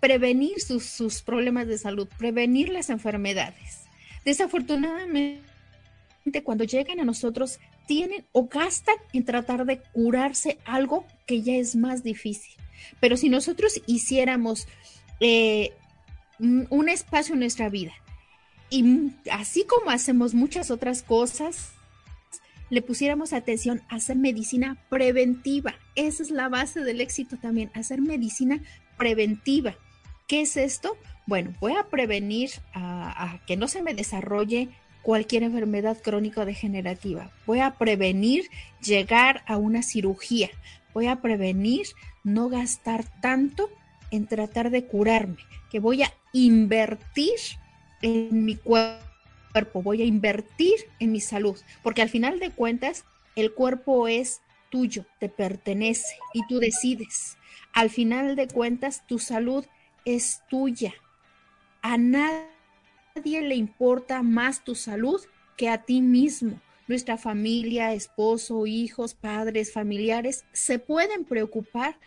prevenir 0.00 0.60
sus, 0.60 1.22
problemas 1.22 1.66
de 1.66 1.78
salud, 1.78 2.08
prevenir 2.18 2.70
las 2.70 2.90
enfermedades. 2.90 3.82
Desafortunadamente, 4.24 5.42
cuando 6.42 6.64
llegan 6.64 7.00
a 7.00 7.04
nosotros, 7.04 7.60
tienen 7.86 8.24
o 8.32 8.48
gastan 8.48 8.96
en 9.12 9.24
tratar 9.24 9.66
de 9.66 9.80
curarse 9.92 10.58
algo 10.64 11.06
que 11.26 11.42
ya 11.42 11.54
es 11.54 11.76
más 11.76 12.02
difícil. 12.02 12.54
Pero 12.98 13.16
si 13.16 13.28
nosotros 13.28 13.82
hiciéramos 13.86 14.66
eh, 15.20 15.72
un 16.38 16.88
espacio 16.88 17.34
en 17.34 17.40
nuestra 17.40 17.68
vida, 17.68 17.92
y 18.70 19.10
así 19.32 19.64
como 19.64 19.90
hacemos 19.90 20.32
muchas 20.32 20.70
otras 20.70 21.02
cosas, 21.02 21.72
le 22.70 22.82
pusiéramos 22.82 23.32
atención 23.32 23.82
a 23.88 23.96
hacer 23.96 24.16
medicina 24.16 24.78
preventiva. 24.88 25.74
Esa 25.96 26.22
es 26.22 26.30
la 26.30 26.48
base 26.48 26.80
del 26.80 27.00
éxito 27.00 27.36
también, 27.36 27.70
hacer 27.74 28.00
medicina 28.00 28.62
preventiva. 28.96 29.74
¿Qué 30.26 30.42
es 30.42 30.56
esto? 30.56 30.96
Bueno, 31.26 31.52
voy 31.60 31.74
a 31.76 31.88
prevenir 31.88 32.50
a, 32.72 33.40
que 33.46 33.56
no 33.56 33.68
se 33.68 33.82
me 33.82 33.94
desarrolle 33.94 34.68
cualquier 35.02 35.42
enfermedad 35.42 35.98
crónica 36.02 36.44
degenerativa. 36.44 37.30
Voy 37.46 37.60
a 37.60 37.74
prevenir 37.74 38.44
llegar 38.80 39.42
a 39.46 39.56
una 39.56 39.82
cirugía. 39.82 40.50
Voy 40.94 41.06
a 41.06 41.20
prevenir 41.20 41.86
no 42.24 42.48
gastar 42.48 43.04
tanto 43.20 43.70
en 44.10 44.26
tratar 44.26 44.70
de 44.70 44.86
curarme, 44.86 45.38
que 45.70 45.80
voy 45.80 46.02
a 46.02 46.12
invertir 46.32 47.38
en 48.02 48.44
mi 48.44 48.56
cuerpo, 48.56 49.09
voy 49.74 50.02
a 50.02 50.04
invertir 50.04 50.74
en 50.98 51.12
mi 51.12 51.20
salud, 51.20 51.58
porque 51.82 52.02
al 52.02 52.08
final 52.08 52.38
de 52.38 52.50
cuentas 52.50 53.04
el 53.36 53.52
cuerpo 53.52 54.08
es 54.08 54.40
tuyo, 54.70 55.04
te 55.18 55.28
pertenece 55.28 56.16
y 56.32 56.46
tú 56.46 56.58
decides. 56.58 57.36
Al 57.72 57.90
final 57.90 58.36
de 58.36 58.48
cuentas 58.48 59.06
tu 59.06 59.18
salud 59.18 59.64
es 60.04 60.42
tuya. 60.48 60.94
A 61.82 61.96
nadie 61.96 62.42
le 63.42 63.54
importa 63.54 64.22
más 64.22 64.64
tu 64.64 64.74
salud 64.74 65.20
que 65.56 65.68
a 65.68 65.82
ti 65.84 66.00
mismo. 66.00 66.60
Nuestra 66.88 67.16
familia, 67.16 67.92
esposo, 67.92 68.66
hijos, 68.66 69.14
padres, 69.14 69.72
familiares 69.72 70.44
se 70.52 70.78
pueden 70.78 71.24
preocupar 71.24 71.98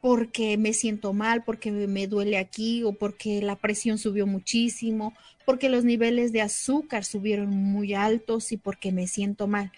porque 0.00 0.56
me 0.56 0.72
siento 0.72 1.12
mal, 1.12 1.44
porque 1.44 1.70
me 1.70 2.06
duele 2.06 2.38
aquí 2.38 2.82
o 2.84 2.92
porque 2.92 3.42
la 3.42 3.56
presión 3.56 3.98
subió 3.98 4.26
muchísimo, 4.26 5.14
porque 5.44 5.68
los 5.68 5.84
niveles 5.84 6.32
de 6.32 6.40
azúcar 6.40 7.04
subieron 7.04 7.50
muy 7.50 7.94
altos 7.94 8.52
y 8.52 8.56
porque 8.56 8.92
me 8.92 9.06
siento 9.06 9.46
mal. 9.46 9.72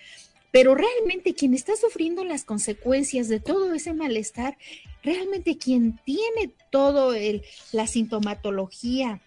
Pero 0.53 0.75
realmente 0.75 1.35
quien 1.35 1.55
está 1.55 1.75
sufriendo 1.77 2.25
las 2.25 2.45
consecuencias 2.45 3.29
de 3.29 3.41
todo 3.41 3.73
ese 3.73 3.95
malestar, 3.95 4.59
realmente 5.03 5.57
quien 5.57 5.99
tiene 6.05 6.53
todo 6.71 7.15
el, 7.15 7.43
la 7.73 7.87
sintomatología 7.87 9.21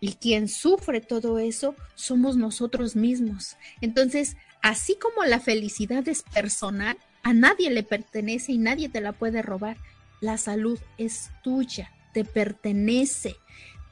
y 0.00 0.12
quien 0.12 0.48
sufre 0.48 1.00
todo 1.00 1.38
eso 1.38 1.74
somos 1.94 2.36
nosotros 2.36 2.96
mismos. 2.96 3.56
Entonces, 3.80 4.36
así 4.62 4.96
como 4.96 5.24
la 5.24 5.40
felicidad 5.40 6.06
es 6.08 6.22
personal, 6.22 6.96
a 7.22 7.34
nadie 7.34 7.70
le 7.70 7.82
pertenece 7.82 8.52
y 8.52 8.58
nadie 8.58 8.88
te 8.88 9.00
la 9.00 9.12
puede 9.12 9.42
robar. 9.42 9.76
La 10.20 10.38
salud 10.38 10.78
es 10.98 11.30
tuya, 11.42 11.90
te 12.12 12.24
pertenece. 12.24 13.36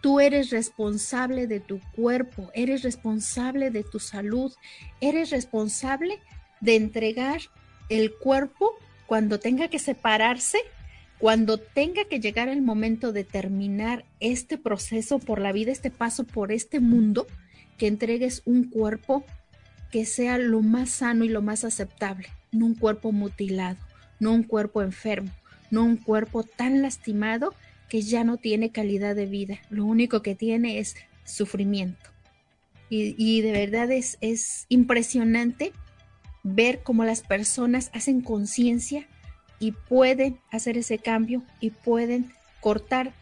Tú 0.01 0.21
eres 0.21 0.51
responsable 0.51 1.47
de 1.47 1.61
tu 1.61 1.81
cuerpo, 1.95 2.51
eres 2.55 2.83
responsable 2.83 3.71
de 3.71 3.85
tu 3.85 3.99
salud, 3.99 4.53
eres 5.01 5.31
responsable 5.31 6.19
de 6.61 6.77
entregar 6.77 7.41
el 7.89 8.15
cuerpo 8.15 8.73
cuando 9.07 9.39
tenga 9.39 9.69
que 9.69 9.79
separarse, 9.79 10.59
cuando 11.19 11.59
tenga 11.59 12.05
que 12.05 12.21
llegar 12.21 12.49
el 12.49 12.63
momento 12.63 13.13
de 13.13 13.25
terminar 13.25 14.05
este 14.21 14.59
proceso 14.59 15.19
por 15.19 15.41
la 15.41 15.53
vida, 15.53 15.73
este 15.73 15.91
paso 15.91 16.25
por 16.25 16.53
este 16.53 16.81
mundo, 16.81 17.27
que 17.79 17.87
entregues 17.87 18.43
un 18.45 18.65
cuerpo 18.65 19.25
que 19.91 20.07
sea 20.07 20.39
lo 20.39 20.61
más 20.61 20.91
sano 20.91 21.25
y 21.25 21.29
lo 21.29 21.41
más 21.41 21.65
aceptable, 21.65 22.29
no 22.51 22.67
un 22.67 22.75
cuerpo 22.75 23.13
mutilado, 23.13 23.79
no 24.19 24.33
un 24.33 24.43
cuerpo 24.43 24.83
enfermo, 24.83 25.31
no 25.71 25.85
un 25.85 25.97
cuerpo 25.97 26.43
tan 26.43 26.83
lastimado 26.83 27.55
que 27.89 28.03
ya 28.03 28.25
no 28.25 28.37
tiene 28.37 28.71
calidad 28.71 29.15
de 29.15 29.27
vida, 29.27 29.59
lo 29.71 29.85
único 29.85 30.23
que 30.23 30.35
tiene 30.35 30.79
es 30.79 30.97
sufrimiento. 31.25 32.11
Y, 32.91 33.41
de 33.41 33.51
verdad 33.51 33.91
es, 33.91 34.19
es 34.21 34.67
impresionante 34.69 35.73
ver 36.45 36.85
cómo 36.85 37.05
las 37.05 37.23
personas 37.23 37.91
hacen 37.93 38.21
conciencia 38.21 39.09
y 39.59 39.73
pueden 39.73 40.39
hacer 40.53 40.79
ese 40.79 40.99
cambio 40.99 41.43
y 41.59 41.71
pueden 41.71 42.33
cortar 42.61 43.13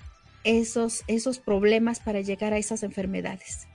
esos, 0.45 1.05
esos 1.07 1.39
problemas 1.39 2.01
para 2.01 2.21
llegar 2.21 2.53
a 2.53 2.59
esas 2.59 2.83
enfermedades. 2.83 3.67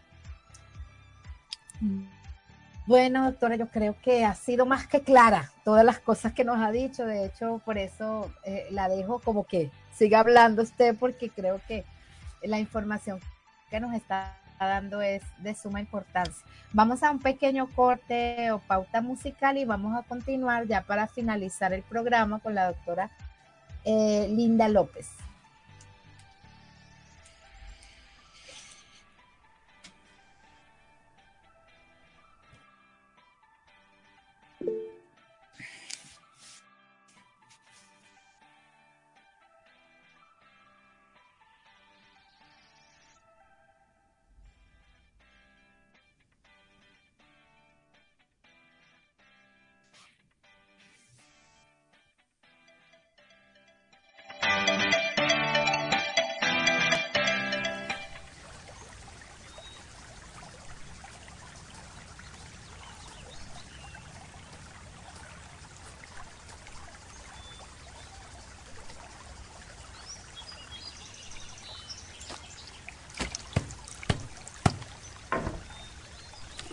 Bueno, 2.88 3.26
doctora, 3.26 3.58
yo 3.58 3.68
creo 3.68 3.98
que 4.02 4.24
ha 4.24 4.34
sido 4.34 4.66
más 4.66 4.88
que 4.88 5.02
clara 5.02 5.52
todas 5.66 5.84
las 5.84 6.00
cosas 6.00 6.32
que 6.32 6.46
nos 6.46 6.58
ha 6.58 6.72
dicho. 6.72 7.06
De 7.06 7.26
hecho, 7.26 7.62
por 7.66 7.78
eso 7.78 8.32
eh, 8.46 8.66
la 8.72 8.88
dejo 8.88 9.20
como 9.20 9.44
que 9.44 9.72
siga 9.94 10.22
hablando 10.22 10.62
usted, 10.62 10.96
porque 10.98 11.30
creo 11.30 11.60
que 11.68 11.84
la 12.44 12.60
información 12.60 13.20
que 13.70 13.82
nos 13.82 13.94
está 13.94 14.38
dando 14.58 15.02
es 15.02 15.22
de 15.40 15.54
suma 15.54 15.82
importancia. 15.82 16.46
Vamos 16.72 17.04
a 17.04 17.12
un 17.12 17.20
pequeño 17.20 17.68
corte 17.76 18.52
o 18.52 18.60
pauta 18.60 19.02
musical 19.02 19.58
y 19.58 19.66
vamos 19.66 19.94
a 19.94 20.04
continuar 20.04 20.66
ya 20.66 20.82
para 20.82 21.08
finalizar 21.08 21.74
el 21.74 21.84
programa 21.84 22.40
con 22.40 22.56
la 22.56 22.68
doctora 22.68 23.12
eh, 23.84 24.30
Linda 24.30 24.70
López. 24.70 25.10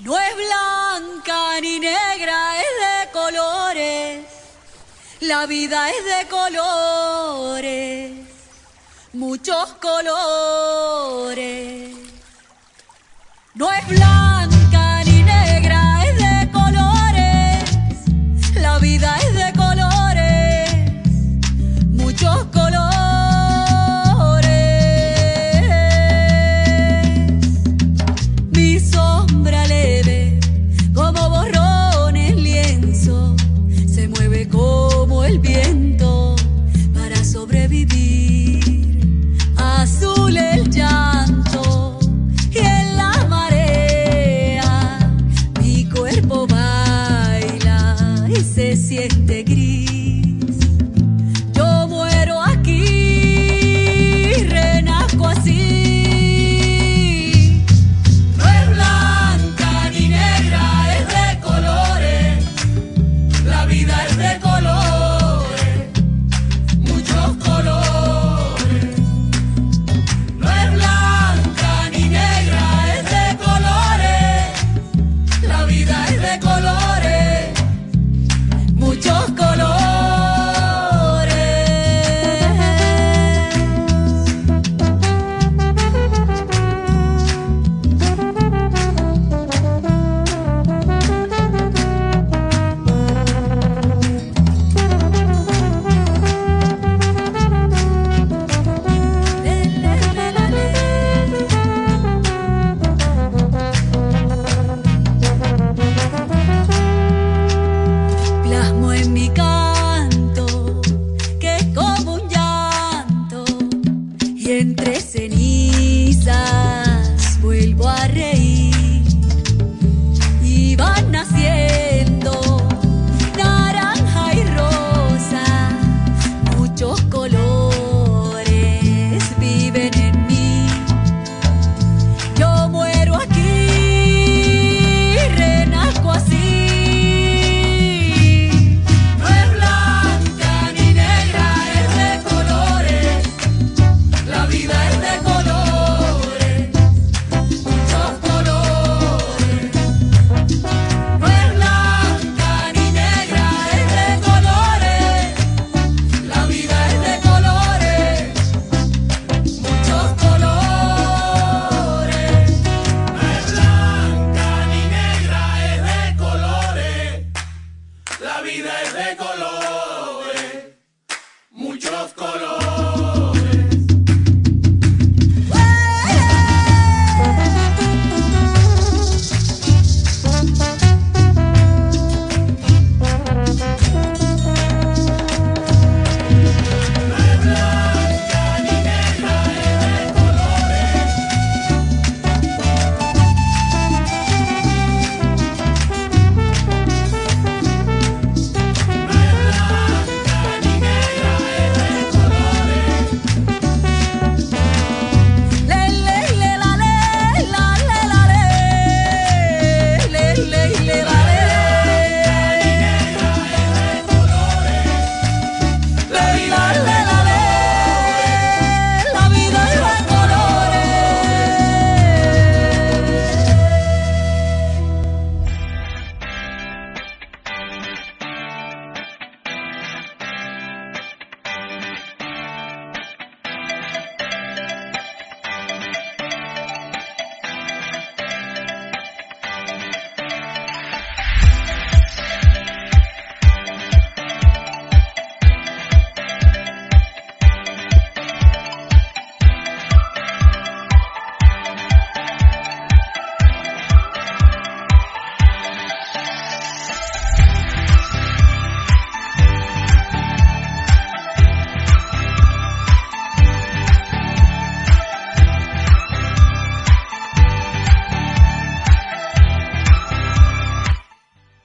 No 0.05 0.16
es 0.18 0.36
blanca 0.36 1.61
ni 1.62 1.80
negra, 1.80 2.61
es 2.61 2.68
de 2.84 3.11
colores. 3.11 4.26
La 5.20 5.46
vida 5.46 5.88
es 5.88 6.05
de 6.05 6.28
colores, 6.28 8.12
muchos 9.14 9.72
colores. 9.80 11.84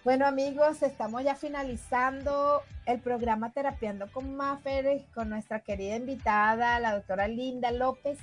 Bueno 0.09 0.25
amigos, 0.25 0.81
estamos 0.81 1.23
ya 1.23 1.35
finalizando 1.35 2.63
el 2.87 2.99
programa 2.99 3.51
Terapiando 3.51 4.11
con 4.11 4.35
Maffer 4.35 5.05
con 5.13 5.29
nuestra 5.29 5.59
querida 5.59 5.97
invitada, 5.97 6.79
la 6.79 6.95
doctora 6.95 7.27
Linda 7.27 7.71
López. 7.71 8.17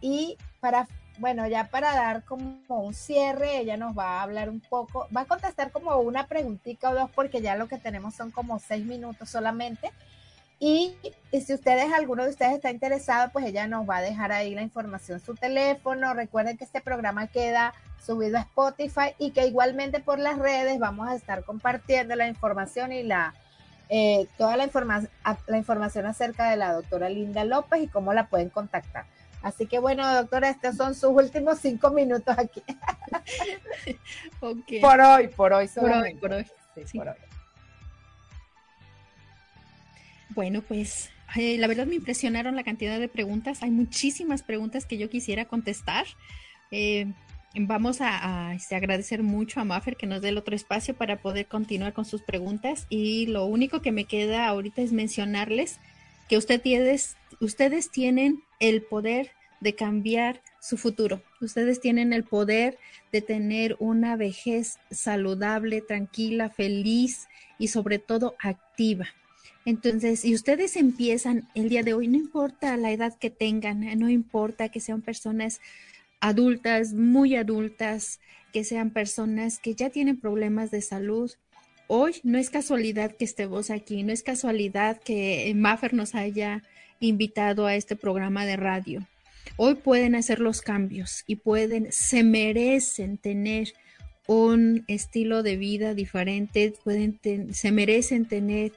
Y 0.00 0.36
para, 0.58 0.88
bueno, 1.20 1.46
ya 1.46 1.68
para 1.68 1.94
dar 1.94 2.24
como 2.24 2.64
un 2.66 2.94
cierre, 2.94 3.58
ella 3.58 3.76
nos 3.76 3.96
va 3.96 4.18
a 4.18 4.22
hablar 4.22 4.50
un 4.50 4.58
poco, 4.58 5.06
va 5.16 5.20
a 5.20 5.26
contestar 5.26 5.70
como 5.70 5.96
una 5.98 6.26
preguntita 6.26 6.90
o 6.90 6.94
dos, 6.96 7.10
porque 7.14 7.40
ya 7.40 7.54
lo 7.54 7.68
que 7.68 7.78
tenemos 7.78 8.16
son 8.16 8.32
como 8.32 8.58
seis 8.58 8.84
minutos 8.84 9.30
solamente. 9.30 9.92
Y, 10.62 10.94
si 11.32 11.54
ustedes, 11.54 11.90
alguno 11.90 12.24
de 12.24 12.30
ustedes 12.30 12.52
está 12.52 12.70
interesado, 12.70 13.30
pues 13.32 13.46
ella 13.46 13.66
nos 13.66 13.88
va 13.88 13.96
a 13.96 14.02
dejar 14.02 14.30
ahí 14.30 14.54
la 14.54 14.60
información, 14.60 15.18
su 15.18 15.34
teléfono. 15.34 16.12
Recuerden 16.12 16.58
que 16.58 16.64
este 16.64 16.82
programa 16.82 17.28
queda 17.28 17.72
subido 18.04 18.36
a 18.36 18.42
Spotify 18.42 19.14
y 19.18 19.30
que 19.30 19.46
igualmente 19.46 20.00
por 20.00 20.18
las 20.18 20.38
redes 20.38 20.78
vamos 20.78 21.08
a 21.08 21.14
estar 21.14 21.44
compartiendo 21.44 22.14
la 22.14 22.28
información 22.28 22.92
y 22.92 23.02
la 23.02 23.34
eh, 23.88 24.26
toda 24.36 24.56
la, 24.56 24.68
la 25.46 25.56
información 25.56 26.06
acerca 26.06 26.50
de 26.50 26.56
la 26.56 26.74
doctora 26.74 27.08
Linda 27.08 27.44
López 27.44 27.82
y 27.82 27.88
cómo 27.88 28.12
la 28.12 28.28
pueden 28.28 28.50
contactar. 28.50 29.06
Así 29.42 29.66
que 29.66 29.78
bueno, 29.78 30.14
doctora, 30.14 30.50
estos 30.50 30.76
son 30.76 30.94
sus 30.94 31.10
últimos 31.10 31.58
cinco 31.58 31.90
minutos 31.90 32.36
aquí. 32.38 32.62
Por 34.40 35.00
hoy, 35.00 35.28
por 35.28 35.52
hoy, 35.52 35.68
por 35.68 35.90
hoy, 35.90 36.14
por 36.14 36.32
hoy. 36.32 36.46
Sí, 36.84 36.98
Por 36.98 37.08
hoy. 37.08 37.29
Bueno, 40.34 40.62
pues 40.62 41.10
eh, 41.36 41.58
la 41.58 41.66
verdad 41.66 41.86
me 41.86 41.96
impresionaron 41.96 42.56
la 42.56 42.62
cantidad 42.62 42.98
de 42.98 43.08
preguntas. 43.08 43.62
Hay 43.62 43.70
muchísimas 43.70 44.42
preguntas 44.42 44.86
que 44.86 44.98
yo 44.98 45.10
quisiera 45.10 45.46
contestar. 45.46 46.06
Eh, 46.70 47.12
vamos 47.54 47.98
a, 48.00 48.54
este, 48.54 48.76
agradecer 48.76 49.22
mucho 49.22 49.60
a 49.60 49.64
Maffer 49.64 49.96
que 49.96 50.06
nos 50.06 50.22
dé 50.22 50.28
el 50.28 50.38
otro 50.38 50.54
espacio 50.54 50.94
para 50.94 51.20
poder 51.20 51.46
continuar 51.46 51.92
con 51.92 52.04
sus 52.04 52.22
preguntas. 52.22 52.86
Y 52.88 53.26
lo 53.26 53.46
único 53.46 53.82
que 53.82 53.92
me 53.92 54.04
queda 54.04 54.46
ahorita 54.46 54.82
es 54.82 54.92
mencionarles 54.92 55.78
que 56.28 56.36
ustedes, 56.36 57.16
ustedes 57.40 57.90
tienen 57.90 58.42
el 58.60 58.82
poder 58.82 59.32
de 59.60 59.74
cambiar 59.74 60.40
su 60.60 60.76
futuro. 60.76 61.22
Ustedes 61.40 61.80
tienen 61.80 62.12
el 62.12 62.22
poder 62.22 62.78
de 63.10 63.20
tener 63.20 63.76
una 63.80 64.14
vejez 64.14 64.78
saludable, 64.90 65.80
tranquila, 65.80 66.50
feliz 66.50 67.28
y 67.58 67.68
sobre 67.68 67.98
todo 67.98 68.36
activa. 68.38 69.08
Entonces, 69.64 70.20
si 70.20 70.34
ustedes 70.34 70.76
empiezan 70.76 71.48
el 71.54 71.68
día 71.68 71.82
de 71.82 71.94
hoy, 71.94 72.08
no 72.08 72.16
importa 72.16 72.76
la 72.76 72.92
edad 72.92 73.16
que 73.18 73.30
tengan, 73.30 73.80
no 73.98 74.08
importa 74.08 74.70
que 74.70 74.80
sean 74.80 75.02
personas 75.02 75.60
adultas, 76.20 76.92
muy 76.92 77.36
adultas, 77.36 78.20
que 78.52 78.64
sean 78.64 78.90
personas 78.90 79.58
que 79.58 79.74
ya 79.74 79.90
tienen 79.90 80.18
problemas 80.18 80.70
de 80.70 80.82
salud. 80.82 81.30
Hoy 81.86 82.14
no 82.22 82.38
es 82.38 82.50
casualidad 82.50 83.16
que 83.16 83.24
estemos 83.24 83.70
aquí, 83.70 84.02
no 84.02 84.12
es 84.12 84.22
casualidad 84.22 85.00
que 85.00 85.52
Maffer 85.56 85.94
nos 85.94 86.14
haya 86.14 86.62
invitado 87.00 87.66
a 87.66 87.74
este 87.74 87.96
programa 87.96 88.46
de 88.46 88.56
radio. 88.56 89.06
Hoy 89.56 89.74
pueden 89.74 90.14
hacer 90.14 90.40
los 90.40 90.62
cambios 90.62 91.24
y 91.26 91.36
pueden, 91.36 91.88
se 91.90 92.22
merecen 92.22 93.18
tener 93.18 93.72
un 94.26 94.84
estilo 94.86 95.42
de 95.42 95.56
vida 95.56 95.94
diferente, 95.94 96.72
pueden 96.84 97.18
se 97.52 97.72
merecen 97.72 98.26
tener 98.26 98.72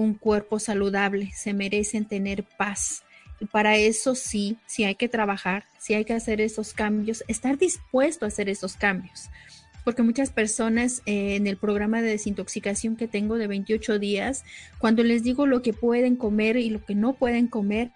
un 0.00 0.14
cuerpo 0.14 0.58
saludable, 0.58 1.32
se 1.34 1.52
merecen 1.52 2.04
tener 2.04 2.44
paz. 2.44 3.02
Y 3.40 3.46
para 3.46 3.76
eso 3.76 4.14
sí, 4.14 4.56
sí 4.66 4.84
hay 4.84 4.94
que 4.94 5.08
trabajar, 5.08 5.64
sí 5.78 5.94
hay 5.94 6.04
que 6.04 6.12
hacer 6.12 6.40
esos 6.40 6.72
cambios, 6.72 7.24
estar 7.28 7.58
dispuesto 7.58 8.24
a 8.24 8.28
hacer 8.28 8.48
esos 8.48 8.76
cambios. 8.76 9.28
Porque 9.84 10.02
muchas 10.02 10.30
personas 10.30 11.02
eh, 11.06 11.36
en 11.36 11.46
el 11.46 11.56
programa 11.56 12.02
de 12.02 12.10
desintoxicación 12.10 12.96
que 12.96 13.08
tengo 13.08 13.38
de 13.38 13.46
28 13.46 13.98
días, 13.98 14.44
cuando 14.78 15.02
les 15.02 15.22
digo 15.22 15.46
lo 15.46 15.62
que 15.62 15.72
pueden 15.72 16.16
comer 16.16 16.56
y 16.56 16.70
lo 16.70 16.84
que 16.84 16.94
no 16.94 17.14
pueden 17.14 17.46
comer, 17.46 17.90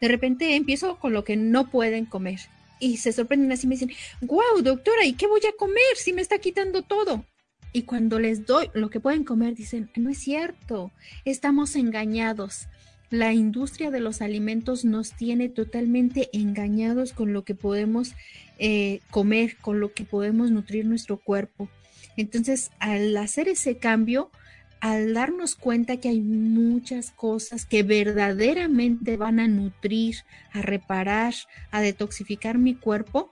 de 0.00 0.08
repente 0.08 0.56
empiezo 0.56 0.98
con 0.98 1.12
lo 1.12 1.24
que 1.24 1.36
no 1.36 1.70
pueden 1.70 2.06
comer. 2.06 2.40
Y 2.78 2.96
se 2.96 3.12
sorprenden 3.12 3.52
así, 3.52 3.66
me 3.66 3.74
dicen, 3.74 3.92
wow, 4.22 4.62
doctora, 4.62 5.04
¿y 5.04 5.12
qué 5.12 5.26
voy 5.26 5.42
a 5.46 5.56
comer 5.56 5.96
si 5.96 6.14
me 6.14 6.22
está 6.22 6.38
quitando 6.38 6.82
todo? 6.82 7.24
Y 7.72 7.82
cuando 7.82 8.18
les 8.18 8.46
doy 8.46 8.68
lo 8.74 8.90
que 8.90 9.00
pueden 9.00 9.24
comer, 9.24 9.54
dicen, 9.54 9.90
no 9.96 10.10
es 10.10 10.18
cierto, 10.18 10.90
estamos 11.24 11.76
engañados. 11.76 12.66
La 13.10 13.32
industria 13.32 13.90
de 13.90 14.00
los 14.00 14.22
alimentos 14.22 14.84
nos 14.84 15.12
tiene 15.12 15.48
totalmente 15.48 16.30
engañados 16.32 17.12
con 17.12 17.32
lo 17.32 17.44
que 17.44 17.54
podemos 17.54 18.14
eh, 18.58 19.00
comer, 19.10 19.56
con 19.56 19.80
lo 19.80 19.92
que 19.92 20.04
podemos 20.04 20.50
nutrir 20.50 20.84
nuestro 20.84 21.16
cuerpo. 21.16 21.68
Entonces, 22.16 22.70
al 22.78 23.16
hacer 23.16 23.48
ese 23.48 23.78
cambio, 23.78 24.30
al 24.80 25.14
darnos 25.14 25.56
cuenta 25.56 25.98
que 25.98 26.08
hay 26.08 26.20
muchas 26.20 27.10
cosas 27.10 27.66
que 27.66 27.82
verdaderamente 27.82 29.16
van 29.16 29.38
a 29.38 29.46
nutrir, 29.46 30.16
a 30.52 30.62
reparar, 30.62 31.34
a 31.70 31.80
detoxificar 31.80 32.58
mi 32.58 32.74
cuerpo, 32.74 33.30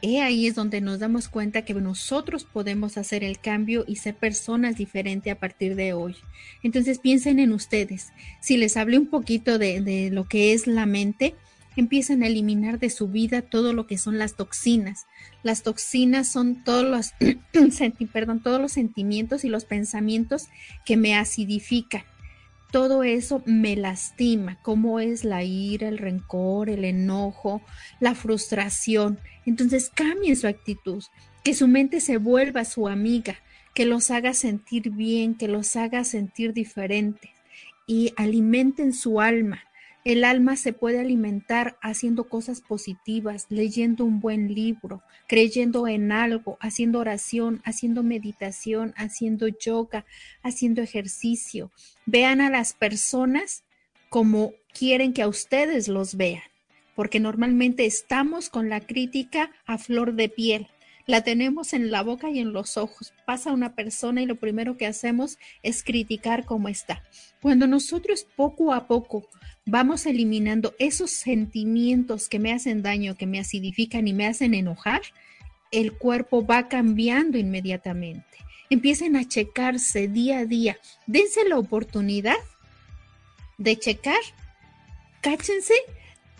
He 0.00 0.20
ahí 0.20 0.46
es 0.46 0.54
donde 0.54 0.80
nos 0.80 1.00
damos 1.00 1.28
cuenta 1.28 1.62
que 1.62 1.74
nosotros 1.74 2.44
podemos 2.44 2.96
hacer 2.96 3.24
el 3.24 3.40
cambio 3.40 3.84
y 3.86 3.96
ser 3.96 4.14
personas 4.14 4.76
diferentes 4.76 5.32
a 5.32 5.40
partir 5.40 5.74
de 5.74 5.92
hoy. 5.92 6.16
Entonces 6.62 7.00
piensen 7.00 7.40
en 7.40 7.52
ustedes. 7.52 8.12
Si 8.40 8.56
les 8.56 8.76
hablé 8.76 8.98
un 8.98 9.08
poquito 9.08 9.58
de, 9.58 9.80
de 9.80 10.10
lo 10.10 10.28
que 10.28 10.52
es 10.52 10.68
la 10.68 10.86
mente, 10.86 11.34
empiezan 11.76 12.22
a 12.22 12.28
eliminar 12.28 12.78
de 12.78 12.90
su 12.90 13.08
vida 13.08 13.42
todo 13.42 13.72
lo 13.72 13.88
que 13.88 13.98
son 13.98 14.18
las 14.18 14.36
toxinas. 14.36 15.06
Las 15.42 15.64
toxinas 15.64 16.30
son 16.30 16.62
todos 16.62 16.84
los, 16.84 17.12
perdón, 18.12 18.40
todos 18.40 18.60
los 18.60 18.72
sentimientos 18.72 19.44
y 19.44 19.48
los 19.48 19.64
pensamientos 19.64 20.46
que 20.84 20.96
me 20.96 21.16
acidifican 21.16 22.04
todo 22.70 23.02
eso 23.02 23.42
me 23.46 23.76
lastima, 23.76 24.58
como 24.62 25.00
es 25.00 25.24
la 25.24 25.42
ira, 25.42 25.88
el 25.88 25.98
rencor, 25.98 26.68
el 26.68 26.84
enojo, 26.84 27.62
la 28.00 28.14
frustración. 28.14 29.18
Entonces 29.46 29.90
cambien 29.94 30.36
su 30.36 30.46
actitud, 30.46 31.02
que 31.42 31.54
su 31.54 31.66
mente 31.68 32.00
se 32.00 32.18
vuelva 32.18 32.64
su 32.64 32.88
amiga, 32.88 33.36
que 33.74 33.86
los 33.86 34.10
haga 34.10 34.34
sentir 34.34 34.90
bien, 34.90 35.34
que 35.34 35.48
los 35.48 35.76
haga 35.76 36.04
sentir 36.04 36.52
diferentes 36.52 37.30
y 37.86 38.12
alimenten 38.16 38.92
su 38.92 39.20
alma. 39.20 39.62
El 40.08 40.24
alma 40.24 40.56
se 40.56 40.72
puede 40.72 41.00
alimentar 41.00 41.76
haciendo 41.82 42.30
cosas 42.30 42.62
positivas, 42.62 43.44
leyendo 43.50 44.06
un 44.06 44.20
buen 44.20 44.54
libro, 44.54 45.02
creyendo 45.26 45.86
en 45.86 46.12
algo, 46.12 46.56
haciendo 46.62 47.00
oración, 47.00 47.60
haciendo 47.66 48.02
meditación, 48.02 48.94
haciendo 48.96 49.48
yoga, 49.48 50.06
haciendo 50.42 50.80
ejercicio. 50.80 51.70
Vean 52.06 52.40
a 52.40 52.48
las 52.48 52.72
personas 52.72 53.64
como 54.08 54.54
quieren 54.72 55.12
que 55.12 55.20
a 55.20 55.28
ustedes 55.28 55.88
los 55.88 56.16
vean, 56.16 56.40
porque 56.96 57.20
normalmente 57.20 57.84
estamos 57.84 58.48
con 58.48 58.70
la 58.70 58.80
crítica 58.80 59.50
a 59.66 59.76
flor 59.76 60.14
de 60.14 60.30
piel. 60.30 60.68
La 61.08 61.22
tenemos 61.22 61.72
en 61.72 61.90
la 61.90 62.02
boca 62.02 62.28
y 62.28 62.38
en 62.38 62.52
los 62.52 62.76
ojos. 62.76 63.14
Pasa 63.24 63.54
una 63.54 63.74
persona 63.74 64.20
y 64.20 64.26
lo 64.26 64.36
primero 64.36 64.76
que 64.76 64.86
hacemos 64.86 65.38
es 65.62 65.82
criticar 65.82 66.44
cómo 66.44 66.68
está. 66.68 67.02
Cuando 67.40 67.66
nosotros 67.66 68.26
poco 68.36 68.74
a 68.74 68.86
poco 68.86 69.26
vamos 69.64 70.04
eliminando 70.04 70.74
esos 70.78 71.10
sentimientos 71.10 72.28
que 72.28 72.38
me 72.38 72.52
hacen 72.52 72.82
daño, 72.82 73.16
que 73.16 73.26
me 73.26 73.40
acidifican 73.40 74.06
y 74.06 74.12
me 74.12 74.26
hacen 74.26 74.52
enojar, 74.52 75.00
el 75.70 75.94
cuerpo 75.94 76.44
va 76.44 76.68
cambiando 76.68 77.38
inmediatamente. 77.38 78.36
Empiecen 78.68 79.16
a 79.16 79.26
checarse 79.26 80.08
día 80.08 80.40
a 80.40 80.44
día. 80.44 80.76
Dense 81.06 81.48
la 81.48 81.58
oportunidad 81.58 82.36
de 83.56 83.78
checar. 83.78 84.20
Cáchense 85.22 85.72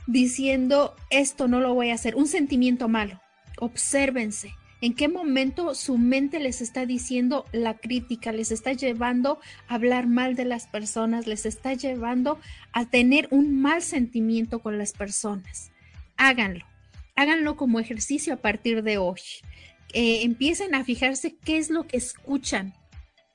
diciendo 0.06 0.94
esto 1.08 1.48
no 1.48 1.58
lo 1.60 1.72
voy 1.72 1.88
a 1.88 1.94
hacer. 1.94 2.16
Un 2.16 2.26
sentimiento 2.26 2.86
malo. 2.86 3.18
Obsérvense. 3.60 4.57
¿En 4.80 4.94
qué 4.94 5.08
momento 5.08 5.74
su 5.74 5.98
mente 5.98 6.38
les 6.38 6.60
está 6.60 6.86
diciendo 6.86 7.44
la 7.50 7.74
crítica, 7.78 8.30
les 8.30 8.52
está 8.52 8.72
llevando 8.72 9.40
a 9.66 9.74
hablar 9.74 10.06
mal 10.06 10.36
de 10.36 10.44
las 10.44 10.68
personas, 10.68 11.26
les 11.26 11.46
está 11.46 11.74
llevando 11.74 12.38
a 12.72 12.84
tener 12.84 13.26
un 13.32 13.60
mal 13.60 13.82
sentimiento 13.82 14.60
con 14.60 14.78
las 14.78 14.92
personas? 14.92 15.72
Háganlo, 16.16 16.64
háganlo 17.16 17.56
como 17.56 17.80
ejercicio 17.80 18.34
a 18.34 18.36
partir 18.36 18.84
de 18.84 18.98
hoy. 18.98 19.20
Eh, 19.94 20.22
empiecen 20.22 20.76
a 20.76 20.84
fijarse 20.84 21.34
qué 21.44 21.58
es 21.58 21.70
lo 21.70 21.88
que 21.88 21.96
escuchan, 21.96 22.72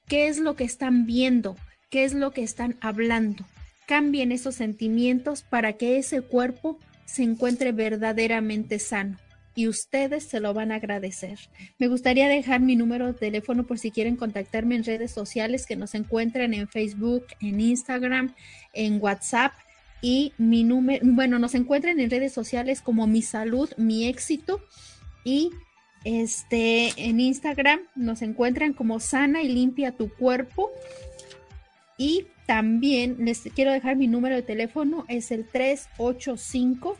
qué 0.07 0.29
es 0.29 0.37
lo 0.37 0.55
que 0.55 0.63
están 0.63 1.05
viendo, 1.05 1.57
qué 1.89 2.05
es 2.05 2.13
lo 2.13 2.31
que 2.31 2.43
están 2.43 2.77
hablando. 2.79 3.45
Cambien 3.85 4.31
esos 4.31 4.55
sentimientos 4.55 5.41
para 5.41 5.73
que 5.73 5.97
ese 5.97 6.21
cuerpo 6.21 6.79
se 7.05 7.23
encuentre 7.23 7.73
verdaderamente 7.73 8.79
sano 8.79 9.17
y 9.55 9.67
ustedes 9.67 10.23
se 10.23 10.39
lo 10.39 10.53
van 10.53 10.71
a 10.71 10.75
agradecer. 10.75 11.39
Me 11.77 11.87
gustaría 11.87 12.27
dejar 12.27 12.59
mi 12.59 12.75
número 12.75 13.07
de 13.07 13.13
teléfono 13.13 13.65
por 13.65 13.79
si 13.79 13.91
quieren 13.91 14.15
contactarme 14.15 14.75
en 14.75 14.83
redes 14.83 15.11
sociales 15.11 15.65
que 15.65 15.75
nos 15.75 15.95
encuentran 15.95 16.53
en 16.53 16.67
Facebook, 16.67 17.25
en 17.39 17.59
Instagram, 17.59 18.33
en 18.73 19.01
WhatsApp 19.01 19.53
y 20.01 20.33
mi 20.37 20.63
número, 20.63 21.05
bueno, 21.05 21.39
nos 21.39 21.55
encuentran 21.55 21.99
en 21.99 22.09
redes 22.09 22.33
sociales 22.33 22.81
como 22.81 23.07
Mi 23.07 23.21
Salud, 23.21 23.69
Mi 23.77 24.07
Éxito 24.07 24.61
y 25.23 25.51
Este, 26.03 26.91
en 26.97 27.21
Instagram 27.21 27.79
nos 27.95 28.21
encuentran 28.21 28.73
como 28.73 28.99
sana 28.99 29.41
y 29.41 29.47
limpia 29.47 29.93
tu 29.93 30.09
cuerpo. 30.09 30.69
Y 31.97 32.27
también 32.45 33.15
les 33.23 33.43
quiero 33.55 33.71
dejar 33.71 33.95
mi 33.95 34.07
número 34.07 34.35
de 34.35 34.41
teléfono, 34.41 35.05
es 35.07 35.31
el 35.31 35.47
385 35.47 36.97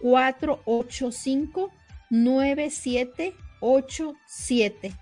485 0.00 1.72
9787. 2.10 4.92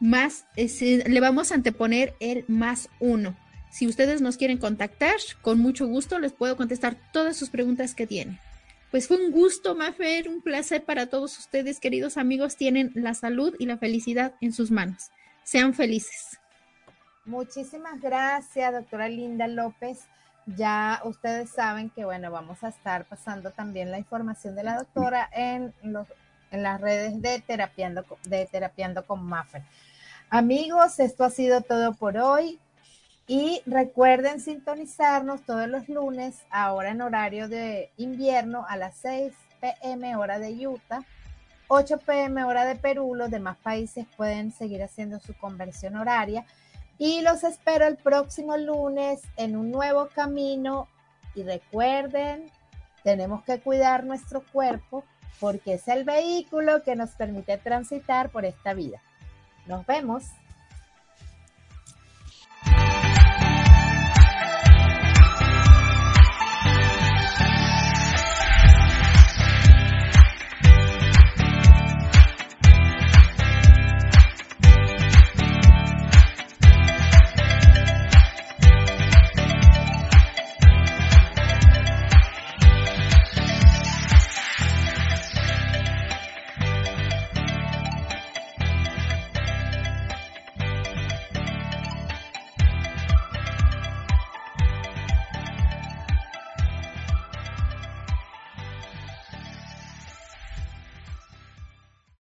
Más, 0.00 0.46
le 0.56 1.20
vamos 1.20 1.52
a 1.52 1.54
anteponer 1.54 2.14
el 2.20 2.44
más 2.48 2.90
uno. 3.00 3.36
Si 3.70 3.86
ustedes 3.86 4.20
nos 4.20 4.36
quieren 4.36 4.58
contactar, 4.58 5.16
con 5.42 5.60
mucho 5.60 5.86
gusto 5.86 6.18
les 6.18 6.32
puedo 6.32 6.56
contestar 6.56 6.96
todas 7.12 7.36
sus 7.36 7.50
preguntas 7.50 7.94
que 7.94 8.06
tienen. 8.06 8.38
Pues 8.90 9.06
fue 9.06 9.24
un 9.24 9.30
gusto, 9.30 9.76
Mafer, 9.76 10.28
un 10.28 10.42
placer 10.42 10.84
para 10.84 11.06
todos 11.06 11.38
ustedes, 11.38 11.78
queridos 11.78 12.16
amigos. 12.16 12.56
Tienen 12.56 12.90
la 12.94 13.14
salud 13.14 13.54
y 13.58 13.66
la 13.66 13.78
felicidad 13.78 14.34
en 14.40 14.52
sus 14.52 14.72
manos. 14.72 15.10
Sean 15.44 15.74
felices. 15.74 16.40
Muchísimas 17.24 18.00
gracias, 18.00 18.72
doctora 18.72 19.08
Linda 19.08 19.46
López. 19.46 20.00
Ya 20.46 21.00
ustedes 21.04 21.50
saben 21.50 21.90
que, 21.90 22.04
bueno, 22.04 22.30
vamos 22.30 22.64
a 22.64 22.68
estar 22.68 23.04
pasando 23.04 23.50
también 23.50 23.90
la 23.90 23.98
información 23.98 24.56
de 24.56 24.64
la 24.64 24.76
doctora 24.76 25.28
en, 25.32 25.72
los, 25.82 26.08
en 26.50 26.62
las 26.62 26.80
redes 26.80 27.20
de 27.22 27.40
Terapiando, 27.40 28.04
de 28.24 28.46
Terapiando 28.46 29.06
con 29.06 29.24
Maffer. 29.24 29.62
Amigos, 30.28 30.98
esto 31.00 31.24
ha 31.24 31.30
sido 31.30 31.60
todo 31.60 31.94
por 31.94 32.16
hoy. 32.16 32.58
Y 33.26 33.62
recuerden 33.64 34.40
sintonizarnos 34.40 35.42
todos 35.42 35.68
los 35.68 35.88
lunes, 35.88 36.40
ahora 36.50 36.90
en 36.90 37.00
horario 37.00 37.48
de 37.48 37.92
invierno, 37.96 38.66
a 38.68 38.76
las 38.76 38.96
6 38.96 39.32
pm 39.60 40.16
hora 40.16 40.40
de 40.40 40.66
Utah, 40.66 41.04
8 41.68 41.98
pm 41.98 42.42
hora 42.42 42.64
de 42.64 42.74
Perú. 42.74 43.14
Los 43.14 43.30
demás 43.30 43.56
países 43.58 44.04
pueden 44.16 44.50
seguir 44.50 44.82
haciendo 44.82 45.20
su 45.20 45.32
conversión 45.34 45.94
horaria. 45.94 46.44
Y 47.00 47.22
los 47.22 47.44
espero 47.44 47.86
el 47.86 47.96
próximo 47.96 48.58
lunes 48.58 49.22
en 49.38 49.56
un 49.56 49.70
nuevo 49.70 50.10
camino. 50.14 50.86
Y 51.34 51.44
recuerden, 51.44 52.50
tenemos 53.02 53.42
que 53.42 53.58
cuidar 53.58 54.04
nuestro 54.04 54.42
cuerpo 54.52 55.02
porque 55.40 55.72
es 55.74 55.88
el 55.88 56.04
vehículo 56.04 56.82
que 56.82 56.96
nos 56.96 57.12
permite 57.12 57.56
transitar 57.56 58.28
por 58.28 58.44
esta 58.44 58.74
vida. 58.74 59.00
Nos 59.64 59.86
vemos. 59.86 60.24